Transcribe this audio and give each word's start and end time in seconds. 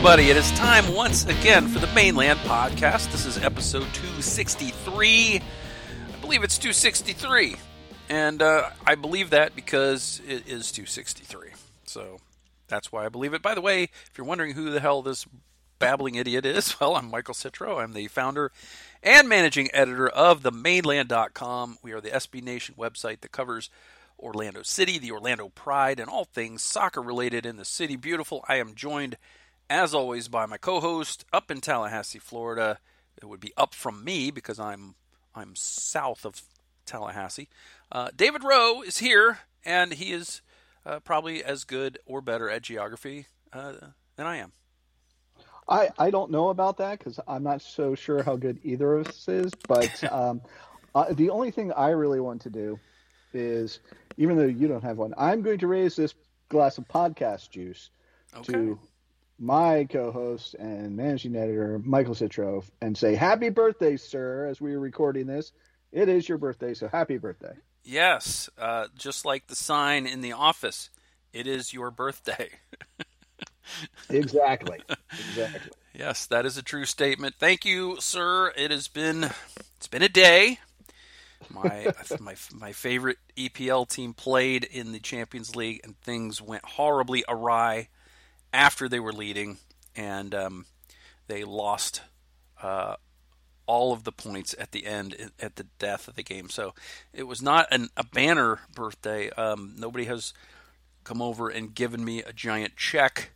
Everybody. 0.00 0.30
It 0.30 0.38
is 0.38 0.50
time 0.52 0.94
once 0.94 1.26
again 1.26 1.68
for 1.68 1.78
the 1.78 1.86
Mane 1.88 2.16
Land 2.16 2.38
Podcast. 2.38 3.12
This 3.12 3.26
is 3.26 3.36
episode 3.36 3.84
263. 3.92 5.36
I 5.36 6.20
believe 6.22 6.42
it's 6.42 6.56
263. 6.56 7.56
And 8.08 8.40
uh, 8.40 8.70
I 8.86 8.94
believe 8.94 9.28
that 9.28 9.54
because 9.54 10.22
it 10.26 10.48
is 10.48 10.72
263. 10.72 11.50
So 11.84 12.16
that's 12.66 12.90
why 12.90 13.04
I 13.04 13.10
believe 13.10 13.34
it. 13.34 13.42
By 13.42 13.54
the 13.54 13.60
way, 13.60 13.82
if 13.82 14.12
you're 14.16 14.26
wondering 14.26 14.54
who 14.54 14.70
the 14.70 14.80
hell 14.80 15.02
this 15.02 15.26
babbling 15.78 16.14
idiot 16.14 16.46
is, 16.46 16.74
well, 16.80 16.96
I'm 16.96 17.10
Michael 17.10 17.34
Citro. 17.34 17.78
I'm 17.78 17.92
the 17.92 18.08
founder 18.08 18.52
and 19.02 19.28
managing 19.28 19.68
editor 19.74 20.08
of 20.08 20.42
themaneland.com. 20.42 21.76
We 21.82 21.92
are 21.92 22.00
the 22.00 22.08
SB 22.08 22.42
Nation 22.42 22.74
website 22.78 23.20
that 23.20 23.32
covers 23.32 23.68
Orlando 24.18 24.62
City, 24.62 24.98
the 24.98 25.12
Orlando 25.12 25.50
Pride, 25.50 26.00
and 26.00 26.08
all 26.08 26.24
things 26.24 26.62
soccer 26.62 27.02
related 27.02 27.44
in 27.44 27.58
the 27.58 27.66
city. 27.66 27.96
Beautiful. 27.96 28.44
I 28.48 28.56
am 28.56 28.74
joined, 28.74 29.18
as 29.70 29.94
always, 29.94 30.28
by 30.28 30.44
my 30.46 30.58
co-host 30.58 31.24
up 31.32 31.50
in 31.50 31.60
Tallahassee, 31.60 32.18
Florida. 32.18 32.78
It 33.16 33.26
would 33.26 33.40
be 33.40 33.52
up 33.56 33.74
from 33.74 34.04
me 34.04 34.30
because 34.30 34.58
I'm 34.58 34.96
I'm 35.34 35.54
south 35.54 36.26
of 36.26 36.42
Tallahassee. 36.86 37.48
Uh, 37.92 38.08
David 38.14 38.42
Rohe 38.42 38.84
is 38.84 38.98
here, 38.98 39.38
and 39.64 39.92
he 39.94 40.12
is 40.12 40.42
uh, 40.84 41.00
probably 41.00 41.44
as 41.44 41.64
good 41.64 41.98
or 42.04 42.20
better 42.20 42.50
at 42.50 42.62
geography 42.62 43.26
uh, 43.52 43.74
than 44.16 44.26
I 44.26 44.36
am. 44.36 44.52
I, 45.68 45.90
I 45.98 46.10
don't 46.10 46.32
know 46.32 46.48
about 46.48 46.78
that 46.78 46.98
because 46.98 47.20
I'm 47.28 47.44
not 47.44 47.62
so 47.62 47.94
sure 47.94 48.22
how 48.24 48.36
good 48.36 48.58
either 48.64 48.96
of 48.96 49.06
us 49.08 49.28
is. 49.28 49.52
But 49.68 50.02
um, 50.12 50.40
uh, 50.94 51.12
the 51.12 51.30
only 51.30 51.52
thing 51.52 51.72
I 51.72 51.90
really 51.90 52.20
want 52.20 52.42
to 52.42 52.50
do 52.50 52.80
is, 53.32 53.80
even 54.16 54.36
though 54.36 54.46
you 54.46 54.66
don't 54.66 54.82
have 54.82 54.98
one, 54.98 55.14
I'm 55.16 55.42
going 55.42 55.58
to 55.60 55.68
raise 55.68 55.94
this 55.94 56.14
glass 56.48 56.78
of 56.78 56.88
podcast 56.88 57.50
juice 57.50 57.90
Okay. 58.36 58.52
to 58.52 58.78
my 59.40 59.86
co-host 59.90 60.54
and 60.54 60.94
managing 60.94 61.34
editor 61.34 61.80
Michael 61.82 62.14
Citro 62.14 62.62
and 62.82 62.96
say 62.96 63.14
happy 63.14 63.48
birthday, 63.48 63.96
sir. 63.96 64.46
As 64.46 64.60
we 64.60 64.74
are 64.74 64.80
recording 64.80 65.26
this, 65.26 65.52
it 65.92 66.08
is 66.08 66.28
your 66.28 66.38
birthday, 66.38 66.74
so 66.74 66.86
happy 66.88 67.16
birthday. 67.16 67.54
Yes, 67.82 68.50
uh, 68.58 68.88
just 68.94 69.24
like 69.24 69.46
the 69.46 69.56
sign 69.56 70.06
in 70.06 70.20
the 70.20 70.32
office, 70.32 70.90
it 71.32 71.46
is 71.46 71.72
your 71.72 71.90
birthday. 71.90 72.50
Exactly. 74.08 74.80
exactly. 75.12 75.70
Yes, 75.94 76.26
that 76.26 76.44
is 76.44 76.56
a 76.56 76.62
true 76.62 76.84
statement. 76.84 77.36
Thank 77.38 77.64
you, 77.64 77.98
sir. 78.00 78.52
It 78.56 78.72
has 78.72 78.88
been 78.88 79.30
it's 79.76 79.86
been 79.86 80.02
a 80.02 80.08
day. 80.08 80.58
My 81.48 81.92
my 82.20 82.34
my 82.52 82.72
favorite 82.72 83.18
EPL 83.36 83.88
team 83.88 84.12
played 84.12 84.64
in 84.64 84.90
the 84.90 84.98
Champions 84.98 85.54
League, 85.54 85.80
and 85.84 85.96
things 86.00 86.42
went 86.42 86.64
horribly 86.64 87.24
awry 87.28 87.88
after 88.52 88.88
they 88.88 89.00
were 89.00 89.12
leading, 89.12 89.58
and 89.94 90.34
um, 90.34 90.66
they 91.26 91.44
lost 91.44 92.02
uh, 92.62 92.96
all 93.66 93.92
of 93.92 94.04
the 94.04 94.12
points 94.12 94.54
at 94.58 94.72
the 94.72 94.86
end 94.86 95.30
at 95.40 95.56
the 95.56 95.66
death 95.78 96.08
of 96.08 96.16
the 96.16 96.22
game. 96.22 96.48
So 96.48 96.74
it 97.12 97.24
was 97.24 97.40
not 97.40 97.68
an, 97.70 97.88
a 97.96 98.04
banner 98.04 98.60
birthday. 98.74 99.30
Um, 99.30 99.74
nobody 99.78 100.04
has 100.06 100.32
come 101.04 101.22
over 101.22 101.48
and 101.48 101.74
given 101.74 102.04
me 102.04 102.22
a 102.22 102.32
giant 102.32 102.76
check 102.76 103.30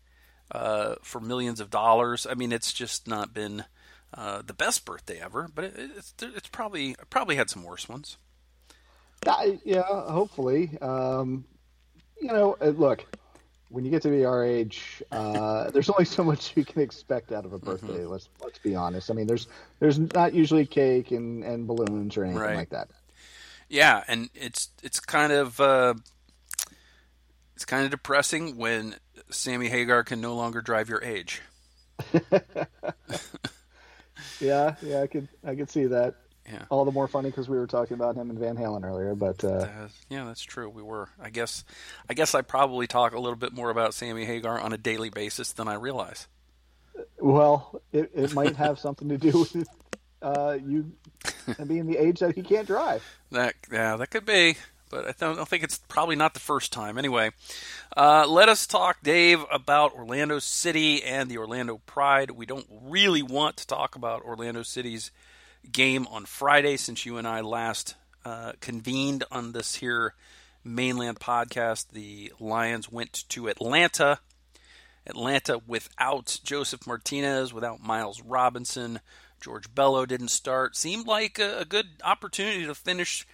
uh, 0.50 0.96
for 1.02 1.20
millions 1.20 1.60
of 1.60 1.70
dollars. 1.70 2.26
I 2.28 2.34
mean, 2.34 2.52
it's 2.52 2.72
just 2.72 3.08
not 3.08 3.32
been 3.32 3.64
uh, 4.12 4.42
the 4.42 4.54
best 4.54 4.84
birthday 4.84 5.20
ever, 5.20 5.48
but 5.54 5.64
it, 5.64 5.72
it's 5.96 6.14
it's 6.20 6.48
probably 6.48 6.96
probably 7.10 7.36
had 7.36 7.50
some 7.50 7.62
worse 7.62 7.88
ones. 7.88 8.16
Yeah, 9.64 9.82
hopefully. 9.82 10.76
Um, 10.80 11.44
you 12.20 12.28
know, 12.28 12.56
uh, 12.60 12.66
look, 12.66 13.04
when 13.74 13.84
you 13.84 13.90
get 13.90 14.02
to 14.02 14.08
be 14.08 14.24
our 14.24 14.44
age, 14.44 15.02
uh, 15.10 15.70
there's 15.72 15.90
only 15.90 16.04
so 16.04 16.22
much 16.22 16.56
you 16.56 16.64
can 16.64 16.80
expect 16.80 17.32
out 17.32 17.44
of 17.44 17.52
a 17.52 17.58
birthday. 17.58 18.04
Let's 18.06 18.28
let's 18.42 18.58
be 18.58 18.74
honest. 18.76 19.10
I 19.10 19.14
mean, 19.14 19.26
there's 19.26 19.48
there's 19.80 19.98
not 19.98 20.32
usually 20.32 20.64
cake 20.64 21.10
and, 21.10 21.42
and 21.42 21.66
balloons 21.66 22.16
or 22.16 22.24
anything 22.24 22.40
Right. 22.40 22.56
like 22.56 22.70
that. 22.70 22.88
Yeah, 23.68 24.04
and 24.06 24.30
it's 24.34 24.70
it's 24.82 25.00
kind 25.00 25.32
of 25.32 25.60
uh, 25.60 25.94
it's 27.56 27.64
kind 27.64 27.84
of 27.84 27.90
depressing 27.90 28.56
when 28.56 28.94
Sammy 29.30 29.68
Hagar 29.68 30.04
can 30.04 30.20
no 30.20 30.34
longer 30.36 30.60
drive 30.62 30.88
your 30.88 31.02
age. 31.02 31.42
Yeah, 34.40 34.74
yeah, 34.82 35.00
I 35.00 35.06
could 35.06 35.28
I 35.44 35.54
could 35.54 35.70
see 35.70 35.86
that. 35.86 36.14
Yeah. 36.50 36.64
All 36.68 36.84
the 36.84 36.92
more 36.92 37.08
funny 37.08 37.30
because 37.30 37.48
we 37.48 37.56
were 37.56 37.66
talking 37.66 37.94
about 37.94 38.16
him 38.16 38.28
and 38.28 38.38
Van 38.38 38.56
Halen 38.56 38.84
earlier, 38.84 39.14
but 39.14 39.42
uh, 39.42 39.48
Uh, 39.48 39.88
yeah, 40.10 40.24
that's 40.24 40.42
true. 40.42 40.68
We 40.68 40.82
were. 40.82 41.08
I 41.18 41.30
guess. 41.30 41.64
I 42.08 42.14
guess 42.14 42.34
I 42.34 42.42
probably 42.42 42.86
talk 42.86 43.14
a 43.14 43.18
little 43.18 43.36
bit 43.36 43.52
more 43.54 43.70
about 43.70 43.94
Sammy 43.94 44.26
Hagar 44.26 44.60
on 44.60 44.72
a 44.72 44.78
daily 44.78 45.08
basis 45.08 45.52
than 45.52 45.68
I 45.68 45.74
realize. 45.74 46.28
well, 47.18 47.80
it, 47.92 48.10
it 48.14 48.34
might 48.34 48.56
have 48.56 48.78
something 48.78 49.08
to 49.08 49.18
do 49.18 49.46
with 49.54 49.68
uh, 50.22 50.58
you 50.64 50.92
being 51.66 51.86
the 51.86 51.96
age 51.96 52.20
that 52.20 52.34
he 52.34 52.42
can't 52.42 52.66
drive. 52.66 53.02
That 53.30 53.54
yeah, 53.72 53.96
that 53.96 54.10
could 54.10 54.26
be, 54.26 54.56
but 54.90 55.06
I 55.06 55.14
don't, 55.18 55.38
I 55.38 55.44
think 55.44 55.62
it's 55.64 55.78
probably 55.88 56.16
not 56.16 56.34
the 56.34 56.40
first 56.40 56.72
time. 56.72 56.98
Anyway, 56.98 57.30
uh, 57.96 58.26
let 58.28 58.48
us 58.48 58.66
talk, 58.66 58.98
Dave, 59.02 59.44
about 59.50 59.94
Orlando 59.94 60.38
City 60.38 61.02
and 61.02 61.30
the 61.30 61.38
Orlando 61.38 61.78
Pride. 61.86 62.30
We 62.32 62.46
don't 62.46 62.66
really 62.70 63.22
want 63.22 63.56
to 63.58 63.66
talk 63.66 63.96
about 63.96 64.22
Orlando 64.22 64.62
City's 64.62 65.10
game 65.72 66.06
on 66.10 66.24
Friday, 66.24 66.76
since 66.76 67.06
you 67.06 67.16
and 67.16 67.26
I 67.26 67.40
last 67.40 67.94
uh, 68.24 68.52
convened 68.60 69.24
on 69.30 69.52
this 69.52 69.76
here 69.76 70.14
Mane 70.64 70.96
Land 70.96 71.20
podcast. 71.20 71.90
The 71.90 72.32
Lions 72.40 72.90
went 72.90 73.28
to 73.30 73.48
Atlanta. 73.48 74.20
Atlanta 75.06 75.60
without 75.66 76.40
Josef 76.44 76.86
Martinez, 76.86 77.52
without 77.52 77.82
Miles 77.82 78.22
Robinson. 78.22 79.00
George 79.40 79.74
Bello 79.74 80.06
didn't 80.06 80.28
start. 80.28 80.76
Seemed 80.76 81.06
like 81.06 81.38
a, 81.38 81.58
a 81.58 81.64
good 81.66 81.86
opportunity 82.02 82.64
to 82.64 82.74
finish 82.74 83.26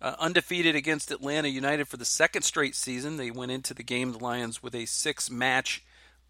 uh, 0.00 0.16
undefeated 0.18 0.74
against 0.74 1.10
Atlanta 1.10 1.48
United 1.48 1.88
for 1.88 1.98
the 1.98 2.04
second 2.06 2.42
straight 2.42 2.74
season. 2.74 3.18
They 3.18 3.30
went 3.30 3.52
into 3.52 3.74
the 3.74 3.82
game, 3.82 4.12
the 4.12 4.18
Lions, 4.18 4.62
with 4.62 4.74
a 4.74 4.86
six 4.86 5.30
match 5.30 5.84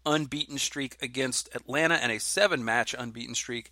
unbeaten 0.05 0.57
streak 0.57 0.97
against 1.01 1.49
Atlanta 1.55 1.95
and 1.95 2.11
a 2.11 2.19
seven 2.19 2.65
match 2.65 2.93
unbeaten 2.97 3.35
streak 3.35 3.71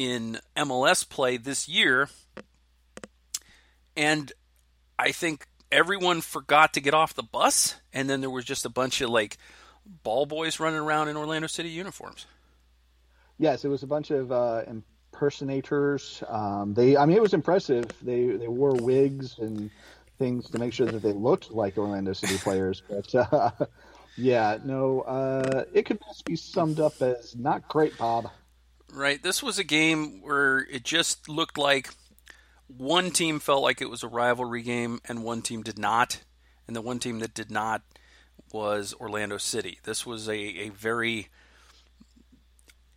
in 0.00 0.38
MLS 0.56 1.06
play 1.06 1.36
this 1.36 1.68
year. 1.68 2.08
And 3.94 4.32
I 4.98 5.12
think 5.12 5.46
everyone 5.70 6.22
forgot 6.22 6.72
to 6.72 6.80
get 6.80 6.94
off 6.94 7.12
the 7.12 7.22
bus, 7.22 7.76
and 7.92 8.08
then 8.08 8.22
there 8.22 8.30
was 8.30 8.46
just 8.46 8.64
a 8.64 8.70
bunch 8.70 9.02
of 9.02 9.10
like 9.10 9.36
ball 10.02 10.24
boys 10.24 10.58
running 10.58 10.78
around 10.80 11.08
in 11.08 11.18
Orlando 11.18 11.48
City 11.48 11.68
uniforms. 11.68 12.24
Yes, 13.36 13.62
it 13.66 13.68
was 13.68 13.82
a 13.82 13.86
bunch 13.86 14.10
of 14.10 14.32
uh, 14.32 14.62
impersonators. 14.66 16.24
Um, 16.26 16.72
they, 16.72 16.96
I 16.96 17.04
mean, 17.04 17.18
it 17.18 17.22
was 17.22 17.34
impressive. 17.34 17.84
They 18.00 18.24
they 18.24 18.48
wore 18.48 18.72
wigs 18.72 19.38
and 19.38 19.70
things 20.18 20.48
to 20.48 20.58
make 20.58 20.72
sure 20.72 20.86
that 20.86 21.02
they 21.02 21.12
looked 21.12 21.50
like 21.50 21.76
Orlando 21.76 22.14
City 22.14 22.38
players. 22.38 22.82
But 22.88 23.14
uh, 23.14 23.50
yeah, 24.16 24.56
no, 24.64 25.02
uh, 25.02 25.64
it 25.74 25.84
could 25.84 26.00
best 26.00 26.24
be 26.24 26.36
summed 26.36 26.80
up 26.80 27.02
as 27.02 27.36
not 27.36 27.68
great, 27.68 27.98
Bob. 27.98 28.30
Right. 28.92 29.22
This 29.22 29.42
was 29.42 29.58
a 29.58 29.64
game 29.64 30.20
where 30.22 30.58
it 30.58 30.84
just 30.84 31.28
looked 31.28 31.56
like 31.56 31.90
one 32.66 33.10
team 33.10 33.40
felt 33.40 33.62
like 33.62 33.80
it 33.80 33.90
was 33.90 34.02
a 34.02 34.08
rivalry 34.08 34.62
game 34.62 35.00
and 35.06 35.24
one 35.24 35.42
team 35.42 35.62
did 35.62 35.78
not. 35.78 36.22
And 36.66 36.76
the 36.76 36.80
one 36.80 36.98
team 36.98 37.18
that 37.20 37.34
did 37.34 37.50
not 37.50 37.82
was 38.52 38.94
Orlando 39.00 39.38
City. 39.38 39.78
This 39.84 40.06
was 40.06 40.28
a, 40.28 40.38
a 40.38 40.68
very 40.70 41.28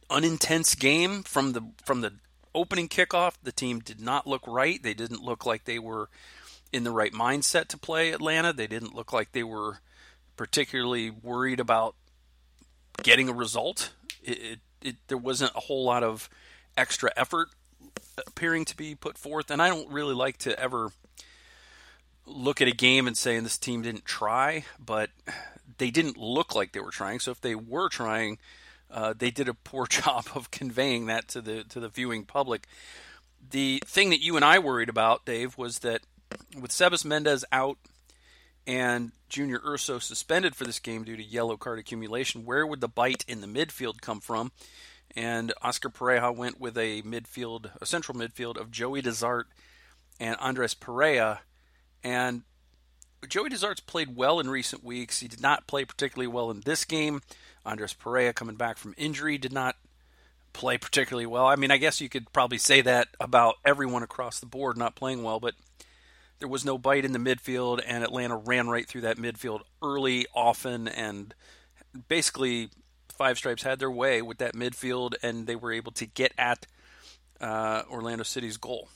unintense 0.09 0.75
game 0.75 1.23
from 1.23 1.53
the 1.53 1.62
from 1.85 2.01
the 2.01 2.13
opening 2.53 2.88
kickoff. 2.88 3.35
The 3.41 3.51
team 3.51 3.79
did 3.79 4.00
not 4.00 4.27
look 4.27 4.44
right. 4.47 4.81
They 4.81 4.94
didn't 4.94 5.23
look 5.23 5.45
like 5.45 5.65
they 5.65 5.79
were 5.79 6.09
in 6.71 6.83
the 6.83 6.91
right 6.91 7.13
mindset 7.13 7.67
to 7.69 7.77
play 7.77 8.12
Atlanta. 8.12 8.53
They 8.53 8.67
didn't 8.67 8.95
look 8.95 9.13
like 9.13 9.31
they 9.31 9.44
were 9.44 9.79
particularly 10.35 11.09
worried 11.09 11.59
about 11.59 11.95
getting 13.01 13.29
a 13.29 13.33
result. 13.33 13.94
It, 14.23 14.38
it, 14.39 14.59
it 14.83 14.95
there 15.07 15.18
wasn't 15.18 15.51
a 15.56 15.59
whole 15.59 15.83
lot 15.83 16.03
of 16.03 16.30
extra 16.77 17.12
effort 17.15 17.50
appearing 18.27 18.65
to 18.65 18.77
be 18.77 18.95
put 18.95 19.18
forth, 19.18 19.50
and 19.51 19.62
I 19.62 19.69
don't 19.69 19.89
really 19.91 20.13
like 20.13 20.38
to 20.39 20.59
ever 20.59 20.91
look 22.25 22.62
at 22.62 22.68
a 22.68 22.71
game 22.71 23.07
and 23.07 23.18
saying 23.18 23.44
this 23.44 23.57
team 23.57 23.81
didn't 23.81 24.06
try, 24.06 24.65
but 24.83 25.09
they 25.77 25.91
didn't 25.91 26.18
look 26.18 26.56
like 26.56 26.71
they 26.71 26.80
were 26.80 26.91
trying. 26.91 27.19
So 27.19 27.31
if 27.31 27.41
they 27.41 27.56
were 27.56 27.89
trying, 27.89 28.38
uh, 28.89 29.13
they 29.18 29.31
did 29.31 29.50
a 29.50 29.53
poor 29.53 29.88
job 29.89 30.25
of 30.35 30.51
conveying 30.51 31.07
that 31.07 31.27
to 31.29 31.41
the 31.41 31.63
to 31.65 31.79
the 31.79 31.89
viewing 31.89 32.25
public. 32.25 32.68
The 33.50 33.83
thing 33.86 34.09
that 34.12 34.21
you 34.21 34.36
and 34.36 34.45
I 34.45 34.59
worried 34.59 34.89
about, 34.89 35.25
Dave, 35.25 35.57
was 35.57 35.79
that 35.79 36.01
with 36.59 36.71
Sebas 36.71 37.03
Mendez 37.03 37.44
out 37.51 37.77
and 38.65 39.12
Junior 39.30 39.62
Urso 39.65 40.00
suspended 40.00 40.56
for 40.56 40.63
this 40.63 40.80
game 40.80 41.04
due 41.04 41.18
to 41.18 41.24
yellow 41.24 41.57
card 41.57 41.80
accumulation, 41.80 42.45
where 42.45 42.65
would 42.65 42.81
the 42.81 42.88
bite 42.88 43.25
in 43.27 43.42
the 43.42 43.48
midfield 43.48 44.01
come 44.01 44.19
from? 44.19 44.51
And 45.15 45.54
Oscar 45.62 45.89
Pareja 45.89 46.36
went 46.36 46.60
with 46.60 46.77
a 46.77 47.01
midfield, 47.04 47.71
a 47.81 47.86
central 47.86 48.18
midfield 48.18 48.57
of 48.57 48.71
Joey 48.71 49.01
DeZart 49.01 49.44
and 50.19 50.36
Andres 50.39 50.74
Perea. 50.74 51.42
And 52.04 52.44
Joey 53.27 53.50
DeZart's 53.50 53.81
played 53.81 54.15
well 54.15 54.39
in 54.39 54.50
recent 54.50 54.83
weeks. 54.83 55.19
He 55.19 55.27
did 55.27 55.42
not 55.42 55.68
play 55.68 55.86
particularly 55.86 56.27
well 56.27 56.50
in 56.50 56.62
this 56.62 56.86
game. 56.86 57.21
Andres 57.65 57.94
Perea, 57.94 58.33
coming 58.33 58.56
back 58.56 58.77
from 58.77 58.95
injury, 58.98 59.38
did 59.38 59.54
not 59.54 59.75
play 60.51 60.77
particularly 60.77 61.25
well. 61.25 61.45
I 61.45 61.56
mean, 61.56 61.71
I 61.71 61.77
guess 61.77 62.01
you 62.01 62.10
could 62.10 62.31
probably 62.31 62.57
say 62.57 62.81
that 62.81 63.07
about 63.19 63.56
everyone 63.65 64.04
across 64.04 64.39
the 64.39 64.45
board 64.45 64.77
not 64.77 64.95
playing 64.95 65.24
well, 65.24 65.39
but 65.39 65.56
there 66.43 66.49
was 66.49 66.65
no 66.65 66.77
bite 66.77 67.05
in 67.05 67.13
the 67.13 67.19
midfield, 67.19 67.81
and 67.87 68.03
Atlanta 68.03 68.35
ran 68.35 68.67
right 68.67 68.85
through 68.85 68.99
that 69.01 69.15
midfield 69.15 69.61
early, 69.81 70.25
often, 70.35 70.89
and 70.89 71.33
basically 72.09 72.69
Five 73.13 73.37
Stripes 73.37 73.63
had 73.63 73.79
their 73.79 73.89
way 73.89 74.21
with 74.21 74.39
that 74.39 74.53
midfield, 74.53 75.13
and 75.23 75.47
they 75.47 75.55
were 75.55 75.71
able 75.71 75.93
to 75.93 76.05
get 76.05 76.33
at 76.37 76.67
uh, 77.39 77.83
Orlando 77.89 78.25
City's 78.25 78.57
goal. 78.57 78.89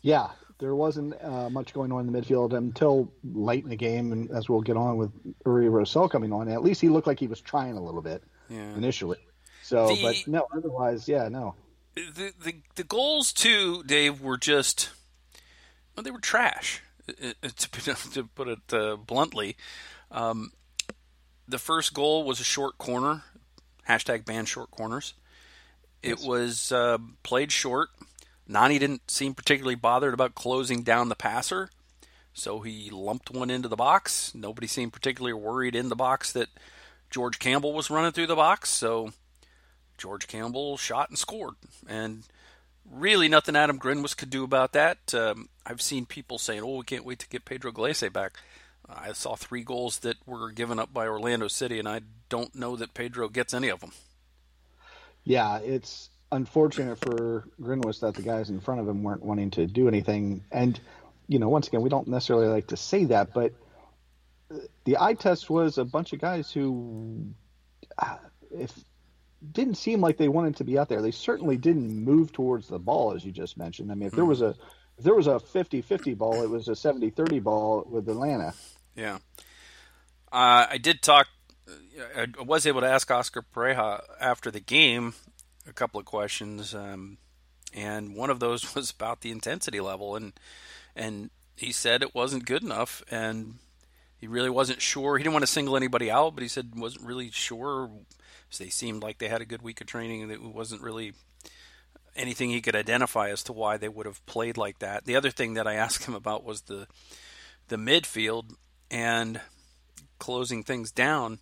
Yeah, 0.00 0.28
there 0.58 0.74
wasn't 0.74 1.22
uh, 1.22 1.50
much 1.50 1.74
going 1.74 1.92
on 1.92 2.06
in 2.06 2.12
the 2.14 2.18
midfield 2.18 2.54
until 2.54 3.12
late 3.22 3.64
in 3.64 3.68
the 3.68 3.76
game, 3.76 4.10
and 4.10 4.30
as 4.30 4.48
we'll 4.48 4.62
get 4.62 4.78
on 4.78 4.96
with 4.96 5.12
Uri 5.44 5.66
Rosell 5.66 6.10
coming 6.10 6.32
on, 6.32 6.48
at 6.48 6.62
least 6.62 6.80
he 6.80 6.88
looked 6.88 7.06
like 7.06 7.20
he 7.20 7.26
was 7.26 7.42
trying 7.42 7.76
a 7.76 7.84
little 7.84 8.00
bit 8.00 8.24
yeah. 8.48 8.72
initially. 8.74 9.18
So, 9.62 9.88
the, 9.88 10.00
but 10.00 10.16
no, 10.26 10.46
otherwise, 10.56 11.08
yeah, 11.08 11.28
no. 11.28 11.56
The, 11.94 12.32
the 12.42 12.54
the 12.76 12.84
goals 12.84 13.34
too, 13.34 13.82
Dave, 13.84 14.22
were 14.22 14.38
just 14.38 14.88
well, 15.96 16.04
they 16.04 16.10
were 16.10 16.20
trash. 16.20 16.82
Uh, 17.08 17.32
uh, 17.42 17.48
to, 17.56 18.24
put 18.34 18.48
it 18.48 18.72
uh, 18.72 18.96
bluntly, 18.96 19.56
um, 20.10 20.52
the 21.48 21.58
first 21.58 21.94
goal 21.94 22.24
was 22.24 22.40
a 22.40 22.44
short 22.44 22.78
corner. 22.78 23.22
Hashtag 23.88 24.24
ban 24.24 24.46
short 24.46 24.70
corners. 24.70 25.14
It 26.02 26.18
yes. 26.18 26.24
was 26.24 26.72
uh, 26.72 26.98
played 27.22 27.52
short. 27.52 27.88
Nani 28.48 28.78
didn't 28.78 29.10
seem 29.10 29.34
particularly 29.34 29.74
bothered 29.74 30.14
about 30.14 30.34
closing 30.34 30.82
down 30.82 31.08
the 31.08 31.16
passer, 31.16 31.70
so 32.32 32.60
he 32.60 32.90
lumped 32.90 33.30
one 33.30 33.50
into 33.50 33.68
the 33.68 33.76
box. 33.76 34.32
Nobody 34.34 34.66
seemed 34.66 34.92
particularly 34.92 35.32
worried 35.32 35.74
in 35.74 35.88
the 35.88 35.96
box 35.96 36.32
that 36.32 36.48
George 37.10 37.38
Campbell 37.38 37.72
was 37.72 37.90
running 37.90 38.12
through 38.12 38.28
the 38.28 38.36
box, 38.36 38.70
so 38.70 39.12
George 39.98 40.28
Campbell 40.28 40.76
shot 40.76 41.08
and 41.08 41.18
scored. 41.18 41.54
And 41.88 42.24
really 42.90 43.28
nothing 43.28 43.56
Adam 43.56 43.78
Grinwis 43.78 44.16
could 44.16 44.30
do 44.30 44.44
about 44.44 44.72
that. 44.72 45.14
Um, 45.14 45.48
I've 45.64 45.82
seen 45.82 46.06
people 46.06 46.38
saying, 46.38 46.62
oh, 46.62 46.76
we 46.76 46.84
can't 46.84 47.04
wait 47.04 47.18
to 47.20 47.28
get 47.28 47.44
Pedro 47.44 47.72
Gallese 47.72 48.12
back. 48.12 48.38
I 48.88 49.12
saw 49.12 49.34
three 49.34 49.62
goals 49.62 49.98
that 50.00 50.16
were 50.26 50.52
given 50.52 50.78
up 50.78 50.94
by 50.94 51.08
Orlando 51.08 51.48
City, 51.48 51.78
and 51.78 51.88
I 51.88 52.02
don't 52.28 52.54
know 52.54 52.76
that 52.76 52.94
Pedro 52.94 53.28
gets 53.28 53.52
any 53.52 53.68
of 53.68 53.80
them. 53.80 53.90
Yeah, 55.24 55.58
it's 55.58 56.08
unfortunate 56.30 56.98
for 56.98 57.48
Grinwis 57.60 58.00
that 58.00 58.14
the 58.14 58.22
guys 58.22 58.48
in 58.48 58.60
front 58.60 58.80
of 58.80 58.88
him 58.88 59.02
weren't 59.02 59.24
wanting 59.24 59.50
to 59.52 59.66
do 59.66 59.88
anything. 59.88 60.44
And, 60.52 60.78
you 61.26 61.40
know, 61.40 61.48
once 61.48 61.66
again, 61.66 61.82
we 61.82 61.88
don't 61.88 62.06
necessarily 62.06 62.46
like 62.46 62.68
to 62.68 62.76
say 62.76 63.06
that, 63.06 63.34
but 63.34 63.52
the 64.84 64.98
eye 65.00 65.14
test 65.14 65.50
was 65.50 65.78
a 65.78 65.84
bunch 65.84 66.12
of 66.12 66.20
guys 66.20 66.52
who, 66.52 67.26
uh, 67.98 68.18
if 68.52 68.72
didn't 69.52 69.76
seem 69.76 70.00
like 70.00 70.16
they 70.16 70.28
wanted 70.28 70.56
to 70.56 70.64
be 70.64 70.78
out 70.78 70.88
there. 70.88 71.02
They 71.02 71.10
certainly 71.10 71.56
didn't 71.56 72.04
move 72.04 72.32
towards 72.32 72.68
the 72.68 72.78
ball, 72.78 73.12
as 73.12 73.24
you 73.24 73.32
just 73.32 73.56
mentioned. 73.56 73.90
I 73.90 73.94
mean, 73.94 74.08
if 74.08 74.14
there 74.14 74.24
was 74.24 74.42
a 74.42 74.54
if 74.98 75.04
there 75.04 75.14
was 75.14 75.26
a 75.26 75.32
50-50 75.32 76.16
ball, 76.16 76.42
it 76.42 76.48
was 76.48 76.68
a 76.68 76.72
70-30 76.72 77.42
ball 77.42 77.86
with 77.86 78.08
Atlanta. 78.08 78.54
Yeah. 78.94 79.18
Uh, 80.32 80.66
I 80.70 80.78
did 80.78 81.02
talk. 81.02 81.28
I 82.16 82.26
was 82.42 82.66
able 82.66 82.80
to 82.80 82.88
ask 82.88 83.10
Oscar 83.10 83.42
Pareja 83.42 84.00
after 84.20 84.50
the 84.50 84.60
game 84.60 85.14
a 85.68 85.72
couple 85.72 86.00
of 86.00 86.06
questions, 86.06 86.74
um, 86.74 87.18
and 87.74 88.14
one 88.14 88.30
of 88.30 88.40
those 88.40 88.74
was 88.74 88.90
about 88.90 89.20
the 89.20 89.30
intensity 89.30 89.80
level, 89.80 90.16
and 90.16 90.32
and 90.94 91.30
he 91.56 91.72
said 91.72 92.02
it 92.02 92.14
wasn't 92.14 92.46
good 92.46 92.62
enough, 92.62 93.02
and 93.10 93.56
he 94.16 94.26
really 94.26 94.50
wasn't 94.50 94.80
sure. 94.80 95.18
He 95.18 95.24
didn't 95.24 95.34
want 95.34 95.44
to 95.44 95.52
single 95.52 95.76
anybody 95.76 96.10
out, 96.10 96.34
but 96.34 96.42
he 96.42 96.48
said 96.48 96.72
wasn't 96.76 97.06
really 97.06 97.30
sure. 97.30 97.90
So 98.50 98.64
they 98.64 98.70
seemed 98.70 99.02
like 99.02 99.18
they 99.18 99.28
had 99.28 99.42
a 99.42 99.46
good 99.46 99.62
week 99.62 99.80
of 99.80 99.86
training, 99.86 100.22
and 100.22 100.32
it 100.32 100.42
wasn't 100.42 100.82
really 100.82 101.12
anything 102.14 102.50
he 102.50 102.60
could 102.60 102.76
identify 102.76 103.30
as 103.30 103.42
to 103.44 103.52
why 103.52 103.76
they 103.76 103.88
would 103.88 104.06
have 104.06 104.24
played 104.26 104.56
like 104.56 104.78
that. 104.78 105.04
The 105.04 105.16
other 105.16 105.30
thing 105.30 105.54
that 105.54 105.66
I 105.66 105.74
asked 105.86 106.04
him 106.04 106.14
about 106.14 106.44
was 106.44 106.62
the 106.62 106.86
the 107.68 107.76
midfield 107.76 108.54
and 108.90 109.40
closing 110.18 110.62
things 110.62 110.92
down. 110.92 111.38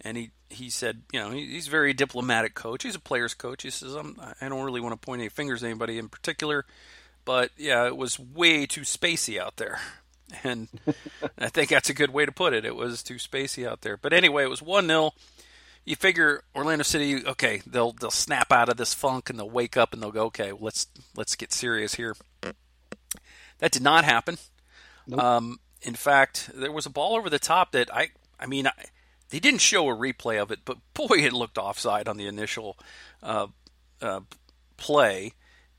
And 0.00 0.16
he, 0.16 0.30
he 0.50 0.70
said, 0.70 1.02
you 1.12 1.20
know, 1.20 1.30
he's 1.30 1.68
a 1.68 1.70
very 1.70 1.92
diplomatic 1.92 2.54
coach. 2.54 2.82
He's 2.82 2.94
a 2.94 3.00
player's 3.00 3.34
coach. 3.34 3.62
He 3.62 3.70
says, 3.70 3.94
I'm, 3.94 4.20
I 4.40 4.48
don't 4.48 4.64
really 4.64 4.80
want 4.80 4.92
to 4.92 5.04
point 5.04 5.20
any 5.20 5.28
fingers 5.28 5.62
at 5.62 5.68
anybody 5.68 5.98
in 5.98 6.08
particular, 6.08 6.66
but 7.24 7.50
yeah, 7.56 7.86
it 7.86 7.96
was 7.96 8.18
way 8.18 8.66
too 8.66 8.82
spacey 8.82 9.38
out 9.38 9.56
there. 9.56 9.80
And 10.42 10.68
I 11.38 11.48
think 11.48 11.68
that's 11.68 11.90
a 11.90 11.94
good 11.94 12.10
way 12.10 12.24
to 12.24 12.32
put 12.32 12.54
it. 12.54 12.64
It 12.64 12.74
was 12.74 13.02
too 13.02 13.16
spacey 13.16 13.68
out 13.68 13.82
there. 13.82 13.96
But 13.96 14.14
anyway, 14.14 14.42
it 14.42 14.50
was 14.50 14.62
1 14.62 14.86
0 14.86 15.12
you 15.84 15.96
figure 15.96 16.42
Orlando 16.54 16.82
City, 16.82 17.26
okay, 17.26 17.62
they'll 17.66 17.92
they'll 17.92 18.10
snap 18.10 18.52
out 18.52 18.68
of 18.68 18.76
this 18.76 18.94
funk 18.94 19.30
and 19.30 19.38
they'll 19.38 19.50
wake 19.50 19.76
up 19.76 19.92
and 19.92 20.02
they'll 20.02 20.10
go, 20.10 20.24
okay, 20.26 20.52
let's 20.58 20.86
let's 21.16 21.36
get 21.36 21.52
serious 21.52 21.94
here. 21.94 22.16
That 23.58 23.72
did 23.72 23.82
not 23.82 24.04
happen. 24.04 24.38
Nope. 25.06 25.20
Um, 25.20 25.60
in 25.82 25.94
fact, 25.94 26.50
there 26.54 26.72
was 26.72 26.86
a 26.86 26.90
ball 26.90 27.16
over 27.16 27.28
the 27.28 27.38
top 27.38 27.72
that 27.72 27.94
I, 27.94 28.08
I 28.40 28.46
mean, 28.46 28.66
I, 28.66 28.72
they 29.30 29.38
didn't 29.38 29.60
show 29.60 29.88
a 29.88 29.94
replay 29.94 30.40
of 30.40 30.50
it, 30.50 30.60
but 30.64 30.78
boy, 30.94 31.18
it 31.18 31.32
looked 31.32 31.58
offside 31.58 32.08
on 32.08 32.16
the 32.16 32.26
initial 32.26 32.78
uh, 33.22 33.48
uh, 34.00 34.20
play. 34.76 35.34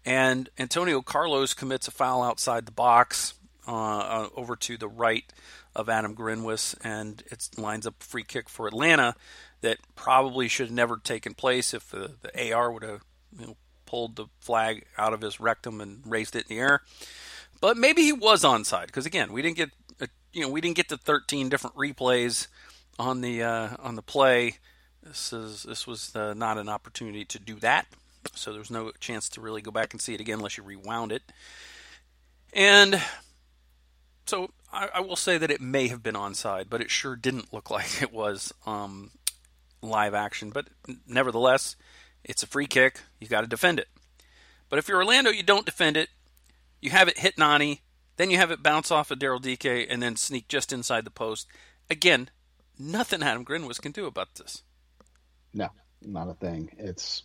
And 0.06 0.50
Antonio 0.60 1.02
Carlos 1.02 1.56
commits 1.56 1.88
a 1.88 1.92
foul 1.92 2.22
outside 2.24 2.68
the 2.68 2.72
box 2.72 3.34
uh, 3.68 3.72
uh 3.72 4.30
over 4.36 4.56
to 4.56 4.78
the 4.78 4.88
right 4.88 5.26
of 5.76 5.90
Adam 5.90 6.16
Grinwis, 6.16 6.76
and 6.84 7.24
it 7.32 7.50
lines 7.58 7.88
up 7.88 8.04
free 8.04 8.24
kick 8.24 8.48
for 8.48 8.68
Atlanta 8.68 9.16
that 9.66 9.80
probably 9.96 10.48
should 10.48 10.68
have 10.68 10.76
never 10.76 10.98
taken 10.98 11.34
place 11.34 11.74
if 11.74 11.90
the, 11.90 12.12
the 12.22 12.54
AR 12.54 12.72
would 12.72 12.84
have 12.84 13.02
you 13.38 13.48
know, 13.48 13.58
pulled 13.86 14.16
the 14.16 14.28
flag 14.40 14.86
out 14.98 15.14
of 15.14 15.22
his 15.22 15.40
rectum 15.40 15.82
and 15.82 16.02
raised 16.06 16.36
it 16.36 16.46
in 16.48 16.56
the 16.56 16.62
air. 16.62 16.82
But 17.60 17.76
maybe 17.76 18.04
he 18.04 18.14
was 18.14 18.44
onside 18.44 18.88
because 18.88 19.06
again, 19.06 19.34
we 19.34 19.42
didn't 19.42 19.58
get 19.58 19.72
a, 20.00 20.08
you 20.34 20.42
know 20.42 20.50
we 20.50 20.62
didn't 20.62 20.76
get 20.76 20.90
the 20.90 20.98
13 20.98 21.50
different 21.50 21.76
replays 21.76 22.48
on 23.00 23.22
the 23.22 23.44
uh, 23.44 23.70
on 23.80 23.96
the 23.96 24.02
play. 24.02 24.58
This 25.02 25.34
is 25.34 25.64
this 25.64 25.88
was 25.88 26.16
uh, 26.16 26.34
not 26.34 26.58
an 26.58 26.70
opportunity 26.70 27.26
to 27.26 27.40
do 27.40 27.56
that, 27.56 27.88
so 28.34 28.54
there's 28.54 28.72
no 28.72 28.92
chance 29.00 29.30
to 29.30 29.42
really 29.42 29.62
go 29.62 29.72
back 29.72 29.94
and 29.94 30.02
see 30.02 30.14
it 30.14 30.22
again 30.22 30.38
unless 30.38 30.58
you 30.58 30.64
rewound 30.64 31.12
it. 31.12 31.24
And 32.54 33.02
so 34.26 34.52
I, 34.72 34.90
I 34.96 35.00
will 35.02 35.16
say 35.16 35.38
that 35.38 35.52
it 35.52 35.62
may 35.62 35.88
have 35.88 36.04
been 36.04 36.16
onside, 36.16 36.66
but 36.70 36.82
it 36.82 36.92
sure 36.92 37.16
didn't 37.16 37.54
look 37.54 37.70
like 37.72 38.02
it 38.02 38.14
was 38.14 38.54
um, 38.66 39.12
live 39.90 40.14
action. 40.14 40.50
But 40.50 40.68
nevertheless, 41.08 41.76
it's 42.24 42.44
a 42.44 42.48
free 42.48 42.68
kick. 42.68 43.02
You've 43.20 43.30
got 43.30 43.42
to 43.42 43.48
defend 43.48 43.80
it. 43.80 43.88
But 44.70 44.80
if 44.80 44.88
you're 44.88 44.98
Orlando, 44.98 45.30
you 45.30 45.44
don't 45.44 45.66
defend 45.66 45.98
it. 45.98 46.10
You 46.82 46.92
have 46.92 47.08
it 47.08 47.20
hit 47.20 47.38
Nani, 47.38 47.82
then 48.18 48.30
you 48.30 48.38
have 48.38 48.52
it 48.52 48.64
bounce 48.64 48.92
off 48.92 49.12
of 49.12 49.20
Daryl 49.20 49.42
Dike, 49.42 49.88
and 49.90 50.02
then 50.02 50.16
sneak 50.16 50.48
just 50.48 50.72
inside 50.72 51.06
the 51.06 51.12
post. 51.12 51.48
Again, 51.90 52.30
nothing 52.78 53.24
Adam 53.24 53.46
Grinwis 53.46 53.82
can 53.82 53.92
do 53.92 54.06
about 54.06 54.36
this. 54.36 54.64
No, 55.54 55.70
not 56.02 56.30
a 56.30 56.34
thing. 56.34 56.70
It's 56.78 57.24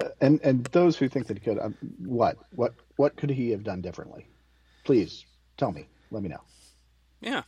uh, 0.00 0.08
and 0.20 0.40
and 0.42 0.64
those 0.66 0.96
who 0.96 1.08
think 1.08 1.26
that 1.26 1.38
he 1.38 1.44
could, 1.44 1.58
um, 1.58 1.76
what 1.98 2.36
what 2.52 2.74
what 2.96 3.16
could 3.16 3.30
he 3.30 3.50
have 3.50 3.64
done 3.64 3.80
differently? 3.80 4.26
Please 4.84 5.24
tell 5.56 5.72
me. 5.72 5.86
Let 6.10 6.22
me 6.22 6.28
know. 6.28 6.40
Yeah, 7.20 7.42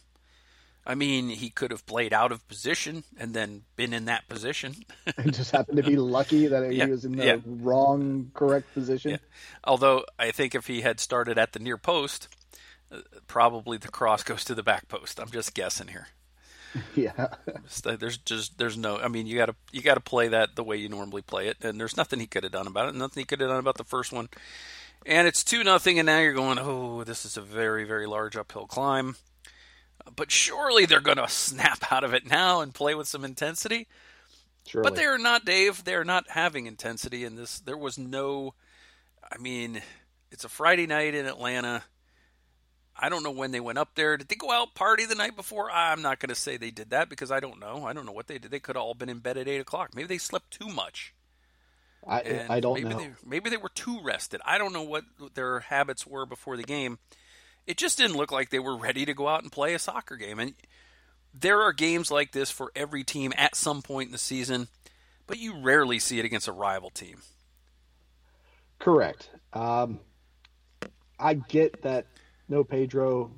I 0.86 0.94
mean, 0.94 1.28
he 1.28 1.50
could 1.50 1.70
have 1.70 1.84
played 1.86 2.12
out 2.12 2.32
of 2.32 2.46
position 2.48 3.04
and 3.18 3.34
then 3.34 3.62
been 3.76 3.92
in 3.92 4.06
that 4.06 4.28
position. 4.28 4.76
and 5.16 5.34
just 5.34 5.50
happened 5.50 5.76
to 5.76 5.82
be 5.82 5.96
lucky 5.96 6.46
that 6.46 6.72
he 6.72 6.84
was 6.84 7.04
in 7.04 7.16
the 7.16 7.24
yeah. 7.24 7.36
wrong, 7.44 8.30
correct 8.34 8.72
position. 8.72 9.12
Yeah. 9.12 9.16
Although 9.64 10.04
I 10.18 10.30
think 10.30 10.54
if 10.54 10.66
he 10.66 10.80
had 10.80 10.98
started 10.98 11.38
at 11.38 11.52
the 11.52 11.58
near 11.58 11.76
post, 11.76 12.28
uh, 12.90 13.00
probably 13.26 13.76
the 13.76 13.88
cross 13.88 14.22
goes 14.24 14.44
to 14.44 14.54
the 14.54 14.62
back 14.62 14.88
post. 14.88 15.20
I'm 15.20 15.30
just 15.30 15.54
guessing 15.54 15.88
here. 15.88 16.08
Yeah. 16.94 17.26
Uh, 17.84 17.96
there's 17.96 18.18
just 18.18 18.56
there's 18.56 18.76
no. 18.76 18.96
I 18.96 19.08
mean, 19.08 19.26
you 19.26 19.36
got 19.36 19.46
to 19.46 19.56
you 19.72 19.82
got 19.82 19.94
to 19.94 20.00
play 20.00 20.28
that 20.28 20.54
the 20.54 20.62
way 20.62 20.76
you 20.76 20.88
normally 20.88 21.20
play 21.20 21.48
it, 21.48 21.56
and 21.64 21.80
there's 21.80 21.96
nothing 21.96 22.20
he 22.20 22.28
could 22.28 22.44
have 22.44 22.52
done 22.52 22.68
about 22.68 22.88
it. 22.88 22.94
Nothing 22.94 23.22
he 23.22 23.24
could 23.24 23.40
have 23.40 23.50
done 23.50 23.58
about 23.58 23.76
the 23.76 23.82
first 23.82 24.12
one. 24.12 24.28
And 25.04 25.26
it's 25.26 25.42
two 25.42 25.64
nothing, 25.64 25.98
and 25.98 26.06
now 26.06 26.20
you're 26.20 26.32
going, 26.32 26.60
oh, 26.60 27.02
this 27.02 27.24
is 27.24 27.36
a 27.36 27.40
very 27.40 27.82
very 27.82 28.06
large 28.06 28.36
uphill 28.36 28.68
climb 28.68 29.16
but 30.14 30.30
surely 30.30 30.86
they're 30.86 31.00
going 31.00 31.16
to 31.16 31.28
snap 31.28 31.92
out 31.92 32.04
of 32.04 32.14
it 32.14 32.28
now 32.28 32.60
and 32.60 32.74
play 32.74 32.94
with 32.94 33.08
some 33.08 33.24
intensity. 33.24 33.86
Surely. 34.66 34.88
But 34.88 34.96
they 34.96 35.04
are 35.04 35.18
not, 35.18 35.44
Dave. 35.44 35.84
They 35.84 35.94
are 35.94 36.04
not 36.04 36.28
having 36.28 36.66
intensity 36.66 37.24
in 37.24 37.36
this. 37.36 37.60
There 37.60 37.78
was 37.78 37.98
no. 37.98 38.54
I 39.32 39.38
mean, 39.38 39.80
it's 40.30 40.44
a 40.44 40.48
Friday 40.48 40.86
night 40.86 41.14
in 41.14 41.26
Atlanta. 41.26 41.84
I 43.02 43.08
don't 43.08 43.22
know 43.22 43.30
when 43.30 43.50
they 43.50 43.60
went 43.60 43.78
up 43.78 43.94
there. 43.94 44.16
Did 44.16 44.28
they 44.28 44.36
go 44.36 44.50
out 44.50 44.74
party 44.74 45.06
the 45.06 45.14
night 45.14 45.34
before? 45.34 45.70
I'm 45.70 46.02
not 46.02 46.18
going 46.18 46.28
to 46.28 46.34
say 46.34 46.56
they 46.56 46.70
did 46.70 46.90
that 46.90 47.08
because 47.08 47.30
I 47.30 47.40
don't 47.40 47.58
know. 47.58 47.86
I 47.86 47.94
don't 47.94 48.04
know 48.04 48.12
what 48.12 48.26
they 48.26 48.38
did. 48.38 48.50
They 48.50 48.60
could 48.60 48.76
have 48.76 48.84
all 48.84 48.94
been 48.94 49.08
in 49.08 49.20
bed 49.20 49.38
at 49.38 49.48
eight 49.48 49.60
o'clock. 49.60 49.94
Maybe 49.94 50.08
they 50.08 50.18
slept 50.18 50.50
too 50.50 50.68
much. 50.68 51.14
I, 52.06 52.46
I 52.48 52.60
don't 52.60 52.74
maybe 52.74 52.88
know. 52.88 52.98
They, 52.98 53.10
maybe 53.24 53.50
they 53.50 53.56
were 53.56 53.70
too 53.70 54.00
rested. 54.02 54.40
I 54.44 54.58
don't 54.58 54.72
know 54.72 54.82
what 54.82 55.04
their 55.34 55.60
habits 55.60 56.06
were 56.06 56.26
before 56.26 56.56
the 56.56 56.62
game. 56.62 56.98
It 57.66 57.76
just 57.76 57.98
didn't 57.98 58.16
look 58.16 58.32
like 58.32 58.50
they 58.50 58.58
were 58.58 58.76
ready 58.76 59.04
to 59.04 59.14
go 59.14 59.28
out 59.28 59.42
and 59.42 59.52
play 59.52 59.74
a 59.74 59.78
soccer 59.78 60.16
game. 60.16 60.38
And 60.38 60.54
there 61.32 61.62
are 61.62 61.72
games 61.72 62.10
like 62.10 62.32
this 62.32 62.50
for 62.50 62.72
every 62.74 63.04
team 63.04 63.32
at 63.36 63.54
some 63.56 63.82
point 63.82 64.08
in 64.08 64.12
the 64.12 64.18
season, 64.18 64.68
but 65.26 65.38
you 65.38 65.60
rarely 65.60 65.98
see 65.98 66.18
it 66.18 66.24
against 66.24 66.48
a 66.48 66.52
rival 66.52 66.90
team. 66.90 67.18
Correct. 68.78 69.30
Um, 69.52 70.00
I 71.18 71.34
get 71.34 71.82
that 71.82 72.06
no 72.48 72.64
Pedro, 72.64 73.30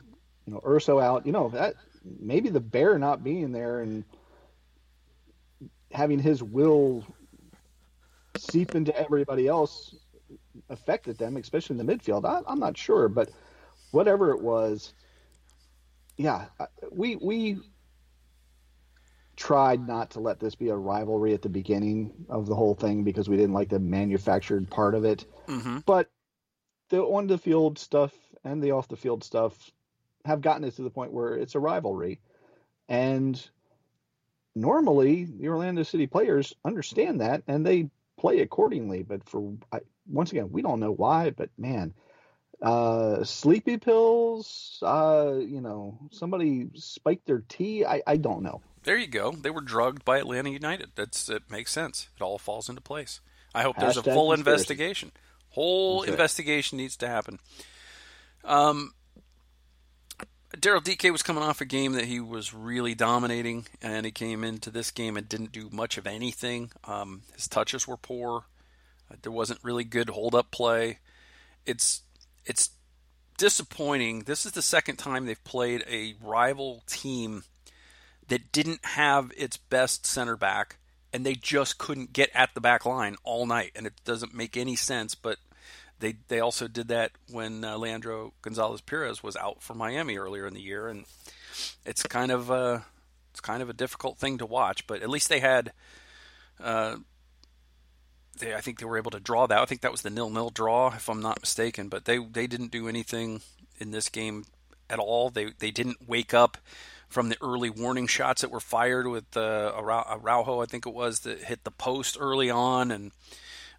you 0.46 0.54
know, 0.54 0.60
Urso 0.66 0.98
out. 0.98 1.26
You 1.26 1.32
know 1.32 1.48
that 1.50 1.74
maybe 2.04 2.48
the 2.48 2.60
bear 2.60 2.98
not 2.98 3.22
being 3.22 3.52
there 3.52 3.80
and 3.80 4.04
having 5.90 6.18
his 6.18 6.42
will 6.42 7.04
seep 8.38 8.74
into 8.74 8.96
everybody 8.96 9.46
else 9.46 9.94
affected 10.70 11.18
them, 11.18 11.36
especially 11.36 11.78
in 11.78 11.86
the 11.86 11.94
midfield. 11.94 12.24
I, 12.24 12.40
I'm 12.50 12.58
not 12.58 12.78
sure, 12.78 13.08
but 13.08 13.30
whatever 13.92 14.32
it 14.32 14.42
was, 14.42 14.92
yeah, 16.16 16.46
we 16.90 17.16
we 17.16 17.60
tried 19.36 19.86
not 19.86 20.10
to 20.10 20.20
let 20.20 20.38
this 20.38 20.54
be 20.54 20.68
a 20.68 20.76
rivalry 20.76 21.32
at 21.32 21.42
the 21.42 21.48
beginning 21.48 22.12
of 22.28 22.46
the 22.46 22.54
whole 22.54 22.74
thing 22.74 23.02
because 23.02 23.28
we 23.28 23.36
didn't 23.36 23.54
like 23.54 23.68
the 23.68 23.78
manufactured 23.78 24.68
part 24.68 24.94
of 24.94 25.04
it. 25.04 25.24
Mm-hmm. 25.48 25.78
But 25.86 26.10
the 26.90 27.02
on 27.02 27.26
the 27.26 27.38
field 27.38 27.78
stuff 27.78 28.12
and 28.44 28.62
the 28.62 28.72
off 28.72 28.88
the 28.88 28.96
field 28.96 29.24
stuff 29.24 29.70
have 30.24 30.40
gotten 30.40 30.64
it 30.64 30.76
to 30.76 30.82
the 30.82 30.90
point 30.90 31.12
where 31.12 31.34
it's 31.34 31.54
a 31.54 31.60
rivalry. 31.60 32.20
And 32.88 33.42
normally 34.54 35.24
the 35.24 35.48
Orlando 35.48 35.82
City 35.82 36.06
players 36.06 36.54
understand 36.64 37.20
that 37.20 37.42
and 37.46 37.64
they 37.64 37.88
play 38.18 38.40
accordingly. 38.40 39.02
But 39.02 39.28
for 39.28 39.54
I, 39.72 39.80
once 40.06 40.30
again, 40.32 40.50
we 40.52 40.62
don't 40.62 40.80
know 40.80 40.92
why, 40.92 41.30
but 41.30 41.48
man, 41.56 41.94
uh, 42.62 43.24
sleepy 43.24 43.76
pills, 43.76 44.78
uh, 44.82 45.34
you 45.38 45.60
know, 45.60 45.98
somebody 46.10 46.70
spiked 46.74 47.26
their 47.26 47.42
tea. 47.48 47.84
I, 47.84 48.02
I 48.06 48.16
don't 48.16 48.42
know. 48.42 48.62
There 48.84 48.96
you 48.96 49.08
go. 49.08 49.32
They 49.32 49.50
were 49.50 49.60
drugged 49.60 50.04
by 50.04 50.18
Atlanta 50.18 50.50
United. 50.50 50.90
That's 50.94 51.28
it 51.28 51.50
makes 51.50 51.72
sense. 51.72 52.08
It 52.16 52.22
all 52.22 52.38
falls 52.38 52.68
into 52.68 52.80
place. 52.80 53.20
I 53.54 53.62
hope 53.62 53.76
there's 53.76 53.96
a 53.96 54.02
full 54.02 54.30
conspiracy. 54.30 54.40
investigation. 54.40 55.12
Whole 55.50 56.02
investigation 56.02 56.78
needs 56.78 56.96
to 56.96 57.08
happen. 57.08 57.38
Um, 58.44 58.94
Daryl 60.56 60.82
Dike 60.82 61.10
was 61.12 61.22
coming 61.22 61.42
off 61.42 61.60
a 61.60 61.64
game 61.64 61.92
that 61.92 62.06
he 62.06 62.20
was 62.20 62.54
really 62.54 62.94
dominating, 62.94 63.66
and 63.80 64.06
he 64.06 64.12
came 64.12 64.44
into 64.44 64.70
this 64.70 64.90
game 64.90 65.16
and 65.16 65.28
didn't 65.28 65.52
do 65.52 65.68
much 65.70 65.98
of 65.98 66.06
anything. 66.06 66.70
Um, 66.84 67.22
his 67.34 67.48
touches 67.48 67.86
were 67.86 67.96
poor. 67.96 68.44
Uh, 69.10 69.16
there 69.22 69.32
wasn't 69.32 69.60
really 69.62 69.84
good 69.84 70.10
hold 70.10 70.34
up 70.34 70.50
play. 70.50 70.98
It's 71.66 72.02
it's 72.44 72.70
disappointing. 73.38 74.20
This 74.20 74.46
is 74.46 74.52
the 74.52 74.62
second 74.62 74.96
time 74.96 75.26
they've 75.26 75.44
played 75.44 75.84
a 75.88 76.14
rival 76.22 76.82
team 76.86 77.44
that 78.28 78.52
didn't 78.52 78.84
have 78.84 79.32
its 79.36 79.56
best 79.56 80.06
center 80.06 80.36
back, 80.36 80.76
and 81.12 81.26
they 81.26 81.34
just 81.34 81.78
couldn't 81.78 82.12
get 82.12 82.30
at 82.34 82.54
the 82.54 82.60
back 82.60 82.86
line 82.86 83.16
all 83.24 83.46
night. 83.46 83.72
And 83.74 83.86
it 83.86 83.94
doesn't 84.04 84.34
make 84.34 84.56
any 84.56 84.76
sense, 84.76 85.14
but 85.14 85.38
they 85.98 86.16
they 86.28 86.40
also 86.40 86.68
did 86.68 86.88
that 86.88 87.12
when 87.30 87.64
uh, 87.64 87.76
Leandro 87.76 88.32
Gonzalez 88.42 88.80
Pirez 88.80 89.22
was 89.22 89.36
out 89.36 89.62
for 89.62 89.74
Miami 89.74 90.16
earlier 90.16 90.46
in 90.46 90.54
the 90.54 90.60
year, 90.60 90.88
and 90.88 91.04
it's 91.84 92.02
kind 92.04 92.32
of 92.32 92.50
uh, 92.50 92.80
it's 93.30 93.40
kind 93.40 93.62
of 93.62 93.70
a 93.70 93.74
difficult 93.74 94.18
thing 94.18 94.38
to 94.38 94.46
watch. 94.46 94.86
But 94.86 95.02
at 95.02 95.10
least 95.10 95.28
they 95.28 95.40
had. 95.40 95.72
Uh, 96.60 96.96
they, 98.42 98.54
I 98.54 98.60
think 98.60 98.78
they 98.78 98.86
were 98.86 98.98
able 98.98 99.12
to 99.12 99.20
draw 99.20 99.46
that. 99.46 99.58
I 99.58 99.64
think 99.64 99.80
that 99.80 99.92
was 99.92 100.02
the 100.02 100.10
nil-nil 100.10 100.50
draw, 100.50 100.94
if 100.94 101.08
I'm 101.08 101.22
not 101.22 101.40
mistaken. 101.40 101.88
But 101.88 102.04
they 102.04 102.18
they 102.18 102.46
didn't 102.46 102.72
do 102.72 102.88
anything 102.88 103.40
in 103.78 103.90
this 103.90 104.08
game 104.08 104.44
at 104.90 104.98
all. 104.98 105.30
They 105.30 105.52
they 105.58 105.70
didn't 105.70 106.08
wake 106.08 106.34
up 106.34 106.58
from 107.08 107.28
the 107.28 107.36
early 107.42 107.70
warning 107.70 108.06
shots 108.06 108.40
that 108.40 108.50
were 108.50 108.60
fired 108.60 109.06
with 109.06 109.36
uh, 109.36 109.72
Araujo, 109.76 110.62
I 110.62 110.66
think 110.66 110.86
it 110.86 110.94
was, 110.94 111.20
that 111.20 111.44
hit 111.44 111.62
the 111.62 111.70
post 111.70 112.16
early 112.18 112.48
on, 112.48 112.90
and 112.90 113.12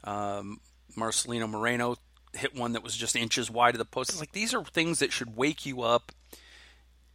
um, 0.04 0.60
Marcelino 0.96 1.50
Moreno 1.50 1.96
hit 2.34 2.56
one 2.56 2.74
that 2.74 2.84
was 2.84 2.96
just 2.96 3.16
inches 3.16 3.50
wide 3.50 3.74
of 3.74 3.80
the 3.80 3.86
post. 3.86 4.12
It's 4.12 4.20
like 4.20 4.34
these 4.34 4.54
are 4.54 4.64
things 4.64 5.00
that 5.00 5.12
should 5.12 5.36
wake 5.36 5.66
you 5.66 5.82
up 5.82 6.12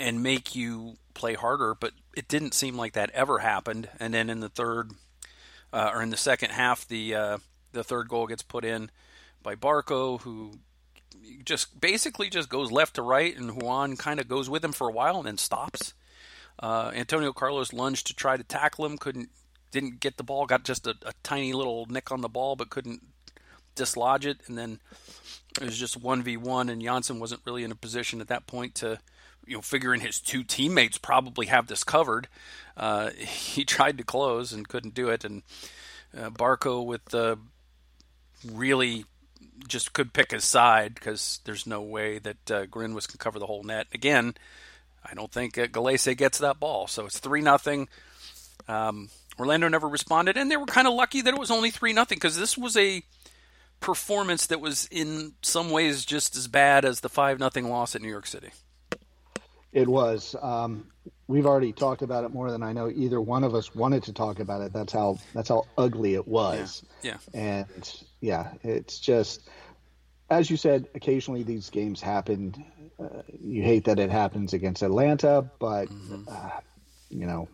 and 0.00 0.22
make 0.22 0.56
you 0.56 0.96
play 1.14 1.34
harder, 1.34 1.74
but 1.74 1.92
it 2.16 2.26
didn't 2.26 2.54
seem 2.54 2.76
like 2.76 2.94
that 2.94 3.10
ever 3.10 3.38
happened. 3.38 3.88
And 4.00 4.12
then 4.12 4.28
in 4.28 4.40
the 4.40 4.48
third 4.48 4.92
uh, 5.72 5.90
or 5.94 6.02
in 6.02 6.10
the 6.10 6.16
second 6.16 6.50
half, 6.50 6.86
the 6.86 7.14
uh, 7.14 7.38
the 7.72 7.84
third 7.84 8.08
goal 8.08 8.26
gets 8.26 8.42
put 8.42 8.64
in 8.64 8.90
by 9.42 9.54
Barco, 9.54 10.20
who 10.22 10.52
just 11.44 11.80
basically 11.80 12.30
just 12.30 12.48
goes 12.48 12.70
left 12.72 12.94
to 12.94 13.02
right, 13.02 13.36
and 13.36 13.62
Ruan 13.62 13.96
kind 13.96 14.20
of 14.20 14.28
goes 14.28 14.48
with 14.48 14.64
him 14.64 14.72
for 14.72 14.88
a 14.88 14.92
while 14.92 15.18
and 15.18 15.26
then 15.26 15.38
stops. 15.38 15.94
Uh, 16.60 16.90
Antonio 16.94 17.32
Carlos 17.32 17.72
lunged 17.72 18.06
to 18.08 18.14
try 18.14 18.36
to 18.36 18.42
tackle 18.42 18.84
him, 18.84 18.98
couldn't, 18.98 19.30
didn't 19.70 20.00
get 20.00 20.16
the 20.16 20.24
ball, 20.24 20.46
got 20.46 20.64
just 20.64 20.86
a, 20.86 20.94
a 21.06 21.12
tiny 21.22 21.52
little 21.52 21.86
nick 21.88 22.10
on 22.10 22.20
the 22.20 22.28
ball, 22.28 22.56
but 22.56 22.70
couldn't 22.70 23.00
dislodge 23.76 24.26
it, 24.26 24.38
and 24.46 24.58
then 24.58 24.80
it 25.60 25.64
was 25.64 25.78
just 25.78 25.96
one 25.96 26.22
v 26.22 26.36
one, 26.36 26.68
and 26.68 26.82
Jansson 26.82 27.20
wasn't 27.20 27.42
really 27.46 27.62
in 27.62 27.70
a 27.70 27.76
position 27.76 28.20
at 28.20 28.28
that 28.28 28.46
point 28.46 28.74
to, 28.76 28.98
you 29.48 29.56
know, 29.56 29.62
figuring 29.62 30.00
his 30.00 30.20
two 30.20 30.44
teammates 30.44 30.98
probably 30.98 31.46
have 31.46 31.66
this 31.66 31.84
covered. 31.84 32.28
Uh, 32.76 33.10
he 33.18 33.64
tried 33.64 33.98
to 33.98 34.04
close 34.04 34.52
and 34.52 34.68
couldn't 34.68 34.94
do 34.94 35.08
it, 35.08 35.24
and 35.24 35.42
uh, 36.16 36.30
Barco 36.30 36.84
with 36.84 37.04
the 37.06 37.38
really 38.46 39.04
just 39.66 39.92
could 39.92 40.12
pick 40.12 40.30
his 40.30 40.44
side 40.44 40.94
because 40.94 41.40
there's 41.44 41.66
no 41.66 41.82
way 41.82 42.18
that 42.18 42.50
uh, 42.50 42.66
Grinwis 42.66 43.08
can 43.08 43.18
cover 43.18 43.38
the 43.38 43.46
whole 43.46 43.64
net 43.64 43.86
again. 43.92 44.34
I 45.04 45.14
don't 45.14 45.32
think 45.32 45.58
uh, 45.58 45.66
Gallese 45.66 46.16
gets 46.16 46.38
that 46.38 46.60
ball, 46.60 46.86
so 46.86 47.06
it's 47.06 47.18
three 47.18 47.40
nothing. 47.40 47.88
Um, 48.68 49.08
Orlando 49.38 49.68
never 49.68 49.88
responded, 49.88 50.36
and 50.36 50.50
they 50.50 50.56
were 50.56 50.66
kind 50.66 50.86
of 50.86 50.94
lucky 50.94 51.22
that 51.22 51.34
it 51.34 51.40
was 51.40 51.50
only 51.50 51.70
three 51.70 51.92
nothing 51.92 52.16
because 52.16 52.38
this 52.38 52.58
was 52.58 52.76
a 52.76 53.02
performance 53.80 54.46
that 54.46 54.60
was 54.60 54.88
in 54.90 55.34
some 55.42 55.70
ways 55.70 56.04
just 56.04 56.36
as 56.36 56.48
bad 56.48 56.84
as 56.84 57.00
the 57.00 57.08
five 57.08 57.38
nothing 57.38 57.68
loss 57.68 57.94
at 57.94 58.02
New 58.02 58.08
York 58.08 58.26
City. 58.26 58.50
It 59.72 59.88
was. 59.88 60.34
Um, 60.40 60.86
we've 61.26 61.46
already 61.46 61.72
talked 61.72 62.02
about 62.02 62.24
it 62.24 62.32
more 62.32 62.50
than 62.50 62.62
I 62.62 62.72
know 62.72 62.88
either 62.88 63.20
one 63.20 63.44
of 63.44 63.54
us 63.54 63.74
wanted 63.74 64.02
to 64.04 64.12
talk 64.12 64.40
about 64.40 64.62
it. 64.62 64.72
That's 64.72 64.92
how 64.92 65.18
that's 65.34 65.48
how 65.48 65.66
ugly 65.76 66.14
it 66.14 66.26
was. 66.26 66.82
Yeah. 67.02 67.18
yeah. 67.32 67.40
And 67.40 68.02
yeah, 68.20 68.52
it's 68.62 68.98
just 68.98 69.48
as 70.30 70.50
you 70.50 70.56
said. 70.56 70.88
Occasionally 70.94 71.42
these 71.42 71.70
games 71.70 72.00
happen. 72.00 72.64
Uh, 72.98 73.22
you 73.40 73.62
hate 73.62 73.84
that 73.84 73.98
it 73.98 74.10
happens 74.10 74.54
against 74.54 74.82
Atlanta, 74.82 75.48
but 75.58 75.88
mm-hmm. 75.88 76.24
uh, 76.28 76.60
you 77.10 77.26
know 77.26 77.48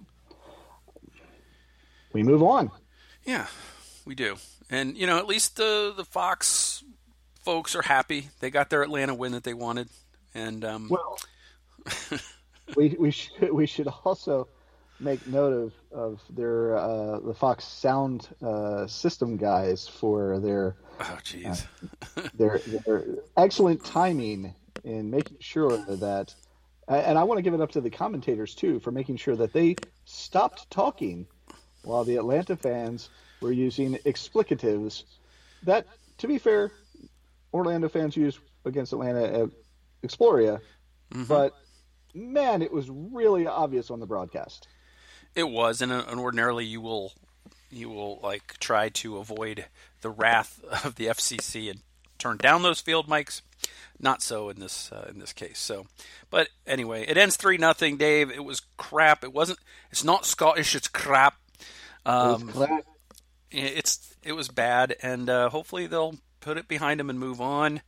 we 2.12 2.22
move 2.22 2.42
on. 2.42 2.70
Yeah, 3.24 3.46
we 4.06 4.14
do. 4.14 4.36
And 4.70 4.96
you 4.96 5.06
know, 5.06 5.18
at 5.18 5.26
least 5.26 5.56
the 5.56 5.92
the 5.94 6.04
Fox 6.04 6.82
folks 7.42 7.74
are 7.74 7.82
happy. 7.82 8.30
They 8.40 8.50
got 8.50 8.70
their 8.70 8.82
Atlanta 8.82 9.14
win 9.14 9.32
that 9.32 9.44
they 9.44 9.52
wanted. 9.52 9.88
And 10.34 10.64
um, 10.64 10.88
well, 10.88 11.18
we 12.76 12.96
we 12.98 13.10
should 13.10 13.52
we 13.52 13.66
should 13.66 13.88
also 14.04 14.48
make 15.00 15.26
note 15.26 15.52
of 15.52 15.72
of 15.92 16.20
their 16.30 16.76
uh, 16.76 17.18
the 17.20 17.34
Fox 17.34 17.64
sound 17.64 18.28
uh, 18.42 18.86
system 18.86 19.36
guys 19.36 19.88
for 19.88 20.38
their 20.38 20.76
oh 21.00 21.18
jeez 21.22 21.66
uh, 22.16 22.28
their 22.34 22.58
their 22.58 23.04
excellent 23.36 23.84
timing 23.84 24.54
in 24.84 25.10
making 25.10 25.36
sure 25.40 25.76
that 25.96 26.34
and 26.86 27.18
I 27.18 27.24
want 27.24 27.38
to 27.38 27.42
give 27.42 27.54
it 27.54 27.60
up 27.62 27.72
to 27.72 27.80
the 27.80 27.90
commentators 27.90 28.54
too 28.54 28.78
for 28.78 28.90
making 28.90 29.16
sure 29.16 29.36
that 29.36 29.52
they 29.52 29.76
stopped 30.04 30.70
talking 30.70 31.26
while 31.82 32.04
the 32.04 32.16
Atlanta 32.16 32.56
fans 32.56 33.08
were 33.40 33.52
using 33.52 33.94
explicatives 34.04 35.04
that, 35.64 35.86
to 36.18 36.28
be 36.28 36.38
fair, 36.38 36.70
Orlando 37.52 37.88
fans 37.88 38.16
use 38.16 38.38
against 38.64 38.92
Atlanta 38.92 39.24
at 39.24 39.50
Exploria, 40.02 40.60
mm-hmm. 41.12 41.24
but 41.24 41.54
man, 42.14 42.62
it 42.62 42.72
was 42.72 42.88
really 42.90 43.46
obvious 43.46 43.90
on 43.90 44.00
the 44.00 44.06
broadcast. 44.06 44.68
It 45.34 45.48
was, 45.48 45.82
and, 45.82 45.92
uh, 45.92 46.04
and 46.08 46.20
ordinarily 46.20 46.64
you 46.64 46.80
will 46.80 47.12
you 47.70 47.88
will 47.88 48.20
like 48.22 48.56
try 48.60 48.88
to 48.88 49.16
avoid 49.16 49.66
the 50.00 50.10
wrath 50.10 50.62
of 50.84 50.94
the 50.94 51.06
FCC 51.06 51.70
and 51.70 51.80
turn 52.18 52.36
down 52.36 52.62
those 52.62 52.80
field 52.80 53.08
mics. 53.08 53.42
Not 53.98 54.22
so 54.22 54.48
in 54.48 54.60
this 54.60 54.90
uh, 54.92 55.08
in 55.08 55.18
this 55.18 55.32
case. 55.32 55.58
So, 55.58 55.86
but 56.30 56.48
anyway, 56.66 57.04
it 57.06 57.16
ends 57.16 57.36
three 57.36 57.58
nothing. 57.58 57.96
Dave, 57.96 58.30
it 58.30 58.44
was 58.44 58.60
crap. 58.76 59.24
It 59.24 59.32
wasn't. 59.32 59.58
It's 59.90 60.04
not 60.04 60.26
Scottish. 60.26 60.74
It's 60.74 60.88
crap. 60.88 61.34
Um, 62.04 62.48
it 62.48 62.54
crap 62.54 62.84
it's 63.54 64.14
it 64.22 64.32
was 64.32 64.48
bad, 64.48 64.96
and 65.02 65.28
uh, 65.28 65.48
hopefully 65.50 65.86
they'll 65.86 66.16
put 66.40 66.58
it 66.58 66.68
behind 66.68 67.00
them 67.00 67.10
and 67.10 67.18
move 67.18 67.40
on. 67.40 67.82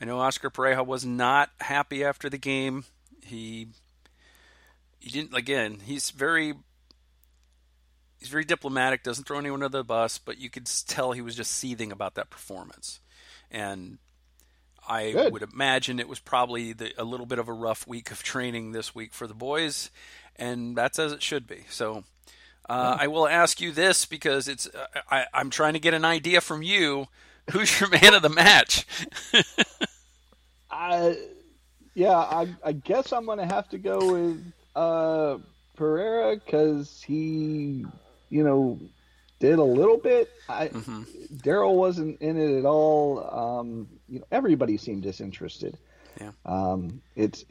I 0.00 0.04
know 0.04 0.18
Oscar 0.18 0.50
Pareja 0.50 0.86
was 0.86 1.04
not 1.04 1.50
happy 1.60 2.04
after 2.04 2.30
the 2.30 2.38
game. 2.38 2.84
He 3.28 3.68
he 4.98 5.10
didn't 5.10 5.34
again. 5.34 5.78
He's 5.84 6.10
very 6.10 6.54
he's 8.18 8.28
very 8.28 8.44
diplomatic. 8.44 9.02
Doesn't 9.02 9.24
throw 9.24 9.38
anyone 9.38 9.62
under 9.62 9.78
the 9.78 9.84
bus, 9.84 10.18
but 10.18 10.38
you 10.38 10.50
could 10.50 10.68
tell 10.86 11.12
he 11.12 11.22
was 11.22 11.34
just 11.34 11.52
seething 11.52 11.92
about 11.92 12.14
that 12.16 12.30
performance. 12.30 13.00
And 13.50 13.98
I 14.88 15.12
Good. 15.12 15.32
would 15.32 15.42
imagine 15.42 16.00
it 16.00 16.08
was 16.08 16.18
probably 16.18 16.72
the, 16.72 16.92
a 16.98 17.04
little 17.04 17.26
bit 17.26 17.38
of 17.38 17.48
a 17.48 17.52
rough 17.52 17.86
week 17.86 18.10
of 18.10 18.22
training 18.22 18.72
this 18.72 18.94
week 18.94 19.12
for 19.12 19.26
the 19.26 19.34
boys, 19.34 19.90
and 20.36 20.76
that's 20.76 20.98
as 20.98 21.12
it 21.12 21.22
should 21.22 21.46
be. 21.46 21.64
So 21.68 22.04
uh, 22.68 22.96
I 23.00 23.06
will 23.06 23.28
ask 23.28 23.60
you 23.60 23.72
this 23.72 24.04
because 24.04 24.48
it's 24.48 24.66
uh, 24.66 25.00
I, 25.10 25.26
I'm 25.32 25.50
trying 25.50 25.74
to 25.74 25.78
get 25.78 25.94
an 25.94 26.04
idea 26.04 26.40
from 26.40 26.62
you. 26.62 27.06
Who's 27.50 27.80
your 27.80 27.88
man 27.88 28.14
of 28.14 28.22
the 28.22 28.28
match? 28.28 28.86
I, 30.70 31.16
yeah, 31.98 32.16
I, 32.16 32.54
I 32.64 32.72
guess 32.72 33.12
I'm 33.12 33.26
going 33.26 33.38
to 33.38 33.46
have 33.46 33.68
to 33.70 33.78
go 33.78 33.98
with 34.12 34.52
uh, 34.76 35.38
Pereyra 35.76 36.40
because 36.44 37.02
he, 37.02 37.84
you 38.30 38.44
know, 38.44 38.78
did 39.40 39.58
a 39.58 39.64
little 39.64 39.98
bit. 39.98 40.30
I, 40.48 40.68
Mhm. 40.68 41.06
Daryl 41.42 41.74
wasn't 41.74 42.20
in 42.20 42.36
it 42.36 42.58
at 42.58 42.64
all. 42.64 43.18
Um, 43.60 43.88
you 44.08 44.20
know, 44.20 44.26
everybody 44.30 44.76
seemed 44.76 45.02
disinterested. 45.02 45.76
Yeah. 46.20 46.30
Um, 46.46 47.02
it's 47.16 47.44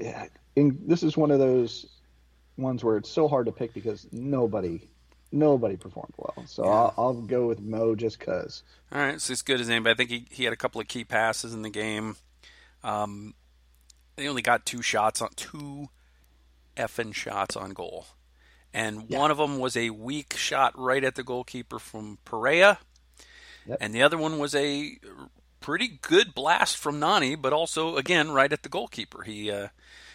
in, 0.56 0.80
this 0.88 1.04
is 1.04 1.16
one 1.18 1.32
of 1.32 1.40
those 1.40 1.86
ones 2.58 2.84
where 2.84 2.98
it's 2.98 3.10
so 3.10 3.28
hard 3.28 3.46
to 3.48 3.52
pick 3.52 3.74
because 3.74 4.08
nobody, 4.12 4.82
nobody 5.32 5.76
performed 5.78 6.14
well. 6.18 6.46
So 6.48 6.64
Yeah. 6.66 6.72
I'll, 6.72 6.94
I'll 6.98 7.14
go 7.14 7.48
with 7.48 7.60
Mo 7.60 7.96
just 7.96 8.20
cause. 8.20 8.64
All 8.94 9.00
right, 9.00 9.20
so 9.22 9.34
as 9.34 9.42
good 9.42 9.60
as 9.62 9.70
anybody. 9.70 9.92
I 9.94 9.96
think 9.98 10.10
he, 10.10 10.26
he 10.32 10.44
had 10.46 10.54
a 10.54 10.58
couple 10.58 10.80
of 10.82 10.88
key 10.88 11.04
passes 11.04 11.54
in 11.54 11.62
the 11.64 11.70
game. 11.70 12.16
Um, 12.84 13.34
they 14.18 14.28
only 14.28 14.42
got 14.42 14.66
two 14.66 14.82
shots 14.82 15.22
on 15.22 15.30
two 15.36 15.88
effing 16.76 17.14
shots 17.14 17.56
on 17.56 17.72
goal, 17.72 18.08
and 18.74 19.10
Yeah. 19.10 19.20
one 19.20 19.32
of 19.32 19.38
them 19.38 19.60
was 19.60 19.78
a 19.78 19.92
weak 19.92 20.36
shot 20.36 20.78
right 20.78 21.04
at 21.04 21.16
the 21.16 21.24
goalkeeper 21.24 21.80
from 21.80 22.18
Perea, 22.26 22.80
Yep. 23.68 23.78
and 23.80 23.94
the 23.94 24.02
other 24.04 24.18
one 24.18 24.38
was 24.40 24.54
a 24.54 24.98
pretty 25.60 25.88
good 26.02 26.34
blast 26.34 26.78
from 26.78 27.00
Nani, 27.00 27.36
but 27.36 27.54
also 27.54 27.96
again 27.98 28.32
right 28.32 28.52
at 28.52 28.64
the 28.64 28.70
goalkeeper. 28.70 29.24
He 29.24 29.50
uh, 29.52 29.70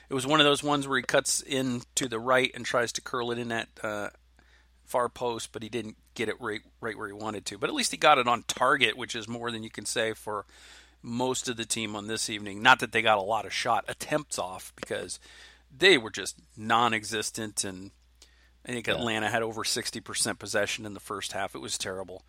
it 0.09 0.15
was 0.15 0.27
one 0.27 0.41
of 0.41 0.45
those 0.45 0.63
ones 0.63 0.87
where 0.87 0.99
he 0.99 1.03
cuts 1.05 1.41
in 1.41 1.83
to 1.95 2.09
the 2.09 2.21
right 2.21 2.51
and 2.55 2.67
tries 2.67 2.93
to 2.93 3.01
curl 3.01 3.31
it 3.31 3.39
in 3.39 3.49
that 3.49 3.69
uh, 3.83 4.11
far 4.85 5.09
post, 5.09 5.51
but 5.53 5.63
he 5.63 5.69
didn't 5.69 5.97
get 6.15 6.29
it 6.29 6.41
right 6.41 6.61
right 6.81 6.97
where 6.99 7.07
he 7.09 7.13
wanted 7.15 7.47
to. 7.47 7.59
But 7.59 7.71
at 7.71 7.75
least 7.75 7.93
he 7.93 7.97
got 7.97 8.19
it 8.19 8.27
on 8.29 8.43
target, 8.49 8.97
which 8.97 9.15
is 9.15 9.29
more 9.29 9.51
than 9.51 9.63
you 9.63 9.71
can 9.71 9.87
say 9.87 10.13
for 10.13 10.45
most 11.03 11.49
of 11.49 11.57
the 11.57 11.65
team 11.65 11.97
on 11.97 12.07
this 12.07 12.31
evening. 12.31 12.63
Not 12.63 12.81
that 12.81 12.93
they 12.93 13.03
got 13.03 13.19
a 13.19 13.23
lot 13.23 13.45
of 13.45 13.53
shot 13.53 13.85
attempts 13.89 14.39
off 14.39 14.73
because 14.77 15.19
they 15.77 15.99
were 15.99 16.11
just 16.11 16.37
non-existent 16.57 17.65
and 17.65 17.91
I 18.65 18.73
think 18.73 18.87
Atlanta 18.87 19.29
had 19.29 19.43
over 19.43 19.65
60% 19.65 20.39
possession 20.39 20.87
in 20.87 20.95
the 20.95 21.01
first 21.01 21.33
half. 21.33 21.55
It 21.55 21.61
was 21.61 21.77
terrible. 21.77 22.23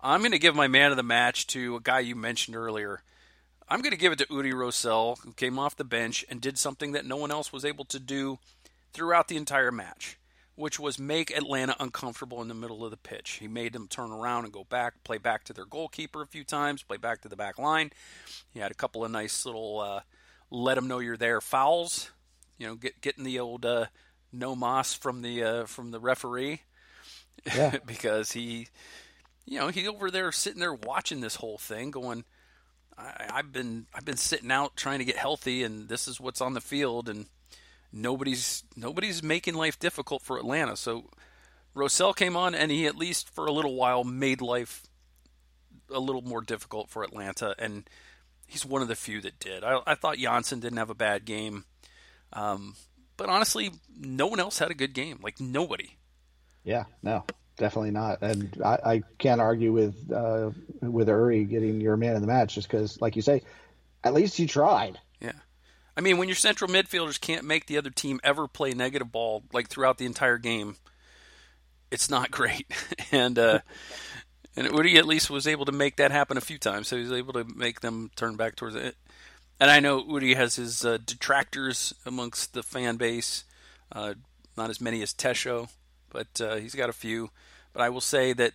I'm 0.00 0.20
going 0.20 0.32
to 0.32 0.38
give 0.38 0.54
my 0.54 0.68
man 0.68 0.90
of 0.90 0.96
the 0.96 1.02
match 1.02 1.46
to 1.48 1.76
a 1.76 1.80
guy 1.80 2.00
you 2.00 2.14
mentioned 2.14 2.56
earlier. 2.56 3.02
I'm 3.68 3.80
going 3.80 3.92
to 3.92 3.98
give 3.98 4.12
it 4.12 4.18
to 4.18 4.26
Uri 4.30 4.52
Rosell, 4.52 5.18
who 5.20 5.32
came 5.32 5.58
off 5.58 5.76
the 5.76 5.84
bench 5.84 6.24
and 6.28 6.40
did 6.40 6.58
something 6.58 6.92
that 6.92 7.06
no 7.06 7.16
one 7.16 7.30
else 7.30 7.52
was 7.52 7.64
able 7.64 7.84
to 7.86 7.98
do 7.98 8.38
throughout 8.92 9.28
the 9.28 9.36
entire 9.36 9.72
match, 9.72 10.18
which 10.56 10.78
was 10.78 10.98
make 10.98 11.30
Atlanta 11.30 11.74
uncomfortable 11.80 12.40
in 12.40 12.48
the 12.48 12.54
middle 12.54 12.84
of 12.84 12.90
the 12.90 12.96
pitch. 12.96 13.32
He 13.40 13.48
made 13.48 13.72
them 13.72 13.88
turn 13.88 14.10
around 14.10 14.44
and 14.44 14.52
go 14.52 14.64
back, 14.64 15.02
play 15.02 15.18
back 15.18 15.44
to 15.44 15.52
their 15.52 15.64
goalkeeper 15.64 16.22
a 16.22 16.26
few 16.26 16.44
times, 16.44 16.82
play 16.82 16.96
back 16.96 17.22
to 17.22 17.28
the 17.28 17.36
back 17.36 17.58
line. 17.58 17.90
He 18.52 18.60
had 18.60 18.70
a 18.70 18.74
couple 18.74 19.04
of 19.04 19.10
nice 19.10 19.44
little 19.44 19.80
uh, 19.80 20.00
let 20.50 20.76
them 20.76 20.86
know 20.86 21.00
you're 21.00 21.16
there 21.16 21.40
fouls. 21.40 22.10
You 22.58 22.68
know, 22.68 22.74
get 22.76 23.00
getting 23.00 23.24
the 23.24 23.40
old 23.40 23.66
uh, 23.66 23.86
no 24.32 24.54
moss 24.54 24.94
from 24.94 25.22
the 25.22 25.42
uh, 25.42 25.66
from 25.66 25.90
the 25.90 26.00
referee 26.00 26.62
Yeah. 27.54 27.78
because 27.86 28.32
he, 28.32 28.68
you 29.44 29.58
know, 29.58 29.68
he 29.68 29.88
over 29.88 30.10
there 30.10 30.30
sitting 30.32 30.60
there 30.60 30.74
watching 30.74 31.20
this 31.20 31.36
whole 31.36 31.58
thing, 31.58 31.90
going, 31.90 32.24
I, 32.96 33.26
I've 33.30 33.52
been 33.52 33.86
I've 33.92 34.04
been 34.04 34.16
sitting 34.16 34.52
out 34.52 34.76
trying 34.76 35.00
to 35.00 35.04
get 35.04 35.16
healthy, 35.16 35.62
and 35.62 35.88
this 35.88 36.06
is 36.06 36.20
what's 36.20 36.40
on 36.40 36.54
the 36.54 36.60
field, 36.60 37.08
and 37.08 37.26
nobody's 37.94 38.64
nobody's 38.76 39.22
making 39.22 39.54
life 39.54 39.78
difficult 39.78 40.22
for 40.22 40.36
Atlanta. 40.36 40.76
So 40.76 41.08
Rosell 41.74 42.14
came 42.14 42.36
on, 42.36 42.54
and 42.54 42.70
he 42.70 42.86
at 42.86 42.96
least 42.96 43.30
for 43.30 43.46
a 43.46 43.52
little 43.52 43.74
while 43.74 44.04
made 44.04 44.40
life 44.40 44.82
a 45.90 46.00
little 46.00 46.22
more 46.22 46.40
difficult 46.40 46.90
for 46.90 47.02
Atlanta, 47.02 47.54
and 47.58 47.88
he's 48.46 48.66
one 48.66 48.82
of 48.82 48.88
the 48.88 48.96
few 48.96 49.20
that 49.22 49.38
did. 49.38 49.64
I, 49.64 49.80
I 49.86 49.94
thought 49.94 50.18
Jansson 50.18 50.60
didn't 50.60 50.78
have 50.78 50.90
a 50.90 50.94
bad 50.94 51.24
game, 51.24 51.64
um, 52.32 52.74
but 53.16 53.28
honestly, 53.28 53.70
no 53.96 54.26
one 54.26 54.40
else 54.40 54.58
had 54.58 54.70
a 54.70 54.74
good 54.74 54.92
game. 54.92 55.20
Like 55.22 55.40
nobody. 55.40 55.96
Yeah, 56.64 56.84
no, 57.02 57.24
definitely 57.56 57.90
not. 57.92 58.22
And 58.22 58.60
I, 58.64 58.78
I 58.84 59.02
can't 59.18 59.40
argue 59.40 59.72
with 59.72 60.10
uh, 60.12 60.50
with 60.80 61.08
Uri 61.08 61.44
getting 61.44 61.80
your 61.80 61.96
man 61.96 62.16
in 62.16 62.22
the 62.22 62.28
match 62.28 62.54
just 62.54 62.68
because, 62.68 63.00
like 63.00 63.16
you 63.16 63.22
say, 63.22 63.42
at 64.02 64.14
least 64.14 64.36
he 64.36 64.46
tried. 64.46 64.98
I 65.96 66.00
mean, 66.00 66.18
when 66.18 66.28
your 66.28 66.34
central 66.34 66.70
midfielders 66.70 67.20
can't 67.20 67.44
make 67.44 67.66
the 67.66 67.78
other 67.78 67.90
team 67.90 68.20
ever 68.24 68.48
play 68.48 68.72
negative 68.72 69.12
ball 69.12 69.44
like 69.52 69.68
throughout 69.68 69.98
the 69.98 70.06
entire 70.06 70.38
game, 70.38 70.76
it's 71.90 72.10
not 72.10 72.30
great. 72.32 72.66
and 73.12 73.38
uh, 73.38 73.60
and 74.56 74.66
Uri 74.68 74.96
at 74.96 75.06
least 75.06 75.30
was 75.30 75.46
able 75.46 75.64
to 75.64 75.72
make 75.72 75.96
that 75.96 76.10
happen 76.10 76.36
a 76.36 76.42
few 76.42 76.58
times, 76.58 76.88
so 76.88 76.96
he 76.96 77.02
was 77.02 77.12
able 77.12 77.32
to 77.34 77.44
make 77.44 77.80
them 77.80 78.10
turn 78.16 78.36
back 78.36 78.56
towards 78.56 78.76
it. 78.76 78.96
And 79.60 79.70
I 79.70 79.80
know 79.80 80.04
Uri 80.04 80.34
has 80.34 80.56
his 80.56 80.84
uh, 80.84 80.98
detractors 81.04 81.94
amongst 82.04 82.54
the 82.54 82.62
fan 82.62 82.96
base, 82.96 83.44
uh, 83.92 84.14
not 84.56 84.70
as 84.70 84.80
many 84.80 85.02
as 85.02 85.14
Tesho, 85.14 85.68
but 86.10 86.40
uh, 86.40 86.56
he's 86.56 86.74
got 86.74 86.90
a 86.90 86.94
few. 86.94 87.30
But 87.72 87.82
I 87.82 87.88
will 87.88 88.00
say 88.00 88.32
that 88.32 88.52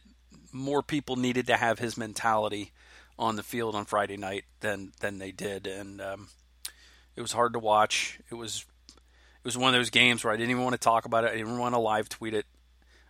more 0.52 0.82
people 0.82 1.15
needed 1.15 1.47
to 1.47 1.58
have 1.58 1.80
his 1.80 1.97
mentality 1.97 2.71
on 3.17 3.36
the 3.36 3.43
field 3.43 3.75
on 3.75 3.86
Friday 3.86 4.17
night 4.17 4.45
than 4.62 4.91
than 4.99 5.19
they 5.19 5.32
did, 5.32 5.67
and 5.67 6.02
um, 6.02 6.28
it 7.19 7.21
was 7.21 7.32
hard 7.34 7.53
to 7.53 7.60
watch. 7.60 8.17
It 8.32 8.36
was 8.36 8.65
it 8.88 9.43
was 9.43 9.58
one 9.58 9.73
of 9.75 9.79
those 9.79 9.89
games 9.89 10.23
where 10.23 10.34
I 10.34 10.38
didn't 10.38 10.51
even 10.51 10.63
want 10.63 10.73
to 10.73 10.79
talk 10.79 11.03
about 11.05 11.25
it. 11.25 11.32
I 11.34 11.38
didn't 11.38 11.58
want 11.60 11.75
to 11.75 11.79
live 11.79 12.08
tweet 12.10 12.34
it. 12.34 12.45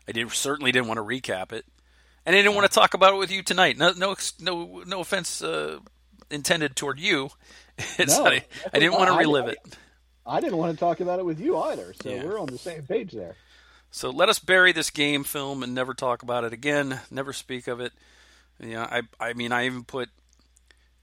I 0.08 0.12
did 0.12 0.30
certainly 0.32 0.72
didn't 0.72 0.88
want 0.88 0.98
to 0.98 1.04
recap 1.04 1.52
it, 1.54 1.66
and 2.26 2.36
I 2.36 2.40
didn't 2.42 2.56
want 2.56 2.66
to 2.70 2.74
talk 2.74 2.94
about 2.96 3.14
it 3.14 3.18
with 3.18 3.32
you 3.32 3.44
tonight. 3.44 3.78
No 3.78 3.92
no 3.96 4.16
no 4.42 4.84
no 4.86 5.00
offense 5.00 5.42
uh, 5.44 5.80
intended 6.30 6.76
toward 6.76 7.00
you. 7.00 7.30
It's 7.98 8.18
No, 8.18 8.26
not- 8.26 8.34
I 8.74 8.80
didn't 8.80 8.94
want 8.94 9.10
to 9.10 9.18
relive 9.18 9.46
I- 9.46 9.50
it. 9.52 9.58
I 10.26 10.40
didn't 10.42 10.58
want 10.58 10.74
to 10.74 10.78
talk 10.80 11.00
about 11.00 11.20
it 11.20 11.26
with 11.26 11.40
you 11.40 11.58
either, 11.58 11.94
so 12.04 12.10
Yeah. 12.10 12.24
we're 12.26 12.38
on 12.40 12.48
the 12.48 12.58
same 12.58 12.84
page 12.84 13.14
there. 13.14 13.36
So 13.90 14.10
let 14.10 14.28
us 14.30 14.38
bury 14.38 14.74
this 14.74 14.90
game 14.92 15.24
film 15.24 15.64
and 15.64 15.74
never 15.74 15.94
talk 15.94 16.22
about 16.22 16.44
it 16.44 16.52
again. 16.54 17.00
Never 17.10 17.32
speak 17.34 17.68
of 17.68 17.80
it. 17.80 17.94
Yeah, 18.60 18.84
I 18.84 19.02
I 19.20 19.34
mean 19.34 19.52
I 19.52 19.66
even 19.66 19.84
put 19.86 20.10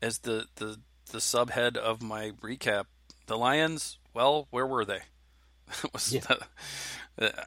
as 0.02 0.18
the 0.18 0.46
the 0.56 0.78
the 1.12 1.18
subhead 1.18 1.76
of 1.76 2.02
my 2.02 2.32
recap 2.42 2.84
the 3.26 3.36
Lions. 3.36 3.98
Well, 4.14 4.46
where 4.50 4.66
were 4.66 4.84
they? 4.84 5.00
was 5.92 6.12
Yeah. 6.12 6.20
the- 6.20 6.46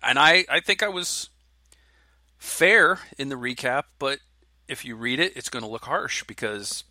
and 0.04 0.18
I 0.20 0.46
I 0.50 0.60
think 0.62 0.82
I 0.84 0.88
was 0.90 1.30
fair 2.38 3.00
in 3.18 3.30
the 3.30 3.36
recap, 3.36 3.84
but 4.00 4.20
if 4.68 4.84
you 4.86 4.96
read 4.96 5.20
it, 5.20 5.36
it's 5.36 5.50
going 5.50 5.64
to 5.64 5.70
look 5.70 5.86
harsh 5.86 6.24
because 6.24 6.84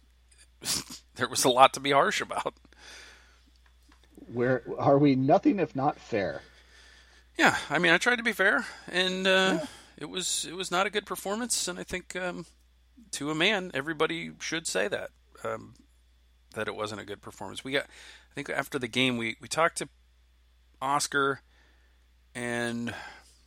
there 1.17 1.29
was 1.29 1.45
a 1.45 1.49
lot 1.49 1.73
to 1.75 1.81
be 1.81 1.91
harsh 1.93 2.21
about. 2.21 2.55
Where 4.33 4.63
are 4.79 4.99
we? 4.99 5.15
Nothing 5.17 5.59
if 5.59 5.75
not 5.75 5.99
fair. 5.99 6.43
Yeah, 7.39 7.57
I 7.71 7.79
mean, 7.79 7.93
I 7.93 7.99
tried 7.99 8.17
to 8.17 8.23
be 8.23 8.33
fair, 8.33 8.67
and 8.91 9.27
uh, 9.27 9.61
it 9.97 10.09
was 10.11 10.45
it 10.49 10.55
was 10.55 10.71
not 10.71 10.87
a 10.87 10.91
good 10.91 11.07
performance, 11.07 11.69
and 11.69 11.79
I 11.79 11.85
think 11.85 12.15
um, 12.17 12.47
to 13.13 13.31
a 13.31 13.35
man, 13.35 13.71
everybody 13.75 14.33
should 14.41 14.67
say 14.67 14.89
that 14.89 15.11
um, 15.45 15.75
that 16.55 16.67
it 16.69 16.75
wasn't 16.75 17.01
a 17.01 17.05
good 17.05 17.23
performance. 17.23 17.63
We 17.65 17.73
got, 17.73 17.87
think, 18.39 18.57
after 18.57 18.79
the 18.79 18.89
game, 18.89 19.17
we 19.17 19.37
we 19.41 19.49
talked 19.49 19.79
to 19.79 19.89
Oscar, 20.81 21.41
and 22.35 22.91
I 22.91 22.95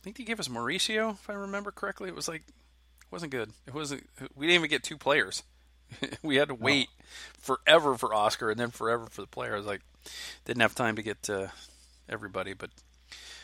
think 0.02 0.18
they 0.18 0.24
gave 0.24 0.38
us 0.38 0.48
Mauricio, 0.48 1.14
if 1.14 1.30
I 1.30 1.32
remember 1.32 1.70
correctly. 1.70 2.08
It 2.10 2.14
was 2.14 2.28
like 2.28 2.42
it 2.46 3.10
wasn't 3.10 3.32
good. 3.32 3.50
It 3.66 3.72
wasn't. 3.72 4.08
We 4.36 4.46
didn't 4.46 4.60
even 4.60 4.70
get 4.70 4.82
two 4.82 4.98
players. 4.98 5.42
we 6.22 6.36
had 6.36 6.48
to 6.48 6.54
wait 6.54 6.88
forever 7.38 7.96
for 7.96 8.14
Oscar, 8.14 8.50
and 8.50 8.60
then 8.60 8.70
forever 8.70 9.06
for 9.06 9.22
the 9.22 9.26
players. 9.26 9.64
Like 9.64 9.80
didn't 10.44 10.62
have 10.62 10.74
time 10.74 10.96
to 10.96 11.02
get 11.02 11.22
to 11.24 11.50
everybody, 12.08 12.52
but. 12.52 12.70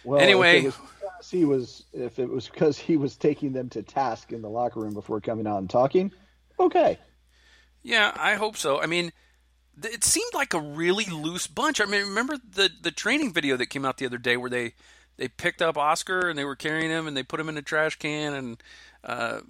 Well, 0.04 0.20
Anyway. 0.20 0.66
if 0.66 0.78
was 1.18 1.30
he 1.30 1.44
was 1.44 1.84
if 1.92 2.18
it 2.18 2.28
was 2.28 2.48
because 2.48 2.78
he 2.78 2.96
was 2.96 3.16
taking 3.16 3.52
them 3.52 3.68
to 3.70 3.82
task 3.82 4.32
in 4.32 4.42
the 4.42 4.48
locker 4.48 4.80
room 4.80 4.94
before 4.94 5.20
coming 5.20 5.46
out 5.46 5.58
and 5.58 5.68
talking, 5.68 6.12
okay. 6.60 6.98
Yeah, 7.82 8.12
I 8.16 8.34
hope 8.34 8.56
so. 8.56 8.80
I 8.80 8.86
mean, 8.86 9.12
it 9.84 10.04
seemed 10.04 10.32
like 10.34 10.54
a 10.54 10.60
really 10.60 11.04
loose 11.06 11.46
bunch. 11.46 11.80
I 11.80 11.84
mean, 11.84 12.02
remember 12.02 12.36
the 12.36 12.70
the 12.80 12.90
training 12.90 13.32
video 13.32 13.56
that 13.56 13.66
came 13.66 13.84
out 13.84 13.98
the 13.98 14.06
other 14.06 14.18
day 14.18 14.36
where 14.36 14.50
they 14.50 14.74
they 15.16 15.28
picked 15.28 15.62
up 15.62 15.76
Oscar 15.76 16.28
and 16.28 16.38
they 16.38 16.44
were 16.44 16.56
carrying 16.56 16.90
him 16.90 17.06
and 17.06 17.16
they 17.16 17.22
put 17.22 17.40
him 17.40 17.48
in 17.48 17.56
a 17.56 17.62
trash 17.62 17.96
can 17.96 18.34
and 18.34 18.62
uh, 19.04 19.40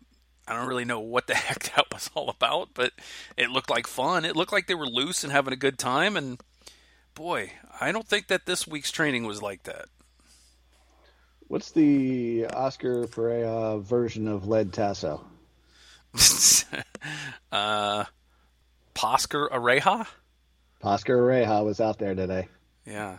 I 0.49 0.55
don't 0.55 0.69
really 0.69 0.85
know 0.85 1.01
what 1.01 1.27
the 1.27 1.35
heck 1.35 1.75
that 1.75 1.93
was 1.93 2.11
all 2.15 2.31
about, 2.31 2.71
but 2.75 2.93
it 3.37 3.51
looked 3.51 3.71
like 3.71 3.87
fun. 3.87 4.25
It 4.25 4.37
looked 4.37 4.53
like 4.53 4.67
they 4.67 4.75
were 4.75 4.87
loose 4.87 5.23
and 5.23 5.33
having 5.33 5.53
a 5.53 5.57
good 5.57 5.79
time. 5.79 6.17
And 6.17 6.41
boy, 7.15 7.53
I 7.81 7.93
don't 7.93 8.07
think 8.07 8.29
that 8.29 8.47
this 8.47 8.67
week's 8.67 8.91
training 8.91 9.25
was 9.25 9.43
like 9.43 9.65
that. 9.65 9.87
What's 11.49 11.71
the 11.71 12.47
Oscar 12.47 13.07
Pareja 13.07 13.83
version 13.83 14.29
of 14.29 14.47
Lead 14.47 14.73
Tasso? 14.73 15.25
uh, 17.53 18.05
Poscar 18.99 19.49
Areja. 19.51 20.09
Oscar 20.83 21.19
Oreja 21.19 21.65
was 21.65 21.81
out 21.81 21.99
there 22.01 22.17
today. 22.17 22.49
Yeah. 22.85 23.19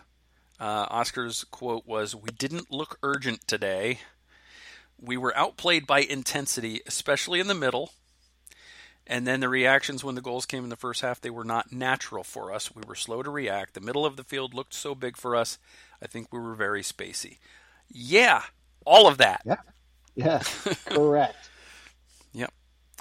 Uh, 0.59 0.85
Oscar's 0.89 1.45
quote 1.45 1.85
was, 1.87 2.13
"We 2.13 2.31
didn't 2.31 2.69
look 2.69 2.99
urgent 3.01 3.47
today. 3.47 3.99
We 4.99 5.15
were 5.15 5.35
outplayed 5.37 5.87
by 5.87 5.99
intensity, 5.99 6.81
especially 6.85 7.39
in 7.39 7.47
the 7.47 7.53
middle." 7.53 7.91
And 9.07 9.25
then 9.25 9.39
the 9.39 9.47
reactions 9.47 10.03
when 10.03 10.15
the 10.15 10.21
goals 10.21 10.45
came 10.45 10.65
in 10.65 10.69
the 10.69 10.75
first 10.75 11.01
half, 11.01 11.21
they 11.21 11.29
were 11.29 11.45
not 11.45 11.71
natural 11.71 12.25
for 12.25 12.53
us. 12.53 12.75
We 12.75 12.83
were 12.85 12.95
slow 12.95 13.23
to 13.23 13.29
react. 13.29 13.73
The 13.73 13.79
middle 13.79 14.05
of 14.05 14.17
the 14.17 14.23
field 14.25 14.53
looked 14.53 14.73
so 14.73 14.93
big 14.93 15.15
for 15.15 15.33
us. 15.33 15.57
I 16.01 16.07
think 16.07 16.31
we 16.31 16.39
were 16.39 16.55
very 16.55 16.83
spacey. 16.83 17.37
Yeah, 17.87 18.43
all 18.85 19.07
of 19.07 19.17
that. 19.17 19.41
Yeah. 19.45 19.61
Yes, 20.13 20.83
correct. 20.87 21.49
Yep, 22.33 22.51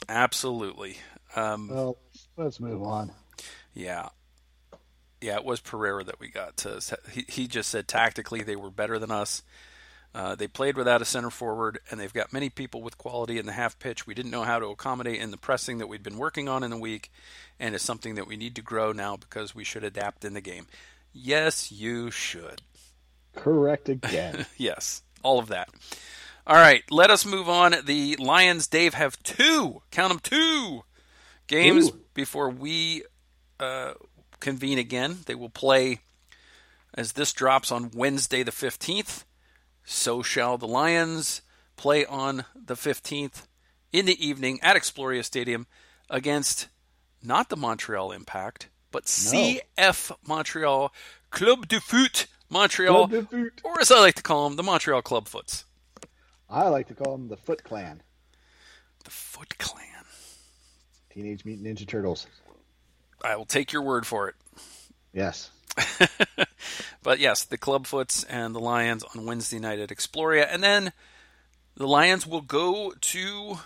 absolutely. 0.08 0.98
Um, 1.36 1.68
well, 1.68 1.98
let's 2.38 2.60
move 2.60 2.82
on. 2.82 3.12
Yeah. 3.74 4.08
Yeah, 5.20 5.36
it 5.36 5.44
was 5.44 5.60
Pereyra 5.60 6.06
that 6.06 6.20
we 6.20 6.28
got 6.28 6.56
to. 6.58 6.80
He, 7.12 7.24
he 7.28 7.46
just 7.48 7.68
said 7.68 7.88
tactically 7.88 8.42
they 8.42 8.56
were 8.56 8.70
better 8.70 8.98
than 8.98 9.10
us. 9.10 9.42
Uh, 10.14 10.34
they 10.34 10.48
played 10.48 10.76
without 10.76 11.02
a 11.02 11.04
center 11.04 11.30
forward, 11.30 11.80
and 11.90 12.00
they've 12.00 12.12
got 12.14 12.32
many 12.32 12.48
people 12.48 12.82
with 12.82 12.96
quality 12.96 13.38
in 13.38 13.46
the 13.46 13.52
half 13.52 13.78
pitch. 13.78 14.06
We 14.06 14.14
didn't 14.14 14.30
know 14.30 14.44
how 14.44 14.58
to 14.58 14.66
accommodate 14.66 15.20
in 15.20 15.30
the 15.30 15.36
pressing 15.36 15.78
that 15.78 15.88
we'd 15.88 16.02
been 16.02 16.18
working 16.18 16.48
on 16.48 16.62
in 16.62 16.70
the 16.70 16.78
week, 16.78 17.10
and 17.60 17.74
it's 17.74 17.84
something 17.84 18.14
that 18.14 18.26
we 18.26 18.36
need 18.36 18.54
to 18.56 18.62
grow 18.62 18.92
now 18.92 19.16
because 19.16 19.54
we 19.54 19.64
should 19.64 19.84
adapt 19.84 20.24
in 20.24 20.34
the 20.34 20.40
game. 20.40 20.66
Yes, 21.12 21.70
you 21.70 22.10
should. 22.10 22.62
Correct 23.34 23.88
again. 23.88 24.46
yes, 24.56 25.02
all 25.22 25.38
of 25.38 25.48
that. 25.48 25.68
All 26.46 26.56
right, 26.56 26.82
let 26.90 27.10
us 27.10 27.26
move 27.26 27.48
on. 27.48 27.74
The 27.84 28.16
Lions, 28.16 28.66
Dave, 28.66 28.94
have 28.94 29.22
two, 29.22 29.82
count 29.90 30.08
them 30.08 30.20
two, 30.20 30.84
games 31.48 31.88
Ooh. 31.88 32.00
before 32.14 32.48
we 32.50 33.02
uh, 33.58 33.94
convene 34.38 34.78
again. 34.78 35.18
They 35.26 35.34
will 35.34 35.50
play 35.50 36.00
as 36.94 37.12
this 37.12 37.32
drops 37.32 37.72
on 37.72 37.90
Wednesday 37.92 38.42
the 38.42 38.52
15th 38.52 39.24
so 39.90 40.22
shall 40.22 40.58
the 40.58 40.68
Lions 40.68 41.40
play 41.76 42.04
on 42.04 42.44
the 42.54 42.74
15th 42.74 43.46
in 43.90 44.04
the 44.04 44.24
evening 44.24 44.60
at 44.62 44.76
Exploria 44.76 45.24
Stadium 45.24 45.66
against 46.10 46.68
not 47.22 47.48
the 47.48 47.56
Montreal 47.56 48.12
Impact, 48.12 48.68
but 48.90 49.04
no. 49.32 49.32
CF 49.32 50.12
Montreal, 50.26 50.92
Club 51.30 51.68
de 51.68 51.80
Foot 51.80 52.26
Montreal, 52.50 53.06
de 53.06 53.22
Foot. 53.22 53.62
or 53.64 53.80
as 53.80 53.90
I 53.90 53.98
like 54.00 54.14
to 54.16 54.22
call 54.22 54.46
them, 54.46 54.56
the 54.56 54.62
Montreal 54.62 55.00
Clubfoots. 55.00 55.64
I 56.50 56.68
like 56.68 56.88
to 56.88 56.94
call 56.94 57.16
them 57.16 57.28
the 57.28 57.38
Foot 57.38 57.64
Clan. 57.64 58.02
The 59.04 59.10
Foot 59.10 59.56
Clan. 59.56 59.87
Teenage 61.18 61.44
Mutant 61.44 61.66
Ninja 61.66 61.84
Turtles. 61.84 62.28
I 63.24 63.34
will 63.34 63.44
take 63.44 63.72
your 63.72 63.82
word 63.82 64.06
for 64.06 64.28
it. 64.28 64.36
Yes. 65.12 65.50
but 67.02 67.18
yes, 67.18 67.42
the 67.42 67.58
Clubfoots 67.58 68.24
and 68.28 68.54
the 68.54 68.60
Lions 68.60 69.02
on 69.02 69.26
Wednesday 69.26 69.58
night 69.58 69.80
at 69.80 69.88
Exploria. 69.88 70.46
And 70.48 70.62
then 70.62 70.92
the 71.74 71.88
Lions 71.88 72.24
will 72.24 72.40
go 72.40 72.92
to 72.92 73.58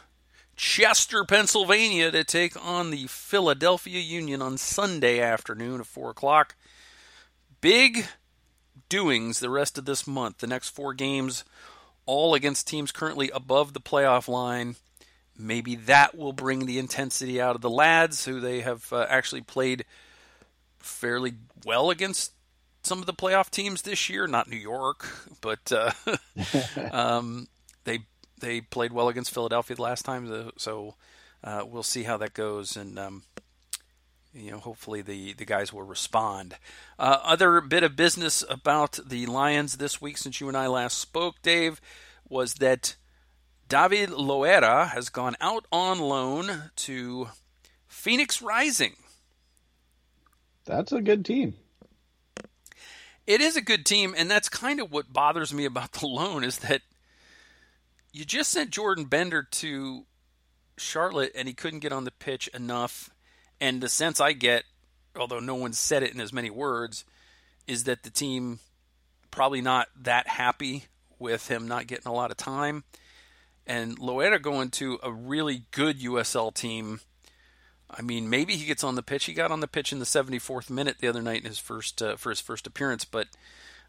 Chester, 0.56 1.24
Pennsylvania 1.24 2.10
to 2.10 2.24
take 2.24 2.56
on 2.64 2.90
the 2.90 3.06
Philadelphia 3.06 4.00
Union 4.00 4.40
on 4.40 4.56
Sunday 4.56 5.20
afternoon 5.20 5.80
at 5.80 5.86
4 5.86 6.08
o'clock. 6.08 6.54
Big 7.60 8.06
doings 8.88 9.40
the 9.40 9.50
rest 9.50 9.76
of 9.76 9.84
this 9.84 10.06
month. 10.06 10.38
The 10.38 10.46
next 10.46 10.70
four 10.70 10.94
games, 10.94 11.44
all 12.06 12.32
against 12.32 12.66
teams 12.66 12.92
currently 12.92 13.28
above 13.28 13.74
the 13.74 13.80
playoff 13.80 14.26
line. 14.26 14.76
Maybe 15.38 15.76
that 15.76 16.16
will 16.16 16.32
bring 16.32 16.66
the 16.66 16.78
intensity 16.78 17.40
out 17.40 17.56
of 17.56 17.62
the 17.62 17.70
lads, 17.70 18.24
who 18.24 18.40
they 18.40 18.60
have 18.60 18.92
uh, 18.92 19.06
actually 19.08 19.40
played 19.40 19.84
fairly 20.78 21.34
well 21.64 21.90
against 21.90 22.32
some 22.82 22.98
of 22.98 23.06
the 23.06 23.14
playoff 23.14 23.50
teams 23.50 23.82
this 23.82 24.08
year. 24.10 24.26
Not 24.26 24.48
New 24.48 24.56
York, 24.56 25.06
but 25.40 25.72
uh, 25.72 25.92
um, 26.92 27.48
they 27.84 28.00
they 28.40 28.60
played 28.60 28.92
well 28.92 29.08
against 29.08 29.32
Philadelphia 29.32 29.76
the 29.76 29.82
last 29.82 30.04
time. 30.04 30.50
So 30.58 30.96
uh, 31.42 31.64
we'll 31.66 31.82
see 31.82 32.02
how 32.02 32.18
that 32.18 32.34
goes, 32.34 32.76
and 32.76 32.98
um, 32.98 33.22
you 34.34 34.50
know, 34.50 34.58
hopefully 34.58 35.02
the 35.02 35.32
the 35.32 35.44
guys 35.44 35.72
will 35.72 35.82
respond. 35.82 36.56
Uh, 36.98 37.18
other 37.22 37.60
bit 37.60 37.82
of 37.82 37.96
business 37.96 38.44
about 38.48 38.98
the 39.04 39.26
Lions 39.26 39.78
this 39.78 40.00
week, 40.00 40.18
since 40.18 40.40
you 40.40 40.48
and 40.48 40.56
I 40.56 40.66
last 40.66 40.98
spoke, 40.98 41.40
Dave, 41.42 41.80
was 42.28 42.54
that 42.54 42.96
David 43.72 44.10
Loera 44.10 44.86
has 44.90 45.08
gone 45.08 45.34
out 45.40 45.64
on 45.72 45.98
loan 45.98 46.70
to 46.76 47.30
Phoenix 47.88 48.42
Rising. 48.42 48.92
That's 50.66 50.92
a 50.92 51.00
good 51.00 51.24
team. 51.24 51.54
It 53.26 53.40
is 53.40 53.56
a 53.56 53.62
good 53.62 53.86
team, 53.86 54.14
and 54.14 54.30
that's 54.30 54.50
kind 54.50 54.78
of 54.78 54.92
what 54.92 55.10
bothers 55.10 55.54
me 55.54 55.64
about 55.64 55.92
the 55.92 56.06
loan 56.06 56.44
is 56.44 56.58
that 56.58 56.82
you 58.12 58.26
just 58.26 58.50
sent 58.50 58.68
Jordan 58.68 59.06
Bender 59.06 59.42
to 59.42 60.04
Charlotte 60.76 61.32
and 61.34 61.48
he 61.48 61.54
couldn't 61.54 61.80
get 61.80 61.94
on 61.94 62.04
the 62.04 62.10
pitch 62.10 62.48
enough. 62.48 63.08
And 63.58 63.82
the 63.82 63.88
sense 63.88 64.20
I 64.20 64.34
get, 64.34 64.64
although 65.16 65.40
no 65.40 65.54
one 65.54 65.72
said 65.72 66.02
it 66.02 66.12
in 66.12 66.20
as 66.20 66.30
many 66.30 66.50
words, 66.50 67.06
is 67.66 67.84
that 67.84 68.02
the 68.02 68.10
team 68.10 68.58
probably 69.30 69.62
not 69.62 69.88
that 70.02 70.28
happy 70.28 70.84
with 71.18 71.48
him 71.48 71.66
not 71.66 71.86
getting 71.86 72.10
a 72.10 72.14
lot 72.14 72.30
of 72.30 72.36
time. 72.36 72.84
And 73.66 73.98
Loera 73.98 74.40
going 74.42 74.70
to 74.70 74.98
a 75.02 75.12
really 75.12 75.62
good 75.70 76.00
USL 76.00 76.52
team 76.52 77.00
I 77.94 78.02
mean, 78.02 78.30
maybe 78.30 78.56
he 78.56 78.64
gets 78.64 78.82
on 78.82 78.94
the 78.94 79.02
pitch. 79.02 79.26
He 79.26 79.34
got 79.34 79.50
on 79.50 79.60
the 79.60 79.68
pitch 79.68 79.92
in 79.92 79.98
the 79.98 80.04
74th 80.04 80.70
minute 80.70 80.96
the 80.98 81.08
other 81.08 81.20
night 81.20 81.42
in 81.42 81.46
his 81.46 81.58
first 81.58 82.00
uh, 82.00 82.16
for 82.16 82.30
his 82.30 82.40
first 82.40 82.66
appearance, 82.66 83.04
but 83.04 83.28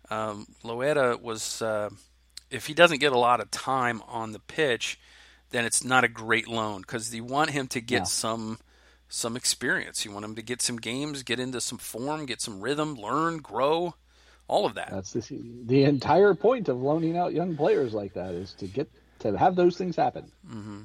um, 0.10 0.48
Loera 0.64 1.20
was 1.22 1.62
uh, 1.62 1.90
if 2.52 2.68
he 2.68 2.74
doesn't 2.74 3.00
get 3.00 3.14
a 3.14 3.18
lot 3.18 3.40
of 3.40 3.50
time 3.52 4.02
on 4.08 4.34
the 4.34 4.40
pitch, 4.40 5.00
then 5.52 5.66
it's 5.66 5.84
not 5.84 6.04
a 6.04 6.10
great 6.10 6.48
loan 6.48 6.82
because 6.82 7.14
you 7.14 7.24
want 7.24 7.52
him 7.52 7.68
to 7.68 7.80
get 7.80 8.00
yeah. 8.00 8.04
some 8.04 8.60
some 9.08 9.38
experience. 9.38 10.04
You 10.04 10.12
want 10.12 10.26
him 10.26 10.36
to 10.36 10.42
get 10.42 10.62
some 10.62 10.78
games, 10.78 11.24
get 11.24 11.40
into 11.40 11.62
some 11.62 11.78
form, 11.78 12.26
get 12.26 12.42
some 12.42 12.60
rhythm, 12.60 12.96
learn, 12.96 13.38
grow, 13.38 13.94
all 14.48 14.66
of 14.66 14.74
that. 14.76 14.90
That's 14.92 15.14
the 15.14 15.40
the 15.66 15.84
entire 15.86 16.34
point 16.34 16.68
of 16.68 16.82
loaning 16.82 17.18
out 17.18 17.34
young 17.34 17.56
players 17.56 17.94
like 17.94 18.14
that 18.16 18.34
is 18.34 18.54
to 18.56 18.68
get 18.68 18.90
to 19.24 19.38
have 19.38 19.56
those 19.56 19.78
things 19.78 19.96
happen. 19.96 20.32
Mm-hmm. 20.48 20.82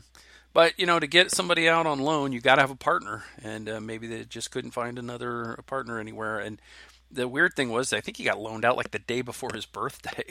But 0.53 0.79
you 0.79 0.87
know, 0.87 0.99
to 0.99 1.07
get 1.07 1.31
somebody 1.31 1.69
out 1.69 1.87
on 1.87 2.01
loan, 2.01 2.33
you 2.33 2.41
got 2.41 2.57
to 2.57 2.63
have 2.63 2.71
a 2.71 2.77
partner, 2.77 3.25
and 3.43 3.69
uh, 3.69 3.81
maybe 3.81 4.07
they 4.07 4.25
just 4.25 4.51
couldn't 4.51 4.71
find 4.71 4.99
another 4.99 5.59
partner 5.67 5.99
anywhere. 5.99 6.39
And 6.39 6.61
the 7.11 7.29
weird 7.29 7.55
thing 7.55 7.71
was, 7.71 7.93
I 7.93 8.01
think 8.01 8.17
he 8.17 8.25
got 8.25 8.41
loaned 8.41 8.65
out 8.65 8.77
like 8.77 8.91
the 8.91 8.99
day 8.99 9.21
before 9.21 9.51
his 9.55 9.67
birthday. 9.67 10.25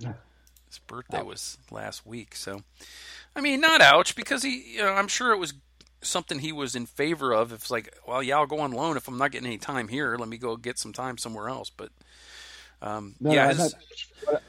His 0.68 0.78
birthday 0.78 1.18
ouch. 1.18 1.26
was 1.26 1.58
last 1.70 2.06
week, 2.06 2.34
so 2.34 2.62
I 3.36 3.42
mean, 3.42 3.60
not 3.60 3.82
ouch 3.82 4.16
because 4.16 4.42
he, 4.42 4.76
you 4.76 4.82
know, 4.82 4.92
I'm 4.92 5.06
sure 5.06 5.32
it 5.32 5.38
was 5.38 5.52
something 6.02 6.38
he 6.38 6.52
was 6.52 6.74
in 6.74 6.86
favor 6.86 7.32
of. 7.32 7.52
If 7.52 7.60
It's 7.60 7.70
like, 7.70 7.94
well, 8.06 8.22
yeah, 8.22 8.36
I'll 8.36 8.46
go 8.46 8.60
on 8.60 8.72
loan 8.72 8.96
if 8.96 9.08
I'm 9.08 9.18
not 9.18 9.32
getting 9.32 9.46
any 9.46 9.58
time 9.58 9.88
here. 9.88 10.16
Let 10.16 10.28
me 10.28 10.36
go 10.36 10.56
get 10.56 10.78
some 10.78 10.92
time 10.92 11.18
somewhere 11.18 11.48
else. 11.48 11.70
But 11.70 11.90
um, 12.82 13.14
no, 13.20 13.32
yeah, 13.32 13.48
his, 13.48 13.74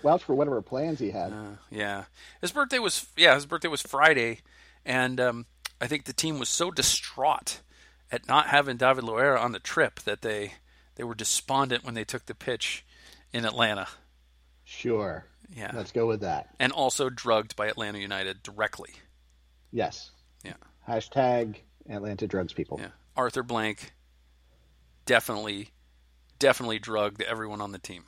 vouch 0.01 0.23
for 0.23 0.35
whatever 0.35 0.61
plans 0.61 0.99
he 0.99 1.11
had. 1.11 1.31
Uh, 1.31 1.55
yeah, 1.69 2.05
his 2.41 2.51
birthday 2.51 2.79
was 2.79 3.05
yeah, 3.15 3.35
his 3.35 3.45
birthday 3.45 3.67
was 3.69 3.81
Friday, 3.81 4.39
and 4.85 5.19
um, 5.21 5.45
I 5.79 5.87
think 5.87 6.05
the 6.05 6.13
team 6.13 6.39
was 6.39 6.49
so 6.49 6.71
distraught 6.71 7.61
at 8.11 8.27
not 8.27 8.47
having 8.47 8.77
David 8.77 9.03
Loera 9.03 9.39
on 9.39 9.51
the 9.51 9.59
trip 9.59 9.99
that 10.01 10.21
they 10.21 10.53
they 10.95 11.03
were 11.03 11.15
despondent 11.15 11.83
when 11.83 11.93
they 11.93 12.03
took 12.03 12.25
the 12.25 12.35
pitch 12.35 12.85
in 13.31 13.45
Atlanta. 13.45 13.87
Sure. 14.63 15.25
Yeah. 15.55 15.71
Let's 15.73 15.91
go 15.91 16.07
with 16.07 16.21
that. 16.21 16.49
And 16.59 16.71
also 16.71 17.09
drugged 17.09 17.55
by 17.55 17.67
Atlanta 17.67 17.99
United 17.99 18.43
directly. 18.43 18.91
Yes. 19.71 20.11
Yeah. 20.43 20.53
Hashtag 20.87 21.57
Atlanta 21.89 22.27
drugs 22.27 22.53
people. 22.53 22.79
Yeah. 22.81 22.89
Arthur 23.15 23.43
Blank 23.43 23.93
definitely, 25.05 25.69
definitely 26.39 26.79
drugged 26.79 27.21
everyone 27.21 27.61
on 27.61 27.71
the 27.71 27.79
team. 27.79 28.05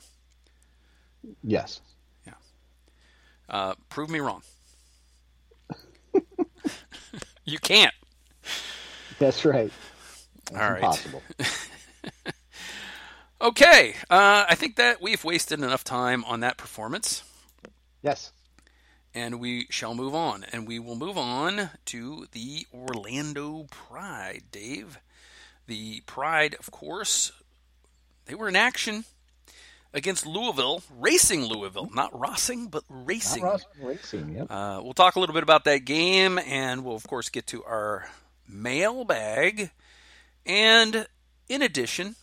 Yes. 1.42 1.80
Yeah. 2.26 2.34
Uh, 3.48 3.74
prove 3.88 4.10
me 4.10 4.20
wrong. 4.20 4.42
You 7.46 7.58
can't. 7.58 7.94
That's 9.20 9.44
right. 9.44 9.70
That's 10.50 10.62
All 10.62 10.70
right. 10.70 10.82
Impossible. 10.82 11.22
okay. 13.40 13.94
Uh, 14.10 14.44
I 14.48 14.54
think 14.56 14.76
that 14.76 15.00
we've 15.00 15.24
wasted 15.24 15.60
enough 15.60 15.84
time 15.84 16.24
on 16.24 16.40
that 16.40 16.56
performance. 16.56 17.22
Yes. 18.02 18.32
And 19.14 19.40
we 19.40 19.68
shall 19.70 19.94
move 19.94 20.14
on. 20.14 20.44
And 20.52 20.66
we 20.66 20.80
will 20.80 20.96
move 20.96 21.16
on 21.16 21.70
to 21.86 22.26
the 22.32 22.66
Orlando 22.74 23.66
Pride, 23.70 24.42
Dave. 24.50 24.98
The 25.68 26.00
Pride, 26.00 26.56
of 26.58 26.72
course, 26.72 27.32
they 28.26 28.34
were 28.34 28.48
in 28.48 28.56
action 28.56 29.04
against 29.96 30.26
Louisville, 30.26 30.82
Racing 30.98 31.46
Louisville, 31.46 31.88
not 31.92 32.12
Rossing, 32.12 32.70
but 32.70 32.84
Racing. 32.88 33.42
Not 33.42 33.64
Racing. 33.80 34.34
Yep. 34.34 34.50
Uh, 34.50 34.80
we'll 34.82 34.92
talk 34.92 35.16
a 35.16 35.20
little 35.20 35.34
bit 35.34 35.42
about 35.42 35.64
that 35.64 35.86
game, 35.86 36.38
and 36.38 36.84
we'll 36.84 36.94
of 36.94 37.06
course 37.06 37.30
get 37.30 37.46
to 37.48 37.64
our 37.64 38.08
mailbag. 38.46 39.70
And 40.44 41.08
in 41.48 41.62
addition, 41.62 42.14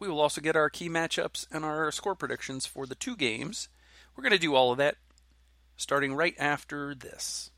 we 0.00 0.08
will 0.08 0.20
also 0.20 0.40
get 0.40 0.56
our 0.56 0.68
key 0.68 0.88
matchups 0.88 1.46
and 1.52 1.64
our 1.64 1.92
score 1.92 2.16
predictions 2.16 2.66
for 2.66 2.86
the 2.86 2.96
two 2.96 3.14
games. 3.14 3.68
We're 4.16 4.22
going 4.22 4.32
to 4.32 4.38
do 4.38 4.56
all 4.56 4.72
of 4.72 4.78
that 4.78 4.96
starting 5.76 6.12
right 6.12 6.34
after 6.38 6.92
this. 6.92 7.51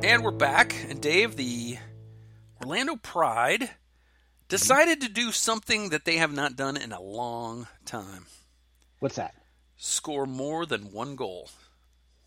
And 0.00 0.22
we're 0.24 0.30
back, 0.30 0.74
and 0.88 1.00
Dave, 1.00 1.36
the 1.36 1.76
Orlando 2.62 2.96
Pride 2.96 3.68
decided 4.48 5.00
to 5.00 5.08
do 5.08 5.32
something 5.32 5.90
that 5.90 6.04
they 6.04 6.16
have 6.16 6.32
not 6.32 6.56
done 6.56 6.76
in 6.76 6.92
a 6.92 7.00
long 7.00 7.66
time. 7.84 8.26
What's 9.00 9.16
that? 9.16 9.34
Score 9.76 10.24
more 10.24 10.66
than 10.66 10.92
one 10.92 11.16
goal. 11.16 11.50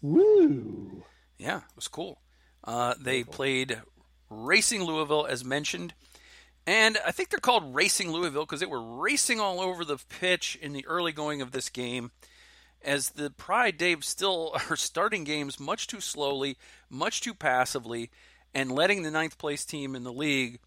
Woo! 0.02 1.04
Yeah, 1.38 1.58
it 1.58 1.76
was 1.76 1.88
cool. 1.88 2.22
Uh, 2.64 2.94
they 3.00 3.24
played 3.24 3.82
Racing 4.30 4.84
Louisville, 4.84 5.26
as 5.28 5.44
mentioned, 5.44 5.94
and 6.68 6.98
I 7.06 7.12
think 7.12 7.30
they're 7.30 7.40
called 7.40 7.74
Racing 7.74 8.12
Louisville 8.12 8.46
because 8.46 8.60
they 8.60 8.66
were 8.66 9.00
racing 9.00 9.40
all 9.40 9.60
over 9.60 9.84
the 9.84 9.98
pitch 10.20 10.58
in 10.62 10.74
the 10.74 10.86
early 10.86 11.14
going 11.14 11.42
of 11.42 11.52
this 11.52 11.70
game. 11.70 12.12
As 12.84 13.10
the 13.10 13.30
Pride, 13.30 13.78
Dave, 13.78 14.04
still 14.04 14.56
are 14.70 14.76
starting 14.76 15.24
games 15.24 15.60
much 15.60 15.88
too 15.88 16.02
slowly, 16.02 16.58
much 16.90 17.22
too 17.22 17.34
passively, 17.34 18.10
and 18.54 18.72
letting 18.72 19.04
the 19.04 19.12
ninth 19.12 19.38
place 19.38 19.66
team 19.66 19.96
in 19.96 20.04
the 20.04 20.14
league 20.14 20.60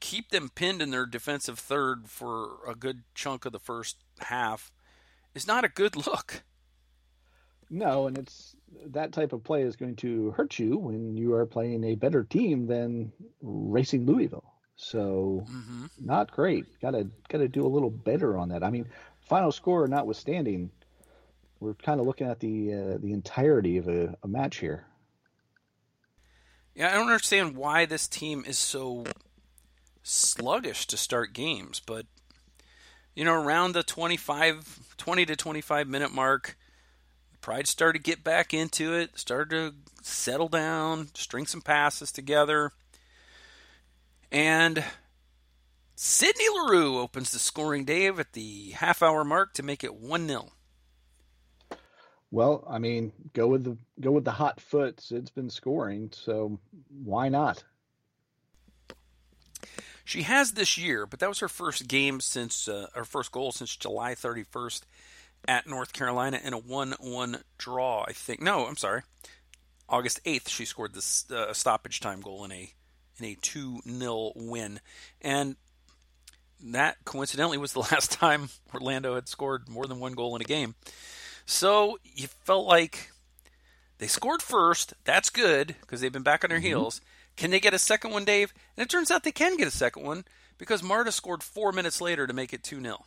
keep 0.00 0.30
them 0.30 0.50
pinned 0.54 0.80
in 0.80 0.90
their 0.90 1.06
defensive 1.06 1.58
third 1.58 2.08
for 2.08 2.58
a 2.66 2.74
good 2.74 3.02
chunk 3.14 3.44
of 3.44 3.52
the 3.52 3.58
first 3.58 3.96
half 4.20 4.70
is 5.34 5.46
not 5.46 5.64
a 5.64 5.68
good 5.68 5.96
look. 6.06 6.42
No, 7.70 8.06
and 8.06 8.18
it's 8.18 8.54
that 8.86 9.12
type 9.12 9.32
of 9.32 9.44
play 9.44 9.62
is 9.62 9.76
going 9.76 9.96
to 9.96 10.30
hurt 10.32 10.58
you 10.58 10.76
when 10.76 11.16
you 11.16 11.32
are 11.34 11.46
playing 11.46 11.84
a 11.84 11.94
better 11.94 12.22
team 12.24 12.66
than 12.66 13.12
Racing 13.40 14.06
Louisville. 14.06 14.44
So 14.76 15.46
Mm-hmm. 15.50 15.86
not 15.98 16.30
great. 16.30 16.66
Got 16.80 16.92
to 16.92 17.08
got 17.28 17.38
to 17.38 17.48
do 17.48 17.64
a 17.66 17.68
little 17.68 17.90
better 17.90 18.36
on 18.36 18.50
that. 18.50 18.62
I 18.62 18.70
mean, 18.70 18.86
final 19.20 19.52
score 19.52 19.86
notwithstanding, 19.88 20.70
we're 21.62 21.74
kind 21.74 22.00
of 22.00 22.06
looking 22.06 22.26
at 22.26 22.40
the 22.40 22.74
uh, 22.74 22.98
the 22.98 23.12
entirety 23.12 23.76
of 23.78 23.88
a, 23.88 24.16
a 24.22 24.28
match 24.28 24.58
here. 24.58 24.84
Yeah, 26.74 26.88
I 26.88 26.94
don't 26.94 27.02
understand 27.02 27.56
why 27.56 27.86
this 27.86 28.08
team 28.08 28.44
is 28.46 28.58
so 28.58 29.04
sluggish 30.02 30.86
to 30.88 30.96
start 30.96 31.32
games, 31.32 31.80
but 31.84 32.06
you 33.14 33.24
know, 33.24 33.34
around 33.34 33.72
the 33.72 33.82
25 33.82 34.96
20 34.96 35.26
to 35.26 35.36
25 35.36 35.86
minute 35.86 36.12
mark, 36.12 36.58
Pride 37.40 37.68
started 37.68 37.98
to 37.98 38.10
get 38.10 38.24
back 38.24 38.52
into 38.52 38.94
it, 38.94 39.18
started 39.18 39.50
to 39.50 39.74
settle 40.02 40.48
down, 40.48 41.08
string 41.14 41.46
some 41.46 41.62
passes 41.62 42.10
together. 42.10 42.72
And 44.32 44.82
Sydney 45.94 46.46
Leroux 46.48 46.98
opens 46.98 47.30
the 47.30 47.38
scoring 47.38 47.84
Dave 47.84 48.18
at 48.18 48.32
the 48.32 48.70
half 48.70 49.02
hour 49.02 49.24
mark 49.24 49.54
to 49.54 49.62
make 49.62 49.84
it 49.84 49.94
1 49.94 50.26
0. 50.26 50.48
Well, 52.32 52.64
I 52.66 52.78
mean, 52.78 53.12
go 53.34 53.46
with 53.46 53.62
the 53.62 53.76
go 54.00 54.10
with 54.10 54.24
the 54.24 54.32
hot 54.32 54.58
foot. 54.58 55.00
Sid's 55.00 55.30
been 55.30 55.50
scoring, 55.50 56.10
so 56.12 56.58
why 57.04 57.28
not? 57.28 57.62
She 60.02 60.22
has 60.22 60.52
this 60.52 60.78
year, 60.78 61.06
but 61.06 61.20
that 61.20 61.28
was 61.28 61.40
her 61.40 61.48
first 61.48 61.86
game 61.86 62.20
since 62.20 62.66
uh, 62.68 62.86
her 62.94 63.04
first 63.04 63.32
goal 63.32 63.52
since 63.52 63.76
July 63.76 64.14
31st 64.14 64.80
at 65.46 65.66
North 65.66 65.92
Carolina 65.92 66.40
in 66.42 66.54
a 66.54 66.60
1-1 66.60 67.42
draw. 67.58 68.04
I 68.08 68.12
think. 68.12 68.40
No, 68.40 68.66
I'm 68.66 68.78
sorry. 68.78 69.02
August 69.86 70.24
8th, 70.24 70.48
she 70.48 70.64
scored 70.64 70.94
this 70.94 71.30
uh, 71.30 71.52
stoppage 71.52 72.00
time 72.00 72.22
goal 72.22 72.44
in 72.46 72.52
a 72.52 72.72
in 73.18 73.26
a 73.26 73.34
2-0 73.36 74.32
win, 74.36 74.80
and 75.20 75.56
that 76.64 76.96
coincidentally 77.04 77.58
was 77.58 77.74
the 77.74 77.80
last 77.92 78.10
time 78.10 78.48
Orlando 78.72 79.16
had 79.16 79.28
scored 79.28 79.68
more 79.68 79.84
than 79.84 80.00
one 80.00 80.14
goal 80.14 80.34
in 80.34 80.40
a 80.40 80.46
game. 80.46 80.74
So 81.46 81.98
you 82.04 82.28
felt 82.28 82.66
like 82.66 83.10
they 83.98 84.06
scored 84.06 84.42
first. 84.42 84.94
That's 85.04 85.30
good 85.30 85.76
because 85.80 86.00
they've 86.00 86.12
been 86.12 86.22
back 86.22 86.44
on 86.44 86.50
their 86.50 86.60
Mhm. 86.60 86.62
heels. 86.62 87.00
Can 87.36 87.50
they 87.50 87.60
get 87.60 87.74
a 87.74 87.78
second 87.78 88.10
one, 88.10 88.24
Dave? 88.24 88.52
And 88.76 88.84
it 88.84 88.90
turns 88.90 89.10
out 89.10 89.24
they 89.24 89.32
can 89.32 89.56
get 89.56 89.68
a 89.68 89.70
second 89.72 90.02
one 90.04 90.24
because 90.58 90.82
Marta 90.82 91.12
scored 91.12 91.42
four 91.42 91.72
minutes 91.72 92.00
later 92.00 92.26
to 92.26 92.32
make 92.32 92.52
it 92.52 92.62
2 92.62 92.80
0. 92.80 93.04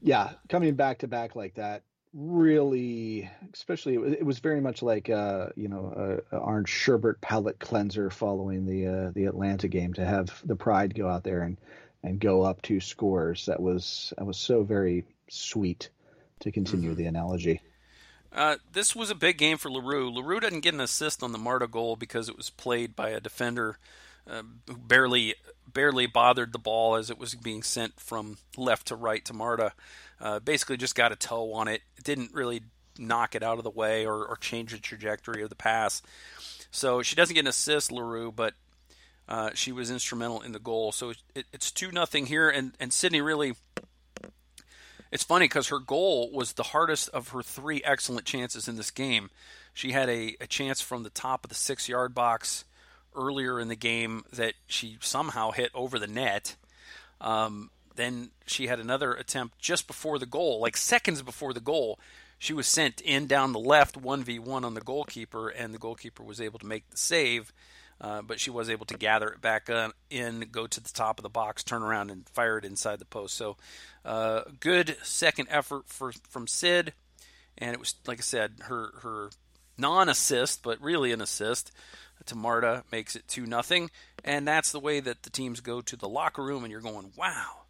Yeah, 0.00 0.32
coming 0.48 0.74
back 0.74 0.98
to 0.98 1.08
back 1.08 1.34
like 1.36 1.54
that, 1.54 1.82
really, 2.12 3.28
especially 3.54 3.94
it 3.94 4.00
was, 4.00 4.12
it 4.12 4.26
was 4.26 4.38
very 4.38 4.60
much 4.60 4.82
like 4.82 5.08
uh, 5.10 5.48
you 5.56 5.68
know 5.68 6.22
a, 6.32 6.36
a 6.36 6.38
orange 6.38 6.68
sherbet 6.68 7.20
palate 7.20 7.58
cleanser 7.58 8.10
following 8.10 8.66
the 8.66 8.86
uh, 8.86 9.10
the 9.14 9.24
Atlanta 9.24 9.68
game 9.68 9.94
to 9.94 10.04
have 10.04 10.40
the 10.44 10.56
Pride 10.56 10.94
go 10.94 11.08
out 11.08 11.24
there 11.24 11.42
and 11.42 11.56
and 12.02 12.20
go 12.20 12.42
up 12.42 12.62
two 12.62 12.80
scores. 12.80 13.46
That 13.46 13.60
was 13.60 14.12
that 14.16 14.26
was 14.26 14.36
so 14.36 14.62
very 14.62 15.04
sweet. 15.28 15.88
To 16.40 16.52
continue 16.52 16.92
Mhm. 16.92 16.96
the 16.96 17.06
analogy. 17.06 17.62
Uh, 18.30 18.56
this 18.70 18.94
was 18.94 19.08
a 19.08 19.14
big 19.14 19.38
game 19.38 19.56
for 19.56 19.70
Leroux. 19.70 20.10
Leroux 20.10 20.40
didn't 20.40 20.60
get 20.60 20.74
an 20.74 20.80
assist 20.80 21.22
on 21.22 21.32
the 21.32 21.38
Marta 21.38 21.66
goal 21.66 21.96
because 21.96 22.28
it 22.28 22.36
was 22.36 22.50
played 22.50 22.94
by 22.94 23.08
a 23.10 23.20
defender 23.20 23.78
uh, 24.28 24.42
who 24.66 24.76
barely 24.76 25.36
barely 25.72 26.06
bothered 26.06 26.52
the 26.52 26.58
ball 26.58 26.96
as 26.96 27.10
it 27.10 27.18
was 27.18 27.34
being 27.36 27.62
sent 27.62 27.98
from 28.00 28.38
left 28.56 28.88
to 28.88 28.96
right 28.96 29.24
to 29.24 29.32
Marta. 29.32 29.72
Uh, 30.20 30.40
basically, 30.40 30.76
just 30.76 30.94
got 30.96 31.12
a 31.12 31.16
toe 31.16 31.52
on 31.54 31.68
it. 31.68 31.82
Didn't 32.02 32.34
really 32.34 32.62
knock 32.98 33.34
it 33.36 33.42
out 33.44 33.58
of 33.58 33.64
the 33.64 33.70
way 33.70 34.04
or, 34.04 34.26
or 34.26 34.36
change 34.36 34.72
the 34.72 34.78
trajectory 34.78 35.42
of 35.42 35.48
the 35.48 35.54
pass. 35.54 36.02
So 36.72 37.02
she 37.02 37.14
doesn't 37.14 37.34
get 37.34 37.40
an 37.42 37.46
assist, 37.46 37.92
Leroux, 37.92 38.32
but 38.32 38.54
uh, 39.28 39.50
she 39.54 39.70
was 39.70 39.90
instrumental 39.90 40.40
in 40.40 40.50
the 40.52 40.58
goal. 40.58 40.90
So 40.92 41.12
it, 41.34 41.46
it's 41.52 41.70
two 41.70 41.92
nothing 41.92 42.26
here, 42.26 42.50
and 42.50 42.74
and 42.80 42.92
Sydney 42.92 43.20
really 43.20 43.54
it's 45.16 45.24
funny 45.24 45.46
because 45.46 45.68
her 45.68 45.78
goal 45.78 46.30
was 46.30 46.52
the 46.52 46.62
hardest 46.62 47.08
of 47.08 47.28
her 47.28 47.42
three 47.42 47.80
excellent 47.86 48.26
chances 48.26 48.68
in 48.68 48.76
this 48.76 48.90
game. 48.90 49.30
She 49.72 49.92
had 49.92 50.10
a, 50.10 50.36
a 50.42 50.46
chance 50.46 50.82
from 50.82 51.04
the 51.04 51.10
top 51.10 51.42
of 51.42 51.48
the 51.48 51.54
six 51.54 51.88
yard 51.88 52.14
box 52.14 52.66
earlier 53.14 53.58
in 53.58 53.68
the 53.68 53.76
game 53.76 54.24
that 54.30 54.52
she 54.66 54.98
somehow 55.00 55.52
hit 55.52 55.70
over 55.72 55.98
the 55.98 56.06
net. 56.06 56.56
Um, 57.18 57.70
then 57.94 58.28
she 58.44 58.66
had 58.66 58.78
another 58.78 59.14
attempt 59.14 59.58
just 59.58 59.86
before 59.86 60.18
the 60.18 60.26
goal, 60.26 60.60
like 60.60 60.76
seconds 60.76 61.22
before 61.22 61.54
the 61.54 61.60
goal. 61.60 61.98
She 62.38 62.52
was 62.52 62.66
sent 62.66 63.00
in 63.00 63.26
down 63.26 63.54
the 63.54 63.58
left 63.58 63.98
1v1 63.98 64.64
on 64.64 64.74
the 64.74 64.82
goalkeeper, 64.82 65.48
and 65.48 65.72
the 65.72 65.78
goalkeeper 65.78 66.24
was 66.24 66.42
able 66.42 66.58
to 66.58 66.66
make 66.66 66.90
the 66.90 66.98
save. 66.98 67.54
Uh, 68.00 68.20
but 68.20 68.38
she 68.38 68.50
was 68.50 68.68
able 68.68 68.84
to 68.84 68.98
gather 68.98 69.28
it 69.28 69.40
back 69.40 69.70
in, 70.10 70.44
go 70.52 70.66
to 70.66 70.80
the 70.80 70.90
top 70.90 71.18
of 71.18 71.22
the 71.22 71.30
box, 71.30 71.64
turn 71.64 71.82
around, 71.82 72.10
and 72.10 72.28
fire 72.28 72.58
it 72.58 72.64
inside 72.64 72.98
the 72.98 73.06
post. 73.06 73.34
So, 73.34 73.56
uh, 74.04 74.42
good 74.60 74.96
second 75.02 75.48
effort 75.50 75.88
for 75.88 76.12
from 76.28 76.46
Sid, 76.46 76.92
and 77.56 77.72
it 77.72 77.80
was 77.80 77.94
like 78.06 78.18
I 78.18 78.22
said, 78.22 78.52
her 78.64 78.90
her 79.02 79.30
non-assist, 79.78 80.62
but 80.62 80.80
really 80.80 81.12
an 81.12 81.22
assist 81.22 81.72
to 82.26 82.34
Marta 82.34 82.84
makes 82.92 83.16
it 83.16 83.28
two 83.28 83.46
nothing, 83.46 83.90
and 84.24 84.46
that's 84.46 84.72
the 84.72 84.80
way 84.80 85.00
that 85.00 85.22
the 85.22 85.30
teams 85.30 85.60
go 85.60 85.80
to 85.80 85.96
the 85.96 86.08
locker 86.08 86.42
room, 86.42 86.64
and 86.64 86.70
you're 86.70 86.80
going, 86.80 87.12
wow. 87.16 87.62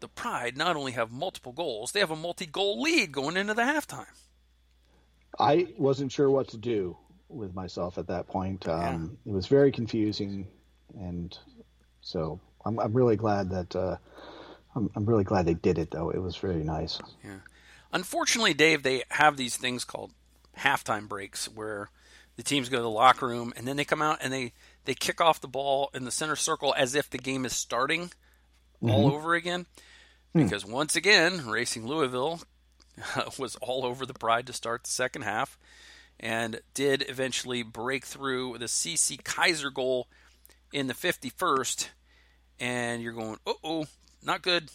The 0.00 0.08
Pride 0.08 0.56
not 0.56 0.76
only 0.76 0.92
have 0.92 1.10
multiple 1.10 1.52
goals, 1.52 1.92
they 1.92 2.00
have 2.00 2.10
a 2.10 2.16
multi-goal 2.16 2.82
lead 2.82 3.12
going 3.12 3.36
into 3.36 3.54
the 3.54 3.62
halftime. 3.62 4.06
I 5.38 5.68
wasn't 5.78 6.12
sure 6.12 6.30
what 6.30 6.48
to 6.48 6.56
do 6.58 6.96
with 7.28 7.54
myself 7.54 7.98
at 7.98 8.06
that 8.08 8.26
point. 8.26 8.68
Um, 8.68 9.16
It 9.26 9.32
was 9.32 9.46
very 9.46 9.72
confusing, 9.72 10.46
and 10.98 11.36
so 12.00 12.40
I'm, 12.64 12.78
I'm 12.78 12.92
really 12.92 13.16
glad 13.16 13.50
that 13.50 13.74
uh, 13.76 13.96
I'm, 14.74 14.90
I'm 14.94 15.04
really 15.06 15.24
glad 15.24 15.46
they 15.46 15.54
did 15.54 15.78
it. 15.78 15.90
Though 15.90 16.10
it 16.10 16.18
was 16.22 16.36
very 16.36 16.64
nice. 16.64 17.00
Yeah. 17.24 17.38
Unfortunately, 17.92 18.54
Dave, 18.54 18.82
they 18.82 19.04
have 19.10 19.36
these 19.36 19.56
things 19.56 19.84
called 19.84 20.10
halftime 20.58 21.08
breaks 21.08 21.46
where 21.46 21.90
the 22.36 22.42
teams 22.42 22.68
go 22.68 22.78
to 22.78 22.82
the 22.82 22.90
locker 22.90 23.26
room 23.26 23.52
and 23.56 23.66
then 23.68 23.76
they 23.76 23.84
come 23.84 24.02
out 24.02 24.18
and 24.20 24.32
they, 24.32 24.52
they 24.84 24.94
kick 24.94 25.20
off 25.20 25.40
the 25.40 25.46
ball 25.48 25.90
in 25.94 26.04
the 26.04 26.10
center 26.10 26.34
circle 26.34 26.74
as 26.76 26.96
if 26.96 27.08
the 27.08 27.18
game 27.18 27.44
is 27.44 27.52
starting 27.52 28.10
all 28.82 29.12
over 29.12 29.34
again. 29.34 29.66
Because 30.34 30.66
once 30.66 30.96
again, 30.96 31.46
Racing 31.46 31.86
Louisville 31.86 32.40
was 33.38 33.54
all 33.62 33.84
over 33.86 34.04
the 34.04 34.14
Pride 34.14 34.48
to 34.48 34.52
start 34.52 34.82
the 34.82 34.90
second 34.90 35.22
half 35.22 35.56
and 36.20 36.60
did 36.74 37.04
eventually 37.08 37.62
break 37.62 38.04
through 38.04 38.58
the 38.58 38.66
Cece 38.66 39.22
Kizer 39.22 39.72
goal 39.72 40.08
in 40.72 40.86
the 40.86 40.94
51st. 40.94 41.88
And 42.60 43.02
you're 43.02 43.12
going, 43.12 43.36
oh, 43.46 43.56
oh, 43.64 43.86
not 44.22 44.42
good. 44.42 44.70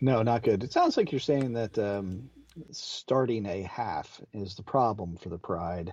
No, 0.00 0.22
not 0.22 0.42
good. 0.42 0.62
It 0.62 0.72
sounds 0.72 0.96
like 0.96 1.10
you're 1.10 1.20
saying 1.20 1.54
that 1.54 1.76
um, 1.78 2.30
starting 2.70 3.46
a 3.46 3.62
half 3.62 4.20
is 4.32 4.54
the 4.54 4.62
problem 4.62 5.16
for 5.16 5.28
the 5.28 5.38
Pride, 5.38 5.92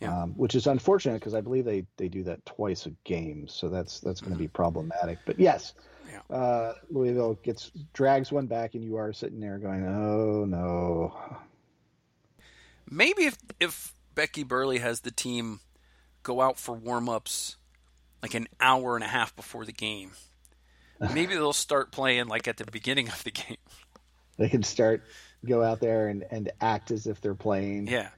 Yeah. 0.00 0.22
um, 0.22 0.30
which 0.32 0.54
is 0.54 0.66
unfortunate 0.66 1.14
because 1.20 1.34
I 1.34 1.42
believe 1.42 1.66
they, 1.66 1.84
they 1.98 2.08
do 2.08 2.22
that 2.24 2.44
twice 2.46 2.86
a 2.86 2.92
game, 3.04 3.46
so 3.46 3.68
that's 3.68 4.00
that's 4.00 4.20
going 4.22 4.32
to 4.32 4.38
be 4.38 4.48
problematic. 4.48 5.18
But 5.26 5.38
yes, 5.38 5.74
Yeah. 6.10 6.34
uh, 6.34 6.74
Louisville 6.90 7.34
gets 7.42 7.70
drags 7.92 8.32
one 8.32 8.46
back, 8.46 8.74
and 8.74 8.82
you 8.82 8.96
are 8.96 9.12
sitting 9.12 9.40
there 9.40 9.58
going, 9.58 9.84
"Oh 9.86 10.46
no." 10.46 11.14
Maybe 12.90 13.24
if 13.24 13.36
if 13.60 13.94
Becky 14.14 14.42
Burleigh 14.42 14.78
has 14.78 15.00
the 15.00 15.10
team 15.10 15.60
go 16.22 16.40
out 16.40 16.58
for 16.58 16.74
warm 16.74 17.08
ups 17.08 17.56
like 18.22 18.34
an 18.34 18.48
hour 18.58 18.94
and 18.94 19.04
a 19.04 19.08
half 19.08 19.36
before 19.36 19.64
the 19.66 19.72
game. 19.72 20.12
Maybe 21.00 21.34
they'll 21.34 21.52
start 21.52 21.92
playing 21.92 22.28
like 22.28 22.48
at 22.48 22.56
the 22.56 22.64
beginning 22.64 23.08
of 23.08 23.22
the 23.24 23.30
game. 23.30 23.58
They 24.38 24.48
can 24.48 24.62
start 24.62 25.02
go 25.44 25.62
out 25.62 25.80
there 25.80 26.08
and, 26.08 26.24
and 26.30 26.50
act 26.60 26.90
as 26.90 27.06
if 27.06 27.20
they're 27.20 27.34
playing. 27.34 27.86
Yeah, 27.86 28.08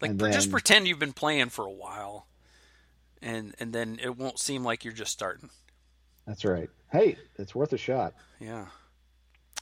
like 0.00 0.10
And 0.10 0.20
just 0.32 0.50
pretend 0.50 0.88
you've 0.88 0.98
been 0.98 1.12
playing 1.12 1.50
for 1.50 1.64
a 1.64 1.72
while, 1.72 2.26
and 3.22 3.54
and 3.58 3.72
then 3.72 3.98
it 4.02 4.16
won't 4.16 4.38
seem 4.38 4.64
like 4.64 4.84
you're 4.84 4.92
just 4.92 5.12
starting. 5.12 5.50
That's 6.26 6.44
right. 6.44 6.68
Hey, 6.90 7.16
it's 7.36 7.54
worth 7.54 7.72
a 7.72 7.78
shot. 7.78 8.14
Yeah. 8.40 8.66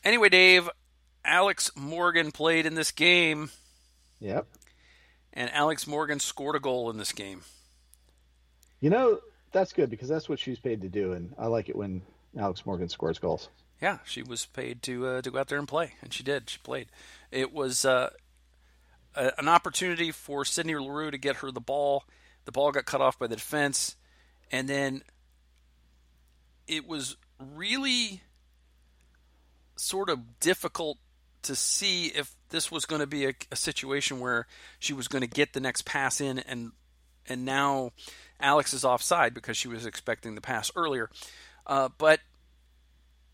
Anyway, 0.05 0.29
Dave, 0.29 0.69
Alex 1.25 1.71
Morgan 1.77 2.33
played 2.33 2.67
in 2.67 2.75
this 2.75 2.91
game, 2.91 3.51
Yep. 4.23 4.47
and 5.33 5.51
Alex 5.53 5.87
Morgan 5.87 6.21
scored 6.21 6.55
a 6.55 6.61
goal 6.61 6.89
in 6.91 6.97
this 6.97 7.13
game. 7.13 7.43
You 8.81 8.91
know, 8.91 9.21
that's 9.51 9.73
good 9.73 9.91
because 9.91 10.09
that's 10.09 10.29
what 10.29 10.39
she's 10.39 10.59
paid 10.59 10.83
to 10.83 10.89
do, 10.89 11.13
and 11.13 11.35
I 11.39 11.47
like 11.47 11.69
it 11.69 11.77
when 11.77 12.03
Alex 12.39 12.65
Morgan 12.65 12.89
scores 12.89 13.19
goals. 13.19 13.49
Yeah, 13.81 13.99
she 14.05 14.23
was 14.23 14.47
paid 14.47 14.81
to 14.83 15.07
uh, 15.07 15.23
to 15.23 15.31
go 15.31 15.41
out 15.41 15.49
there 15.49 15.59
and 15.59 15.67
play, 15.67 15.95
and 16.03 16.13
she 16.13 16.23
did. 16.23 16.49
She 16.49 16.59
played. 16.59 16.87
It 17.33 17.53
was 17.53 17.85
uh, 17.85 18.11
a, 19.17 19.33
an 19.39 19.49
opportunity 19.49 20.13
for 20.13 20.45
Sydney 20.45 20.77
Leroux 20.77 21.11
to 21.11 21.19
get 21.19 21.37
her 21.37 21.51
the 21.51 21.61
ball. 21.61 22.05
The 22.45 22.53
ball 22.53 22.71
got 22.71 22.85
cut 22.85 23.01
off 23.01 23.19
by 23.19 23.27
the 23.27 23.37
defense, 23.37 23.97
and 24.53 24.69
then 24.69 25.03
it 26.69 26.87
was 26.87 27.17
really 27.39 28.23
sort 29.75 30.09
of 30.09 30.39
difficult 30.39 30.99
to 31.43 31.55
see 31.55 32.07
if 32.07 32.35
this 32.51 32.71
was 32.71 32.85
going 32.85 33.01
to 33.01 33.07
be 33.07 33.27
a, 33.27 33.35
a 33.51 33.57
situation 33.57 34.21
where 34.21 34.47
she 34.79 34.93
was 34.93 35.09
going 35.09 35.23
to 35.23 35.29
get 35.29 35.53
the 35.53 35.61
next 35.61 35.85
pass 35.85 36.21
in, 36.21 36.39
and 36.39 36.73
and 37.29 37.45
now 37.45 37.93
Alex 38.41 38.73
is 38.75 38.85
offside 38.85 39.35
because 39.35 39.57
she 39.57 39.69
was 39.69 39.87
expecting 39.87 40.35
the 40.35 40.41
pass 40.41 40.71
earlier. 40.75 41.09
Uh, 41.67 41.89
but 41.99 42.21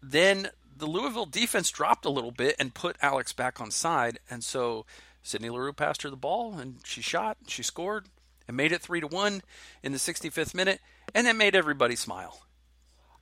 then 0.03 0.49
the 0.77 0.87
Louisville 0.87 1.27
defense 1.27 1.71
dropped 1.71 2.05
a 2.05 2.11
little 2.11 2.31
bit 2.31 2.57
and 2.59 2.75
put 2.75 2.97
Alex 3.03 3.33
back 3.33 3.61
on 3.61 3.71
side, 3.71 4.18
and 4.31 4.44
so 4.44 4.85
Sydney 5.23 5.51
Leroux 5.51 5.73
passed 5.73 6.03
her 6.03 6.11
the 6.11 6.16
ball, 6.16 6.59
and 6.59 6.77
she 6.85 7.03
shot, 7.03 7.38
she 7.47 7.62
scored, 7.62 8.07
and 8.47 8.57
made 8.57 8.73
it 8.73 8.83
three 8.83 9.01
to 9.01 9.07
one 9.07 9.42
in 9.83 9.92
the 9.92 9.99
65th 9.99 10.55
minute, 10.55 10.81
and 11.14 11.27
that 11.27 11.37
made 11.37 11.57
everybody 11.57 11.97
smile. 11.97 12.42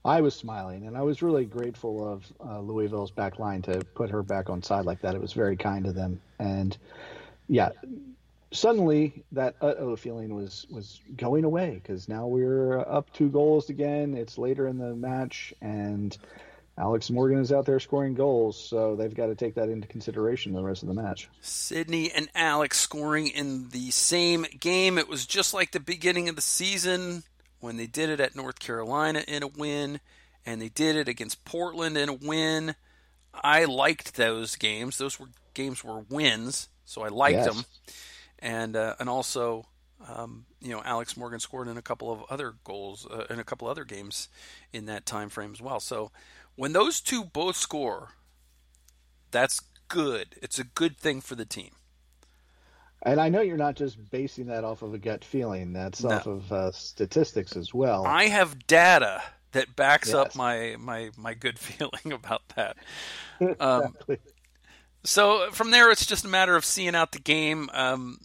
I 0.07 0.21
was 0.21 0.35
smiling, 0.35 0.87
and 0.87 0.97
I 0.97 1.03
was 1.03 1.21
really 1.21 1.45
grateful 1.45 2.13
of 2.13 2.33
uh, 2.45 2.61
Louisville's 2.61 3.11
back 3.11 3.41
line 3.41 3.61
to 3.63 3.81
put 3.95 4.09
her 4.11 4.23
back 4.23 4.49
on 4.49 4.63
side 4.63 4.85
like 4.85 5.01
that. 5.03 5.17
It 5.17 5.21
was 5.21 5.33
very 5.33 5.57
kind 5.57 5.87
of 5.87 5.97
them, 5.97 6.21
and 6.39 6.77
yeah, 7.49 7.71
suddenly 8.53 9.25
that 9.33 9.57
uh-oh 9.61 9.97
feeling 9.97 10.35
was 10.35 10.67
was 10.71 11.01
going 11.17 11.45
away 11.45 11.81
because 11.83 12.09
now 12.09 12.27
we're 12.27 12.79
up 12.79 13.13
two 13.13 13.29
goals 13.29 13.69
again. 13.69 14.15
It's 14.15 14.39
later 14.39 14.69
in 14.69 14.79
the 14.79 14.95
match, 14.95 15.53
and 15.61 16.17
Alex 16.79 17.11
Morgan 17.11 17.41
is 17.41 17.51
out 17.51 17.67
there 17.67 17.81
scoring 17.81 18.15
goals, 18.15 18.57
so 18.57 18.95
they've 18.95 19.15
got 19.15 19.27
to 19.27 19.35
take 19.35 19.57
that 19.57 19.69
into 19.69 19.89
consideration 19.89 20.53
the 20.53 20.63
rest 20.63 20.83
of 20.83 20.89
the 20.89 20.95
match. 20.95 21.29
Sydney 21.41 22.13
and 22.13 22.29
Alex 22.35 22.79
scoring 22.79 23.27
in 23.27 23.71
the 23.71 23.91
same 23.91 24.47
game. 24.61 24.99
It 24.99 25.09
was 25.09 25.27
just 25.27 25.53
like 25.53 25.73
the 25.73 25.81
beginning 25.81 26.29
of 26.29 26.37
the 26.37 26.43
season 26.43 27.25
when 27.67 27.77
they 27.77 27.89
did 27.89 28.09
it 28.11 28.21
at 28.21 28.37
North 28.37 28.61
Carolina 28.61 29.25
in 29.27 29.43
a 29.43 29.49
win, 29.49 29.99
and 30.47 30.63
they 30.63 30.69
did 30.69 30.95
it 30.95 31.09
against 31.09 31.45
Portland 31.45 31.99
in 31.99 32.09
a 32.09 32.13
win. 32.15 32.77
I 33.35 33.65
liked 33.65 34.15
those 34.15 34.55
games. 34.55 34.99
Those 34.99 35.19
were 35.19 35.27
games 35.53 35.83
were 35.83 35.99
wins, 36.09 36.69
so 36.85 37.03
I 37.03 37.09
liked 37.09 37.45
Yes. 37.45 37.47
them. 37.47 37.65
And 38.39 38.77
uh, 38.77 38.95
and 39.01 39.09
also, 39.09 39.67
um, 40.09 40.47
you 40.61 40.71
know, 40.71 40.81
Alex 40.85 41.17
Morgan 41.17 41.41
scored 41.41 41.67
in 41.67 41.77
a 41.77 41.83
couple 41.83 42.13
of 42.13 42.23
other 42.31 42.55
goals 42.63 43.05
uh, 43.11 43.27
in 43.29 43.41
a 43.41 43.45
couple 43.45 43.67
other 43.67 43.85
games 43.85 44.29
in 44.73 44.87
that 44.87 45.05
time 45.05 45.29
frame 45.29 45.53
as 45.53 45.61
well. 45.61 45.81
So 45.81 46.13
when 46.55 46.73
those 46.73 47.01
two 47.01 47.25
both 47.25 47.57
score, 47.57 48.11
that's 49.33 49.61
good. 49.89 50.37
It's 50.41 50.61
a 50.61 50.65
good 50.65 50.97
thing 50.97 51.21
for 51.21 51.35
the 51.35 51.45
team. 51.45 51.73
And 53.07 53.21
I 53.21 53.29
know 53.29 53.41
you're 53.41 53.57
not 53.57 53.77
just 53.77 54.11
basing 54.11 54.47
that 54.47 54.65
off 54.65 54.83
of 54.83 54.93
a 54.93 54.99
gut 54.99 55.25
feeling; 55.25 55.73
that's 55.73 56.03
No. 56.03 56.11
off 56.11 56.27
of 56.27 56.53
uh, 56.53 56.73
statistics 56.73 57.57
as 57.57 57.73
well. 57.73 58.05
I 58.05 58.25
have 58.25 58.67
data 58.67 59.23
that 59.53 59.77
backs 59.77 60.13
up 60.13 60.35
my, 60.35 60.77
my, 60.79 61.11
my 61.17 61.33
good 61.33 61.59
feeling 61.59 62.13
about 62.13 62.43
that. 62.57 62.77
Um, 63.61 63.83
Exactly. 63.85 64.19
So 65.05 65.51
from 65.53 65.71
there, 65.71 65.91
it's 65.91 66.05
just 66.05 66.25
a 66.25 66.29
matter 66.29 66.57
of 66.57 66.65
seeing 66.65 66.95
out 66.97 67.13
the 67.13 67.19
game. 67.21 67.71
Um, 67.73 68.19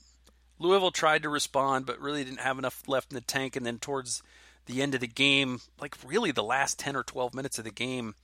Louisville 0.58 0.92
tried 0.92 1.24
to 1.24 1.30
respond, 1.30 1.86
but 1.86 2.00
really 2.00 2.24
didn't 2.24 2.40
have 2.40 2.58
enough 2.58 2.82
left 2.88 3.12
in 3.12 3.16
the 3.16 3.22
tank. 3.22 3.56
And 3.56 3.66
then 3.66 3.78
towards 3.78 4.24
the 4.66 4.82
end 4.82 4.96
of 4.96 5.02
the 5.02 5.08
game, 5.08 5.60
like 5.80 5.96
really 6.06 6.32
the 6.32 6.44
last 6.44 6.80
10 6.80 6.96
or 6.96 7.04
12 7.04 7.34
minutes 7.36 7.60
of 7.60 7.66
the 7.66 7.72
game, 7.72 8.16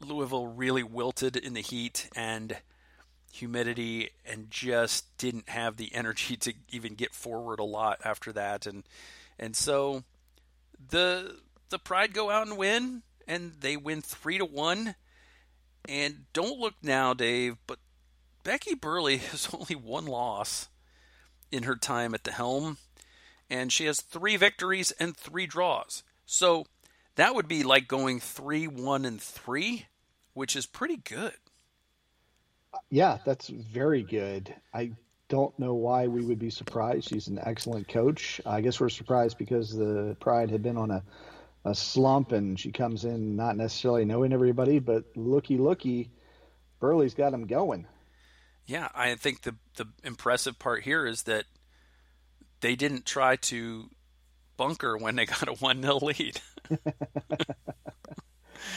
Louisville 0.00 0.46
really 0.46 0.82
wilted 0.82 1.36
in 1.36 1.54
the 1.54 1.60
heat 1.60 2.08
and 2.14 2.58
humidity 3.38 4.10
and 4.26 4.50
just 4.50 5.16
didn't 5.18 5.48
have 5.48 5.76
the 5.76 5.94
energy 5.94 6.36
to 6.36 6.52
even 6.70 6.94
get 6.94 7.14
forward 7.14 7.60
a 7.60 7.64
lot 7.64 8.00
after 8.04 8.32
that. 8.32 8.66
And 8.66 8.84
and 9.38 9.54
so 9.56 10.04
the 10.90 11.36
the 11.70 11.78
Pride 11.78 12.12
go 12.12 12.30
out 12.30 12.46
and 12.46 12.56
win, 12.56 13.02
and 13.26 13.52
they 13.60 13.76
win 13.76 14.02
three 14.02 14.38
to 14.38 14.44
one. 14.44 14.94
And 15.88 16.24
don't 16.32 16.58
look 16.58 16.74
now, 16.82 17.14
Dave, 17.14 17.56
but 17.66 17.78
Becky 18.44 18.74
Burleigh 18.74 19.16
has 19.30 19.48
only 19.52 19.74
one 19.74 20.06
loss 20.06 20.68
in 21.50 21.62
her 21.62 21.76
time 21.76 22.14
at 22.14 22.24
the 22.24 22.32
helm, 22.32 22.78
and 23.48 23.72
she 23.72 23.86
has 23.86 24.00
three 24.00 24.36
victories 24.36 24.90
and 24.92 25.16
three 25.16 25.46
draws. 25.46 26.02
So 26.26 26.66
that 27.14 27.34
would 27.34 27.48
be 27.48 27.62
like 27.62 27.88
going 27.88 28.20
three, 28.20 28.66
one, 28.66 29.04
and 29.04 29.20
three, 29.20 29.86
which 30.34 30.54
is 30.54 30.66
pretty 30.66 30.96
good. 30.96 31.34
Yeah, 32.90 33.18
that's 33.24 33.48
very 33.48 34.02
good. 34.02 34.54
I 34.72 34.92
don't 35.28 35.56
know 35.58 35.74
why 35.74 36.06
we 36.06 36.24
would 36.24 36.38
be 36.38 36.50
surprised. 36.50 37.08
She's 37.08 37.28
an 37.28 37.38
excellent 37.42 37.88
coach. 37.88 38.40
I 38.46 38.60
guess 38.60 38.80
we're 38.80 38.88
surprised 38.88 39.38
because 39.38 39.74
the 39.74 40.16
Pride 40.20 40.50
had 40.50 40.62
been 40.62 40.76
on 40.76 40.90
a, 40.90 41.02
a 41.64 41.74
slump 41.74 42.32
and 42.32 42.58
she 42.58 42.72
comes 42.72 43.04
in 43.04 43.36
not 43.36 43.56
necessarily 43.56 44.04
knowing 44.04 44.32
everybody, 44.32 44.78
but 44.78 45.04
looky, 45.16 45.58
looky, 45.58 46.10
Burleigh's 46.80 47.14
got 47.14 47.32
them 47.32 47.46
going. 47.46 47.86
Yeah, 48.66 48.88
I 48.94 49.14
think 49.14 49.42
the 49.42 49.56
the 49.76 49.86
impressive 50.04 50.58
part 50.58 50.82
here 50.82 51.06
is 51.06 51.22
that 51.22 51.44
they 52.60 52.76
didn't 52.76 53.06
try 53.06 53.36
to 53.36 53.88
bunker 54.56 54.96
when 54.96 55.16
they 55.16 55.24
got 55.24 55.48
a 55.48 55.54
one 55.54 55.82
0 55.82 55.98
lead. 56.02 56.40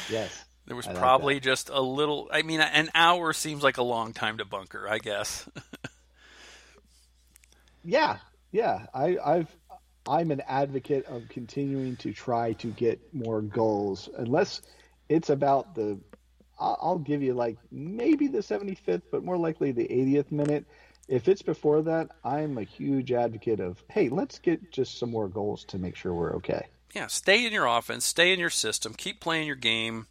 Yes. 0.09 0.45
There 0.65 0.75
was 0.75 0.87
I 0.87 0.91
like 0.91 0.99
probably 0.99 1.39
just 1.39 1.69
a 1.69 1.81
little. 1.81 2.29
I 2.31 2.43
mean, 2.43 2.61
an 2.61 2.89
hour 2.93 3.33
seems 3.33 3.63
like 3.63 3.77
a 3.77 3.83
long 3.83 4.13
time 4.13 4.37
to 4.37 4.45
bunker, 4.45 4.87
I 4.87 4.99
guess. 4.99 5.47
Yeah, 7.83 8.17
yeah. 8.51 8.85
I, 8.93 9.17
I've 9.23 9.55
I'm 10.07 10.31
an 10.31 10.41
advocate 10.47 11.05
of 11.05 11.27
continuing 11.29 11.95
to 11.97 12.13
try 12.13 12.53
to 12.53 12.67
get 12.67 12.99
more 13.13 13.41
goals, 13.41 14.09
unless 14.17 14.61
it's 15.09 15.29
about 15.29 15.75
the. 15.75 15.99
I'll, 16.59 16.77
I'll 16.79 16.99
give 16.99 17.23
you 17.23 17.33
like 17.33 17.57
maybe 17.71 18.27
the 18.27 18.39
75th, 18.39 19.01
but 19.11 19.23
more 19.23 19.37
likely 19.37 19.71
the 19.71 19.87
80th 19.87 20.31
minute. 20.31 20.65
If 21.07 21.27
it's 21.27 21.41
before 21.41 21.81
that, 21.81 22.09
I'm 22.23 22.59
a 22.59 22.63
huge 22.63 23.11
advocate 23.11 23.59
of 23.59 23.83
hey, 23.89 24.09
let's 24.09 24.37
get 24.37 24.71
just 24.71 24.99
some 24.99 25.09
more 25.09 25.27
goals 25.27 25.63
to 25.65 25.79
make 25.79 25.95
sure 25.95 26.13
we're 26.13 26.35
okay 26.35 26.67
yeah, 26.93 27.07
stay 27.07 27.45
in 27.45 27.53
your 27.53 27.65
offense, 27.65 28.05
stay 28.05 28.33
in 28.33 28.39
your 28.39 28.49
system, 28.49 28.93
keep 28.93 29.19
playing 29.19 29.47
your 29.47 29.55
game. 29.55 30.07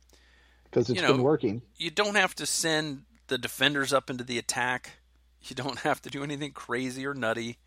Because 0.71 0.89
it's 0.89 1.01
You 1.01 1.07
know, 1.07 1.15
been 1.15 1.23
working. 1.23 1.63
You 1.77 1.91
don't 1.91 2.15
have 2.17 2.35
to 2.37 2.47
send 2.47 3.05
the 3.27 3.39
defenders 3.39 3.93
up 3.93 4.11
into 4.11 4.25
the 4.25 4.39
attack. 4.39 4.99
You 5.43 5.57
don't 5.57 5.79
have 5.81 6.01
to 6.03 6.11
do 6.11 6.23
anything 6.23 6.53
crazy 6.53 7.07
or 7.07 7.15
nutty. 7.15 7.59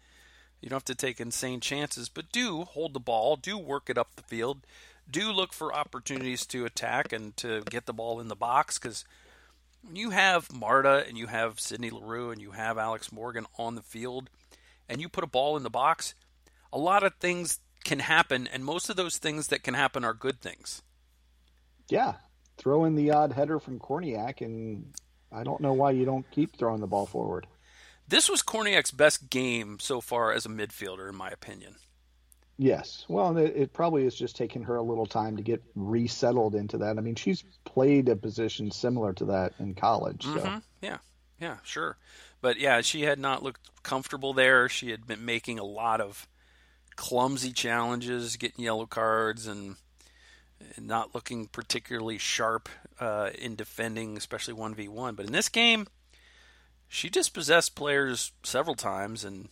You 0.62 0.70
don't 0.70 0.78
have 0.78 0.86
to 0.86 0.96
take 0.96 1.20
insane 1.20 1.60
chances, 1.60 2.08
but 2.08 2.32
do 2.32 2.62
hold 2.62 2.94
the 2.94 3.00
ball, 3.00 3.36
do 3.36 3.58
work 3.58 3.90
it 3.90 3.98
up 3.98 4.16
the 4.16 4.24
field, 4.24 4.66
do 5.10 5.30
look 5.32 5.52
for 5.52 5.74
opportunities 5.74 6.46
to 6.48 6.64
attack 6.66 7.12
and 7.12 7.36
to 7.38 7.64
get 7.70 7.86
the 7.86 7.94
ball 7.94 8.22
in 8.22 8.30
the 8.30 8.36
box 8.36 8.80
because 8.80 9.04
when 9.82 9.98
you 9.98 10.12
have 10.12 10.54
Marta 10.54 11.04
and 11.06 11.18
you 11.18 11.28
have 11.28 11.60
Sydney 11.60 11.90
Leroux 11.90 12.32
and 12.32 12.42
you 12.42 12.52
have 12.52 12.78
Alex 12.78 13.12
Morgan 13.12 13.46
on 13.60 13.76
the 13.76 13.82
field 13.82 14.30
and 14.88 15.02
you 15.02 15.10
put 15.10 15.26
a 15.26 15.28
ball 15.28 15.58
in 15.58 15.64
the 15.64 15.70
box, 15.70 16.16
a 16.72 16.78
lot 16.78 17.04
of 17.04 17.16
things 17.16 17.60
can 17.84 18.00
happen, 18.00 18.48
and 18.48 18.64
most 18.64 18.90
of 18.90 18.96
those 18.96 19.18
things 19.18 19.50
that 19.50 19.64
can 19.64 19.74
happen 19.74 20.06
are 20.06 20.14
good 20.14 20.42
things. 20.42 20.82
Yeah, 21.90 22.14
throw 22.64 22.86
in 22.86 22.96
the 22.96 23.12
odd 23.12 23.34
header 23.34 23.60
from 23.60 23.78
Kornieck, 23.78 24.40
and 24.40 24.94
I 25.32 25.44
don't 25.44 25.60
know 25.60 25.74
why 25.74 25.92
you 25.92 26.06
don't 26.06 26.30
keep 26.32 26.56
throwing 26.56 26.80
the 26.80 26.88
ball 26.88 27.06
forward. 27.06 27.46
This 28.08 28.30
was 28.30 28.42
Kornieck's 28.42 28.92
best 28.92 29.30
game 29.30 29.78
so 29.80 30.00
far 30.00 30.32
as 30.32 30.46
a 30.46 30.50
midfielder, 30.50 31.10
in 31.10 31.16
my 31.16 31.30
opinion. 31.30 31.76
Yes. 32.58 33.06
Well, 33.10 33.36
it, 33.38 33.54
it 33.56 33.74
probably 33.74 34.06
is 34.06 34.16
just 34.16 34.38
taking 34.38 34.64
her 34.64 34.78
a 34.78 34.82
little 34.82 35.06
time 35.06 35.36
to 35.38 35.44
get 35.44 35.62
resettled 35.76 36.56
into 36.56 36.78
that. 36.78 36.98
I 36.98 37.02
mean, 37.02 37.16
she's 37.16 37.44
played 37.66 38.08
a 38.08 38.16
position 38.16 38.72
similar 38.72 39.12
to 39.14 39.26
that 39.26 39.54
in 39.60 39.74
college. 39.76 40.24
So, 40.24 40.30
Mhm. 40.36 40.62
Yeah, 40.82 40.98
Yeah, 41.40 41.58
sure. 41.64 41.98
But 42.42 42.60
yeah, 42.60 42.82
she 42.82 43.02
had 43.02 43.20
not 43.20 43.44
looked 43.44 43.84
comfortable 43.84 44.34
there. 44.34 44.70
She 44.70 44.92
had 44.92 45.06
been 45.08 45.26
making 45.26 45.60
a 45.60 45.64
lot 45.66 46.00
of 46.00 46.28
clumsy 46.96 47.52
challenges, 47.52 48.38
getting 48.38 48.64
yellow 48.64 48.86
cards, 48.86 49.48
and 49.48 49.76
not 50.80 51.14
looking 51.14 51.48
particularly 51.48 52.18
sharp 52.18 52.70
uh, 53.00 53.32
in 53.38 53.56
defending, 53.56 54.18
especially 54.18 54.54
1v1. 54.54 55.16
But 55.16 55.26
in 55.26 55.32
this 55.32 55.50
game, 55.50 55.88
she 56.88 57.10
dispossessed 57.10 57.76
players 57.76 58.32
several 58.44 58.76
times, 58.76 59.24
and 59.24 59.50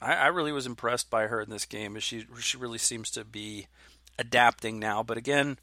I, 0.00 0.14
I 0.14 0.26
really 0.28 0.52
was 0.52 0.66
impressed 0.66 1.10
by 1.10 1.26
her 1.26 1.40
in 1.40 1.50
this 1.50 1.64
game. 1.64 1.98
She 1.98 2.26
she 2.38 2.56
really 2.56 2.78
seems 2.78 3.10
to 3.12 3.24
be 3.24 3.66
adapting 4.18 4.78
now. 4.78 5.02
But 5.02 5.16
again, 5.16 5.58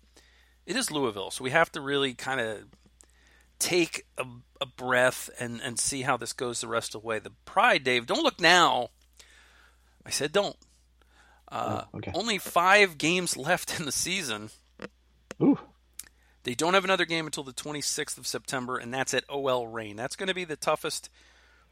it 0.65 0.75
is 0.75 0.91
Louisville, 0.91 1.31
so 1.31 1.43
we 1.43 1.51
have 1.51 1.71
to 1.73 1.81
really 1.81 2.13
kind 2.13 2.41
of 2.41 2.65
take 3.59 4.05
a, 4.17 4.25
a, 4.61 4.65
breath 4.65 5.29
and, 5.39 5.59
and 5.61 5.77
see 5.77 6.03
how 6.03 6.15
this 6.15 6.31
goes 6.31 6.61
the 6.61 6.67
rest 6.67 6.95
of 6.95 7.01
the 7.01 7.07
way. 7.07 7.19
The 7.19 7.33
pride, 7.43 7.83
Dave, 7.83 8.07
don't 8.07 8.23
look 8.23 8.39
now. 8.39 8.89
I 10.05 10.09
said 10.09 10.31
don't. 10.31 10.55
Uh, 11.51 11.83
oh, 11.93 11.97
okay. 11.97 12.11
Only 12.13 12.37
five 12.37 12.97
games 12.97 13.35
left 13.35 13.79
in 13.79 13.85
the 13.85 13.91
season. 13.91 14.49
Ooh. 15.41 15.59
They 16.43 16.55
don't 16.55 16.73
have 16.73 16.83
another 16.85 17.05
game 17.05 17.25
until 17.25 17.43
the 17.43 17.53
26th 17.53 18.17
of 18.17 18.27
September, 18.27 18.77
and 18.77 18.93
that's 18.93 19.13
at 19.13 19.25
OL 19.29 19.67
Reign. 19.67 19.95
That's 19.95 20.15
going 20.15 20.27
to 20.27 20.33
be 20.33 20.45
the 20.45 20.55
toughest 20.55 21.09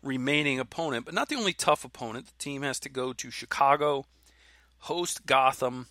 remaining 0.03 0.59
opponent, 0.59 1.05
but 1.05 1.13
not 1.13 1.29
the 1.29 1.35
only 1.35 1.53
tough 1.53 1.83
opponent. 1.83 2.27
The 2.27 2.43
team 2.43 2.61
has 2.63 2.79
to 2.81 2.89
go 2.89 3.13
to 3.13 3.31
Chicago, 3.31 4.05
host 4.79 5.25
Gotham. 5.25 5.87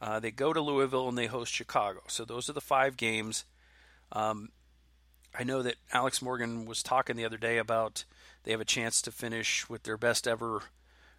Uh, 0.00 0.20
they 0.20 0.30
go 0.30 0.52
to 0.52 0.60
Louisville 0.60 1.08
and 1.08 1.16
they 1.16 1.26
host 1.26 1.52
Chicago. 1.52 2.00
So 2.08 2.24
those 2.24 2.48
are 2.48 2.54
the 2.54 2.60
five 2.60 2.96
games. 2.96 3.44
Um, 4.12 4.50
I 5.38 5.44
know 5.44 5.62
that 5.62 5.76
Alex 5.92 6.22
Morgan 6.22 6.66
was 6.66 6.82
talking 6.82 7.16
the 7.16 7.24
other 7.24 7.36
day 7.36 7.58
about 7.58 8.04
they 8.44 8.52
have 8.52 8.60
a 8.60 8.66
chance 8.66 9.02
to 9.02 9.10
finish 9.10 9.68
with 9.68 9.82
their 9.82 9.96
best 9.96 10.28
ever 10.28 10.62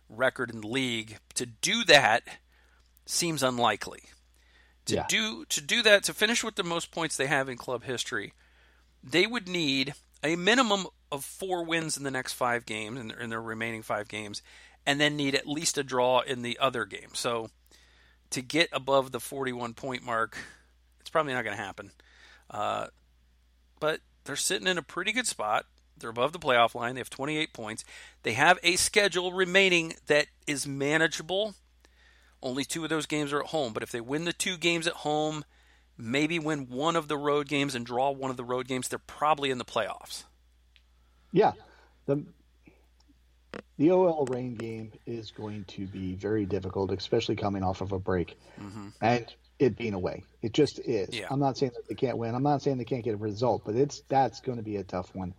record 0.10 0.52
in 0.52 0.62
the 0.62 0.68
league. 0.68 1.18
To 1.36 1.46
do 1.46 1.84
that 1.86 2.24
seems 3.06 3.44
unlikely. 3.44 4.04
To 4.86 4.96
yeah. 4.96 5.06
do 5.08 5.46
to 5.46 5.62
do 5.62 5.82
that 5.82 6.04
to 6.04 6.14
finish 6.14 6.44
with 6.44 6.56
the 6.56 6.64
most 6.64 6.92
points 6.92 7.18
they 7.18 7.28
have 7.28 7.50
in 7.50 7.58
club 7.58 7.84
history, 7.84 8.34
they 9.04 9.26
would 9.26 9.48
need 9.48 9.94
a 10.24 10.36
minimum 10.36 10.88
of 11.12 11.24
four 11.24 11.64
wins 11.64 11.98
in 11.98 12.04
the 12.04 12.12
next 12.12 12.34
five 12.34 12.66
games 12.66 13.00
in 13.00 13.08
their, 13.08 13.20
in 13.20 13.30
their 13.30 13.42
remaining 13.42 13.82
five 13.82 14.08
games, 14.08 14.42
and 14.86 15.00
then 15.00 15.16
need 15.16 15.36
at 15.36 15.48
least 15.48 15.78
a 15.78 15.84
draw 15.84 16.20
in 16.20 16.42
the 16.42 16.58
other 16.60 16.86
game. 16.86 17.10
So 17.14 17.50
to 18.32 18.42
get 18.42 18.70
above 18.72 19.12
the 19.12 19.20
41 19.20 19.74
point 19.74 20.04
mark, 20.04 20.38
it's 21.00 21.10
probably 21.10 21.34
not 21.34 21.44
going 21.44 21.56
to 21.56 21.64
happen. 21.64 21.92
Uh, 22.50 22.88
but 23.80 24.02
they're 24.26 24.36
sitting 24.36 24.68
in 24.68 24.78
a 24.78 24.84
pretty 24.84 25.12
good 25.12 25.28
spot. 25.28 25.66
They're 25.98 26.10
above 26.10 26.34
the 26.34 26.40
playoff 26.40 26.76
line. 26.76 26.96
They 26.96 27.00
have 27.00 27.10
28 27.10 27.54
points. 27.54 27.86
They 28.24 28.34
have 28.34 28.60
a 28.64 28.76
schedule 28.76 29.32
remaining 29.32 29.94
that 30.08 30.28
is 30.46 30.68
manageable. 30.68 31.56
Only 32.46 32.64
two 32.64 32.84
of 32.84 32.92
those 32.92 33.08
games 33.08 33.34
are 33.34 33.40
at 33.42 33.48
home. 33.48 33.74
But 33.74 33.82
if 33.82 33.92
they 33.92 34.00
win 34.00 34.26
the 34.26 34.32
two 34.32 34.56
games 34.56 34.86
at 34.86 34.94
home, 34.94 35.44
maybe 35.98 36.38
win 36.38 36.70
one 36.70 36.96
of 36.96 37.08
the 37.08 37.18
road 37.18 37.48
games 37.48 37.74
and 37.74 37.84
draw 37.84 38.12
one 38.12 38.30
of 38.30 38.38
the 38.38 38.44
road 38.44 38.68
games, 38.68 38.88
they're 38.88 39.00
probably 39.00 39.50
in 39.50 39.58
the 39.58 39.66
playoffs. 39.66 40.26
Yeah. 41.32 41.54
The 42.06 42.24
the 43.78 43.92
OL 43.92 44.26
Reign 44.26 44.56
game 44.56 44.92
is 45.06 45.32
going 45.32 45.66
to 45.66 45.88
be 45.88 46.14
very 46.14 46.46
difficult, 46.46 46.92
especially 46.92 47.36
coming 47.36 47.64
off 47.64 47.82
of 47.82 47.92
a 47.92 48.00
break. 48.00 48.38
Mm-hmm. 48.62 48.90
And 49.02 49.34
it 49.58 49.76
being 49.76 49.96
away. 49.96 50.24
It 50.42 50.54
just 50.54 50.80
is. 50.80 51.18
Yeah. 51.18 51.28
I'm 51.32 51.40
not 51.40 51.58
saying 51.58 51.72
that 51.76 51.88
they 51.88 51.96
can't 51.96 52.18
win. 52.18 52.36
I'm 52.36 52.44
not 52.44 52.62
saying 52.62 52.78
they 52.78 52.86
can't 52.86 53.04
get 53.04 53.16
a 53.16 53.18
result, 53.18 53.64
but 53.66 53.76
it's 53.76 54.02
that's 54.08 54.40
going 54.42 54.58
to 54.58 54.64
be 54.64 54.76
a 54.76 54.84
tough 54.84 55.14
one. 55.16 55.34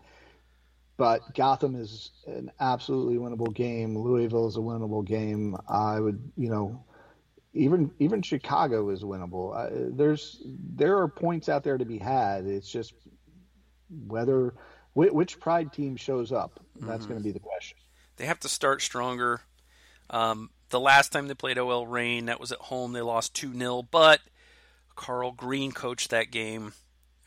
But 0.96 1.34
Gotham 1.34 1.76
is 1.76 2.10
an 2.26 2.50
absolutely 2.58 3.16
winnable 3.16 3.54
game. 3.54 3.96
Louisville 3.96 4.48
is 4.48 4.56
a 4.56 4.60
winnable 4.60 5.04
game. 5.04 5.56
I 5.68 6.00
would, 6.00 6.32
you 6.36 6.48
know, 6.48 6.82
even 7.56 7.90
even 7.98 8.22
Chicago 8.22 8.90
is 8.90 9.02
winnable. 9.02 9.56
Uh, 9.56 9.90
there's 9.96 10.42
there 10.44 10.98
are 10.98 11.08
points 11.08 11.48
out 11.48 11.64
there 11.64 11.78
to 11.78 11.84
be 11.84 11.98
had. 11.98 12.46
It's 12.46 12.70
just 12.70 12.94
whether 14.06 14.54
which 14.94 15.38
Pride 15.40 15.72
team 15.72 15.96
shows 15.96 16.32
up. 16.32 16.60
That's 16.80 17.02
mm-hmm. 17.02 17.08
going 17.08 17.20
to 17.20 17.24
be 17.24 17.32
the 17.32 17.40
question. 17.40 17.76
They 18.16 18.26
have 18.26 18.40
to 18.40 18.48
start 18.48 18.80
stronger. 18.80 19.42
Um, 20.08 20.50
the 20.70 20.80
last 20.80 21.12
time 21.12 21.28
they 21.28 21.34
played 21.34 21.58
OL 21.58 21.86
Reign, 21.86 22.26
that 22.26 22.40
was 22.40 22.52
at 22.52 22.58
home. 22.58 22.92
They 22.92 23.02
lost 23.02 23.34
2 23.34 23.56
0, 23.56 23.82
but 23.90 24.20
Carl 24.94 25.32
Green 25.32 25.72
coached 25.72 26.10
that 26.10 26.30
game 26.30 26.72